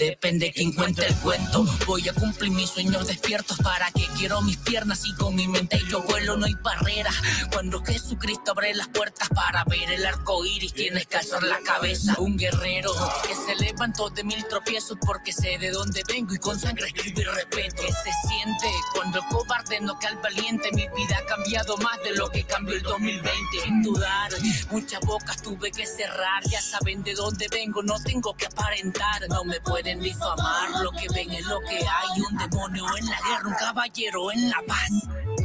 [0.00, 1.66] Depende quién cuente el cuento.
[1.86, 5.78] Voy a cumplir mis sueños despiertos para que quiero mis piernas y con mi mente
[5.90, 7.10] yo vuelo, no hay barrera.
[7.52, 12.14] Cuando Jesucristo abre las puertas para ver el arco iris, tienes que alzar la cabeza.
[12.18, 12.94] Un guerrero
[13.28, 17.32] que se levantó de mil tropiezos porque sé de dónde vengo y con sangre escribo
[17.32, 17.82] respeto.
[17.82, 20.70] Que se siente cuando el cobarde no cae al valiente.
[20.72, 23.32] Mi vida ha cambiado más de lo que cambió el 2020.
[23.64, 24.32] Sin dudar,
[24.70, 26.42] muchas bocas tuve que cerrar.
[26.48, 29.28] Ya saben de dónde vengo, no tengo que aparentar.
[29.28, 30.70] No me pueden difamar.
[30.82, 32.20] Lo que ven es lo que hay.
[32.30, 34.90] Un demonio en la guerra, un caballero en la paz.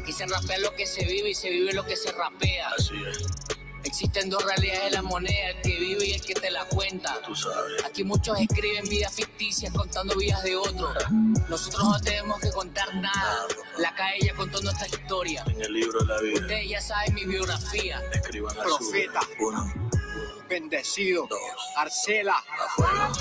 [0.06, 2.70] Que se rapea lo que se vive y se vive lo que se rapea.
[2.78, 3.26] Así es,
[3.84, 7.22] Existen dos realidades de la moneda, el que vive y el que te la cuenta.
[7.26, 7.84] tú sabes.
[7.86, 10.92] Aquí muchos escriben vidas ficticias contando vidas de otros.
[11.50, 13.46] Nosotros no tenemos que contar nada.
[13.78, 15.44] La calle ya contó nuestra historia.
[15.48, 18.02] En el libro de la vida, Ustedes ya saben mi biografía.
[18.12, 19.20] escriban la Profeta.
[19.22, 19.38] suya.
[19.40, 19.74] Uno,
[20.50, 21.28] Bendecido.
[21.30, 21.40] dos,
[21.78, 22.44] Arcela.
[22.60, 23.12] afuera.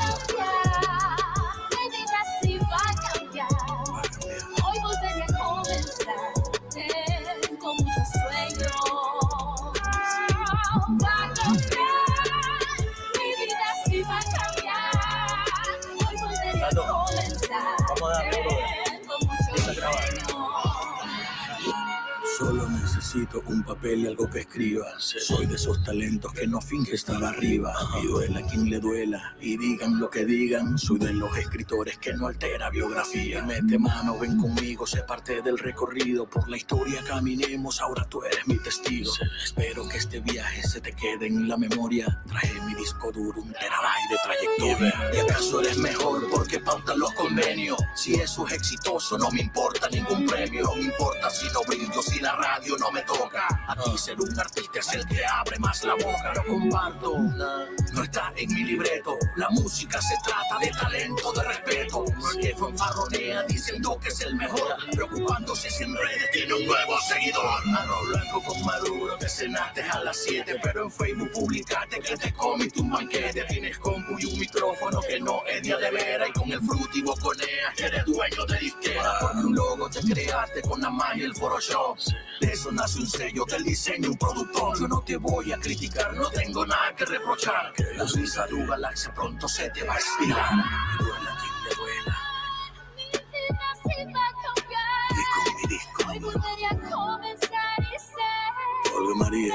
[23.14, 24.86] Necesito un papel y algo que escriba.
[24.98, 27.72] Soy de esos talentos que no finge estar arriba.
[28.02, 29.36] Y duela quien le duela.
[29.40, 30.76] Y digan lo que digan.
[30.78, 33.42] Soy de los escritores que no altera biografía.
[33.42, 36.28] Mete mano, ven conmigo, sé parte del recorrido.
[36.28, 39.12] Por la historia caminemos, ahora tú eres mi testigo.
[39.44, 42.20] Espero que este viaje se te quede en la memoria.
[42.26, 45.10] Traje mi disco duro, un terabyte de trayectoria.
[45.14, 47.78] ¿Y acaso eres mejor porque pautan los convenios?
[47.94, 50.64] Si eso es exitoso, no me importa ningún premio.
[50.64, 53.46] No me importa si no brillo, si la radio no me toca.
[53.68, 56.32] Aquí ser un artista es el que abre más la boca.
[56.34, 59.16] Lo comparto, no está en mi libreto.
[59.36, 62.04] La música se trata de talento, de respeto.
[62.16, 64.76] No es que fanfarronea diciendo que es el mejor.
[64.92, 67.62] Preocupándose si en redes tiene un nuevo seguidor.
[67.76, 70.60] Arroz blanco con maduro, te cenaste a las 7.
[70.62, 73.44] Pero en Facebook publicaste que te comiste un banquete.
[73.44, 76.28] Tienes compu y un micrófono que no es ni a de vera.
[76.28, 77.04] Y con el fruto y
[77.76, 79.18] que eres dueño de disquera.
[79.20, 81.98] Porque un logo te creaste con la magia y el Photoshop.
[82.40, 84.78] De eso nace un sello del diseño, un productor.
[84.78, 87.72] Yo no te voy a criticar, no tengo nada que reprochar.
[87.96, 90.54] La risa de tu galaxia pronto se te va a expirar.
[92.96, 95.10] Mi vida sí va a cambiar.
[95.10, 99.54] Y con mi disco Hoy volveré a comenzar y ser Olga María,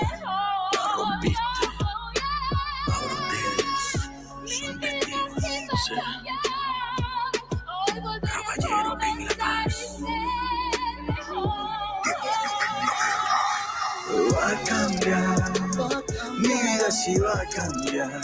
[17.05, 18.21] sí va a cambiar.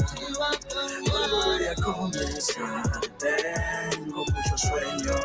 [1.07, 2.83] Voy a comenzar,
[3.17, 5.21] tengo muchos sueños.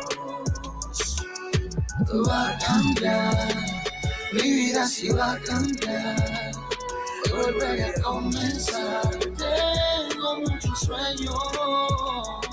[2.27, 3.55] Va a cambiar,
[4.33, 6.51] mi vida sí va a cambiar.
[7.29, 12.50] Volveré a comenzar, tengo muchos sueños.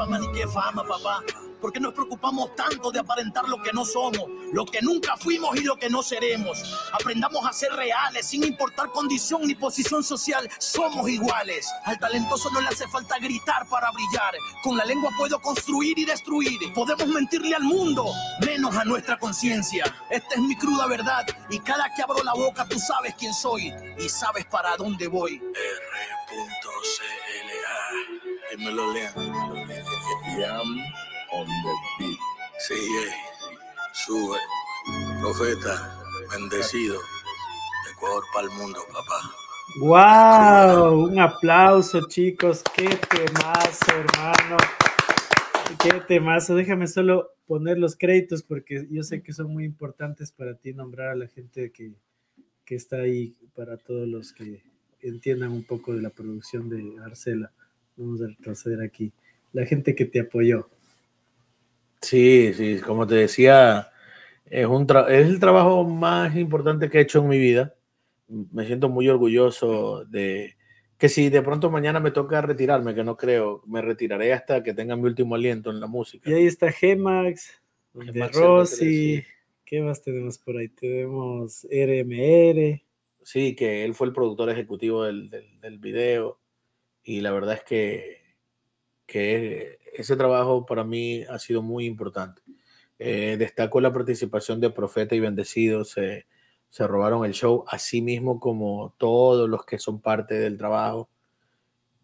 [0.00, 1.22] Fama ni qué fama, papá.
[1.60, 5.54] ¿Por qué nos preocupamos tanto de aparentar lo que no somos, lo que nunca fuimos
[5.56, 6.58] y lo que no seremos?
[6.90, 11.70] Aprendamos a ser reales, sin importar condición ni posición social, somos iguales.
[11.84, 14.32] Al talentoso no le hace falta gritar para brillar.
[14.62, 16.72] Con la lengua puedo construir y destruir.
[16.72, 18.06] Podemos mentirle al mundo,
[18.40, 19.84] menos a nuestra conciencia.
[20.08, 23.70] Esta es mi cruda verdad y cada que abro la boca tú sabes quién soy
[23.98, 25.34] y sabes para dónde voy.
[25.34, 25.90] R.CLA.
[28.50, 29.59] Que me lo lean.
[30.36, 30.78] Jam
[31.32, 32.18] on the beat.
[32.58, 33.10] Sí, ey.
[33.92, 34.38] Sube.
[35.20, 35.96] Profeta.
[36.30, 36.98] Bendecido.
[37.84, 39.30] De Ecuador para el mundo, papá.
[39.78, 41.04] ¡Wow!
[41.04, 42.62] Un aplauso, chicos.
[42.74, 44.56] ¡Qué temazo, hermano!
[45.82, 46.56] ¡Qué temazo!
[46.56, 51.10] Déjame solo poner los créditos porque yo sé que son muy importantes para ti nombrar
[51.10, 51.92] a la gente que,
[52.64, 54.62] que está ahí, para todos los que
[55.00, 57.52] entiendan un poco de la producción de Arcela.
[57.96, 59.12] Vamos a retroceder aquí.
[59.52, 60.68] La gente que te apoyó.
[62.00, 63.90] Sí, sí, como te decía,
[64.46, 67.74] Es, un es el trabajo más importante que he hecho en mi vida.
[68.28, 70.56] Me siento muy orgulloso de
[70.98, 74.74] que si de pronto mañana me toca retirarme, que no creo, me retiraré hasta que
[74.74, 76.30] tenga mi último aliento en la música.
[76.30, 77.60] Y ahí está Gemax,
[77.94, 78.84] de Rossi.
[78.84, 79.24] MP3, sí.
[79.64, 80.68] ¿Qué más tenemos por ahí?
[80.68, 82.82] Tenemos RMR.
[83.22, 86.38] Sí, que él fue el productor ejecutivo del, del- del video
[87.04, 88.19] y la verdad es que,
[89.10, 92.42] que ese trabajo para mí ha sido muy importante.
[92.96, 96.26] Eh, destaco la participación de Profeta y Bendecido, se,
[96.68, 101.10] se robaron el show, así mismo como todos los que son parte del trabajo.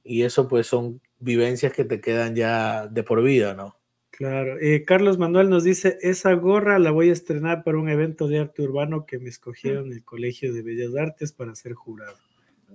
[0.02, 3.76] Y eso pues son vivencias que te quedan ya de por vida, ¿no?
[4.10, 4.58] Claro.
[4.58, 8.40] Eh, Carlos Manuel nos dice, esa gorra la voy a estrenar para un evento de
[8.40, 12.16] arte urbano que me escogieron en el Colegio de Bellas Artes para ser jurado.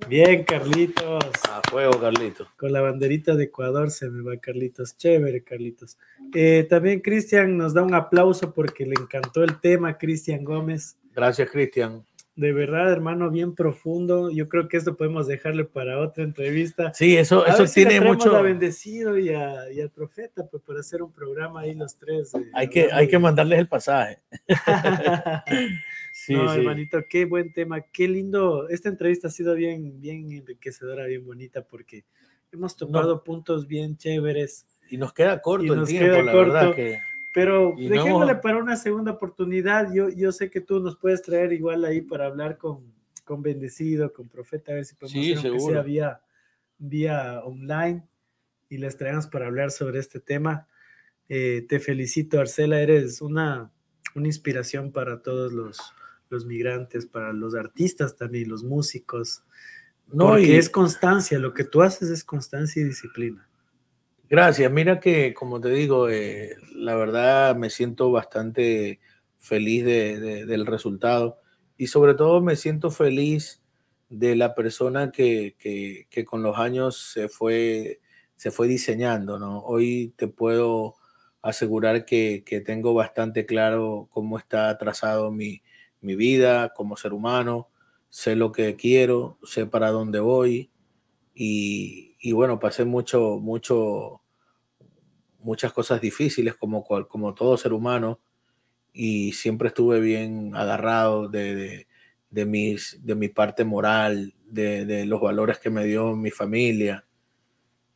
[0.07, 1.23] Bien, Carlitos.
[1.49, 2.47] A fuego, Carlito.
[2.57, 4.97] Con la banderita de Ecuador se me va Carlitos.
[4.97, 5.97] Chévere, Carlitos.
[6.33, 10.97] Eh, también Cristian nos da un aplauso porque le encantó el tema, Cristian Gómez.
[11.15, 12.03] Gracias, Cristian.
[12.35, 14.31] De verdad, hermano, bien profundo.
[14.31, 16.93] Yo creo que esto podemos dejarle para otra entrevista.
[16.93, 18.35] Sí, eso, A eso ver si le tiene traemos mucho...
[18.37, 22.33] a Bendecido y, a- y al Profeta pues, para hacer un programa ahí los tres.
[22.33, 24.19] eh, Hay que, hay que mandarles el pasaje.
[26.23, 26.59] Sí, no, sí.
[26.59, 28.69] hermanito, qué buen tema, qué lindo.
[28.69, 32.05] Esta entrevista ha sido bien, bien enriquecedora, bien bonita, porque
[32.51, 34.67] hemos tocado puntos bien chéveres.
[34.91, 36.75] Y nos queda corto Y el nos tiempo, queda la verdad corto.
[36.75, 36.99] que...
[37.33, 39.91] Pero Y dejémosle para una segunda oportunidad.
[39.91, 42.93] Yo, yo sé que tú nos puedes traer igual ahí para hablar con,
[43.23, 46.21] con Bendecido, con Profeta, a ver si podemos Sí, hacer sea vía,
[46.77, 48.03] vía online
[48.69, 50.67] y les traemos para hablar sobre este tema.
[51.29, 53.71] Eh, te felicito, Arcela, eres una,
[54.13, 55.79] una inspiración para todos los,
[56.31, 59.43] los migrantes, para los artistas también, los músicos.
[60.11, 63.47] No, porque y- es constancia, lo que tú haces es constancia y disciplina.
[64.29, 64.71] Gracias.
[64.71, 68.99] Mira que, como te digo, eh, la verdad me siento bastante
[69.37, 71.39] feliz de- de- del resultado
[71.77, 73.61] y sobre todo me siento feliz
[74.09, 77.99] de la persona que, que- que con los años se fue,
[78.35, 79.59] se fue diseñando, ¿no?
[79.63, 80.95] Hoy te puedo
[81.41, 85.61] asegurar que, que tengo bastante claro cómo está trazado mi,
[86.01, 87.69] mi vida como ser humano,
[88.09, 90.71] sé lo que quiero, sé para dónde voy
[91.33, 94.21] y, bueno, pasé mucho, mucho,
[95.39, 98.19] muchas cosas difíciles como, como todo ser humano
[98.93, 101.87] y siempre estuve bien agarrado de, de,
[102.29, 107.05] de mis, de mi parte moral, de, de los valores que me dio mi familia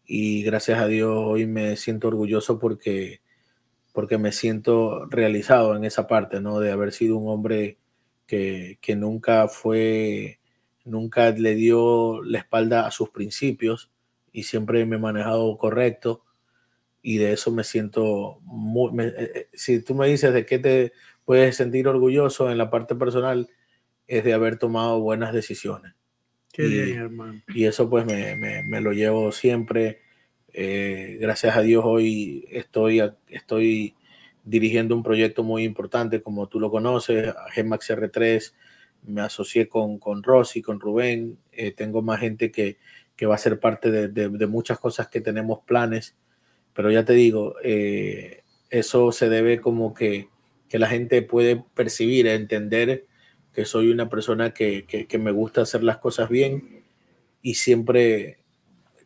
[0.06, 3.22] y gracias a Dios hoy me siento orgulloso porque,
[3.94, 6.60] porque me siento realizado en esa parte, ¿no?
[6.60, 7.78] De haber sido un hombre
[8.28, 10.40] que, que nunca fue,
[10.84, 13.92] nunca le dio la espalda a sus principios
[14.32, 16.24] y siempre me he manejado correcto
[17.02, 20.92] y de eso me siento muy, me- eh, si tú me dices de qué te
[21.24, 23.50] puedes sentir orgulloso en la parte personal,
[24.08, 25.94] es de haber tomado buenas decisiones.
[26.52, 27.42] Qué Y- bien, hermano.
[27.54, 30.02] y eso pues me, me- me lo llevo siempre.
[30.54, 33.94] Eh, gracias a Dios hoy estoy, estoy
[34.46, 38.54] dirigiendo un proyecto muy importante, como tú lo conoces, Gemax R3.
[39.04, 41.38] Me asocié con, con Rosy, con Rubén.
[41.52, 42.78] eh, tengo más gente que,
[43.16, 46.16] que va a ser parte de, de- de muchas cosas que tenemos planes.
[46.74, 50.30] Pero ya te digo, eh, eso se debe como que,
[50.70, 53.06] que la gente puede percibir, entender
[53.54, 56.84] que soy una persona que, que- que me gusta hacer las cosas bien
[57.42, 58.40] y siempre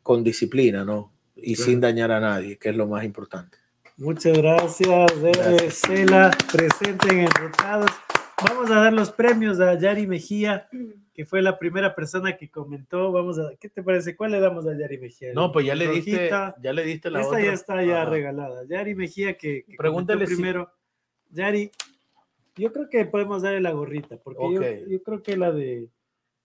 [0.02, 1.14] con disciplina, ¿no?
[1.36, 1.70] Y Claro.
[1.72, 3.57] sin dañar a nadie, que es lo más importante.
[4.00, 5.74] Muchas gracias, eh, Gracias.
[5.76, 7.90] Cela, presente en Enrutados.
[8.48, 10.70] Vamos a dar los premios a Yari Mejía,
[11.14, 13.12] que fue la primera persona que comentó.
[13.12, 14.16] Vamos a, ¿qué te parece?
[14.16, 15.34] ¿Cuál le damos a Yari Mejía?
[15.34, 16.56] No, pues ya le diste, Rojita.
[16.62, 17.44] ya le diste la Esta otra.
[17.46, 18.10] ya está ya Ajá.
[18.12, 18.64] regalada.
[18.70, 20.72] Yari Mejía, que, que Pregúntale si- primero.
[21.32, 21.70] Yari,
[22.56, 25.90] yo creo que podemos darle la gorrita, porque yo- creo que la de,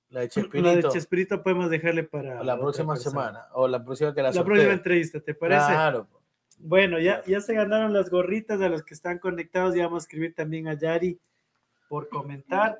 [0.08, 0.90] La de la de Chespirito.
[0.90, 3.10] Chespirito podemos dejarle para la próxima persona.
[3.10, 3.44] semana.
[3.52, 5.66] O la próxima que la, La próxima entrevista, ¿te parece?
[5.66, 6.08] Claro.
[6.66, 9.74] Bueno, ya, ya se ganaron las gorritas a los que están conectados.
[9.74, 11.20] Ya vamos a escribir también a Yari
[11.90, 12.78] por comentar.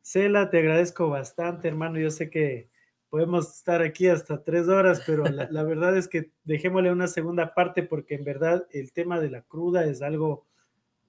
[0.00, 1.98] Cela, te agradezco bastante, hermano.
[1.98, 2.68] Yo sé que
[3.10, 7.52] podemos estar aquí hasta tres horas, pero la, la verdad es que dejémosle una segunda
[7.52, 10.46] parte porque en verdad el tema de la cruda es algo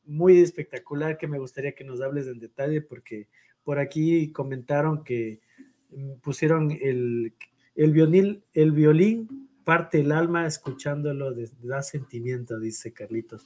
[0.04, 3.28] muy espectacular que me gustaría que nos hables en detalle porque
[3.64, 5.40] por aquí comentaron que
[5.92, 7.36] mm, pusieron el,
[7.76, 13.46] el, violín, el violín parte el alma escuchándolo, da sentimiento, dice Carlitos.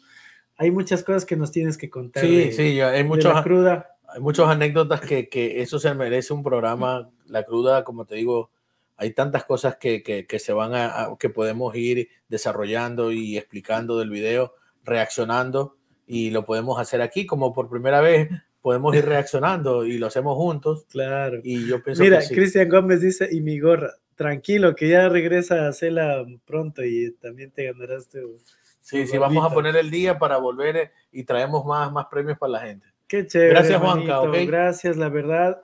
[0.55, 2.23] Hay muchas cosas que nos tienes que contar.
[2.23, 3.95] Sí, de- sí, hay muchos, la cruda.
[4.07, 7.09] hay muchas anécdotas que, que eso se merece un programa.
[7.25, 8.51] La cruda, como te digo,
[8.97, 13.35] hay tantas cosas que, que, que se van a, a- que podemos ir desarrollando y
[13.39, 14.53] explicando del video,
[14.83, 18.29] reaccionando y lo podemos hacer aquí como por primera vez
[18.61, 20.85] podemos ir reaccionando y lo hacemos juntos.
[20.91, 21.39] Claro.
[21.43, 22.35] Y yo pienso Mira, que sí.
[22.35, 27.49] Cristian Gómez dice, y mi gorra, tranquilo, que ya regresa a Cela pronto y también
[27.49, 28.37] te ganarás tu...
[28.79, 32.37] Sí, sí, vamos a poner el día para volver eh, y traemos más, más premios
[32.37, 32.85] para la gente.
[33.07, 33.49] Qué chévere.
[33.49, 34.47] Gracias, Juanca, hermanito, ¿ok?
[34.47, 35.61] Gracias, la verdad,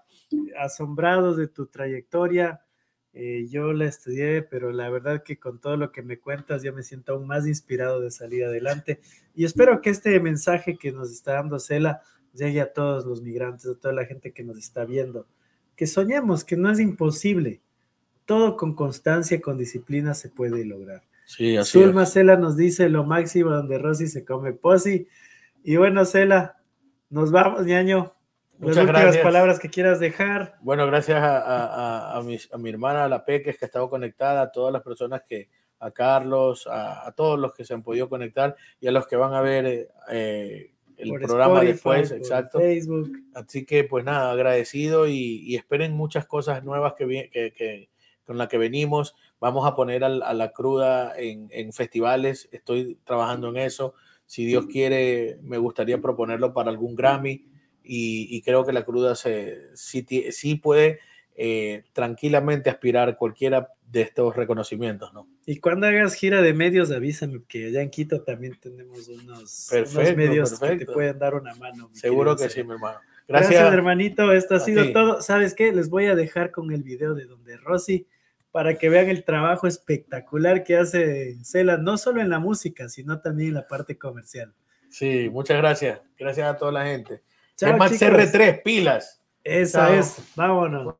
[0.59, 2.61] asombrados de tu trayectoria.
[3.13, 6.73] Eh, yo la estudié, pero la verdad que con todo lo que me cuentas, yo
[6.73, 9.01] me siento aún más inspirado de salir adelante.
[9.35, 12.01] Y espero que este mensaje que nos está dando Cela
[12.33, 15.27] llegue a todos los migrantes, a toda la gente que nos está viendo.
[15.75, 17.61] Que soñemos, que no es imposible.
[18.27, 21.01] Todo con constancia, con disciplina se puede lograr.
[21.25, 22.11] Sí, así Zulma es.
[22.13, 25.07] Cela nos dice lo máximo donde Rosy se come posi.
[25.63, 26.57] Y bueno, Cela,
[27.09, 28.13] nos vamos, ñaño.
[28.59, 29.23] Las Muchas últimas gracias.
[29.23, 30.55] palabras que quieras dejar.
[30.61, 33.89] Bueno, gracias a, a- a- a mis- a mi hermana, la Peques, que ha estado
[33.89, 35.49] conectada, a todas las personas que,
[35.79, 39.15] a Carlos, a, a todos los que se han podido conectar y a los que
[39.15, 42.59] van a ver eh, eh, el por programa Spotify, después, exacto.
[42.59, 43.11] Facebook.
[43.35, 47.89] Así que, pues nada, agradecido y, y esperen muchas cosas nuevas que, que, que-
[48.27, 49.15] con las que venimos.
[49.39, 52.49] Vamos a poner a, la cruda en, en festivales.
[52.51, 53.95] Estoy trabajando en eso.
[54.27, 57.45] Si Dios quiere, me gustaría proponerlo para algún Grammy.
[57.83, 60.99] Y, y creo que la cruda se, sí, puede
[61.35, 65.29] eh, tranquilamente aspirar cualquiera de estos reconocimientos, ¿no?
[65.45, 69.67] Y cuando hagas gira de medios, avísame que allá en Quito también tenemos unos, unos
[69.71, 71.89] Perfecto, medios que te pueden dar una mano.
[71.93, 72.99] Seguro que sí, mi hermano.
[73.25, 73.73] Gracias, Gracias.
[73.73, 74.33] hermanito.
[74.33, 74.93] Esto ha sido ti.
[74.93, 75.21] todo.
[75.21, 75.71] ¿Sabes qué?
[75.71, 78.07] Les voy a dejar con el video de donde Rosy
[78.57, 83.21] para que vean el trabajo espectacular que hace Cela, no solo en la música, sino
[83.21, 84.51] también en la parte comercial.
[84.89, 86.01] Sí, muchas gracias.
[86.17, 87.21] Gracias a toda la gente.
[87.55, 88.07] Chao, es más chicos.
[88.07, 89.21] CR3, pilas.
[89.43, 89.93] Esa Chao.
[89.99, 90.33] es.
[90.35, 90.95] Vámonos.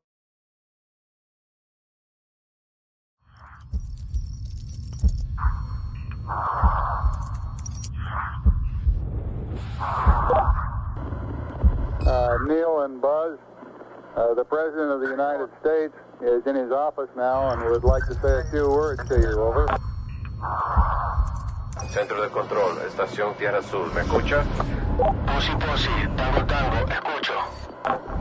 [12.06, 13.40] Uh, Neil and Buzz,
[14.16, 18.04] uh, the President of the United States is in his office now and would like
[18.08, 19.40] to say a few words to you.
[19.40, 19.66] Over.
[21.90, 24.44] Centro de control, estación Tierra Azul, ¿me escucha?
[24.98, 27.34] Posi Posi, Tango Tango, escucho.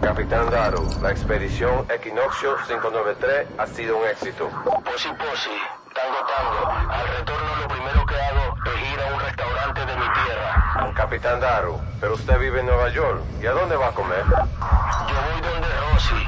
[0.01, 4.49] Capitán Daru, la expedición Equinoccio 593 ha sido un éxito.
[4.85, 5.51] Posi Posi,
[5.95, 10.13] Tango Tango, al retorno lo primero que hago es ir a un restaurante de mi
[10.13, 10.93] tierra.
[10.95, 14.25] Capitán Daru, pero usted vive en Nueva York, ¿y a dónde va a comer?
[14.27, 16.27] Yo voy donde Rosy,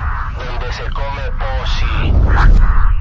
[0.72, 2.96] se come posi.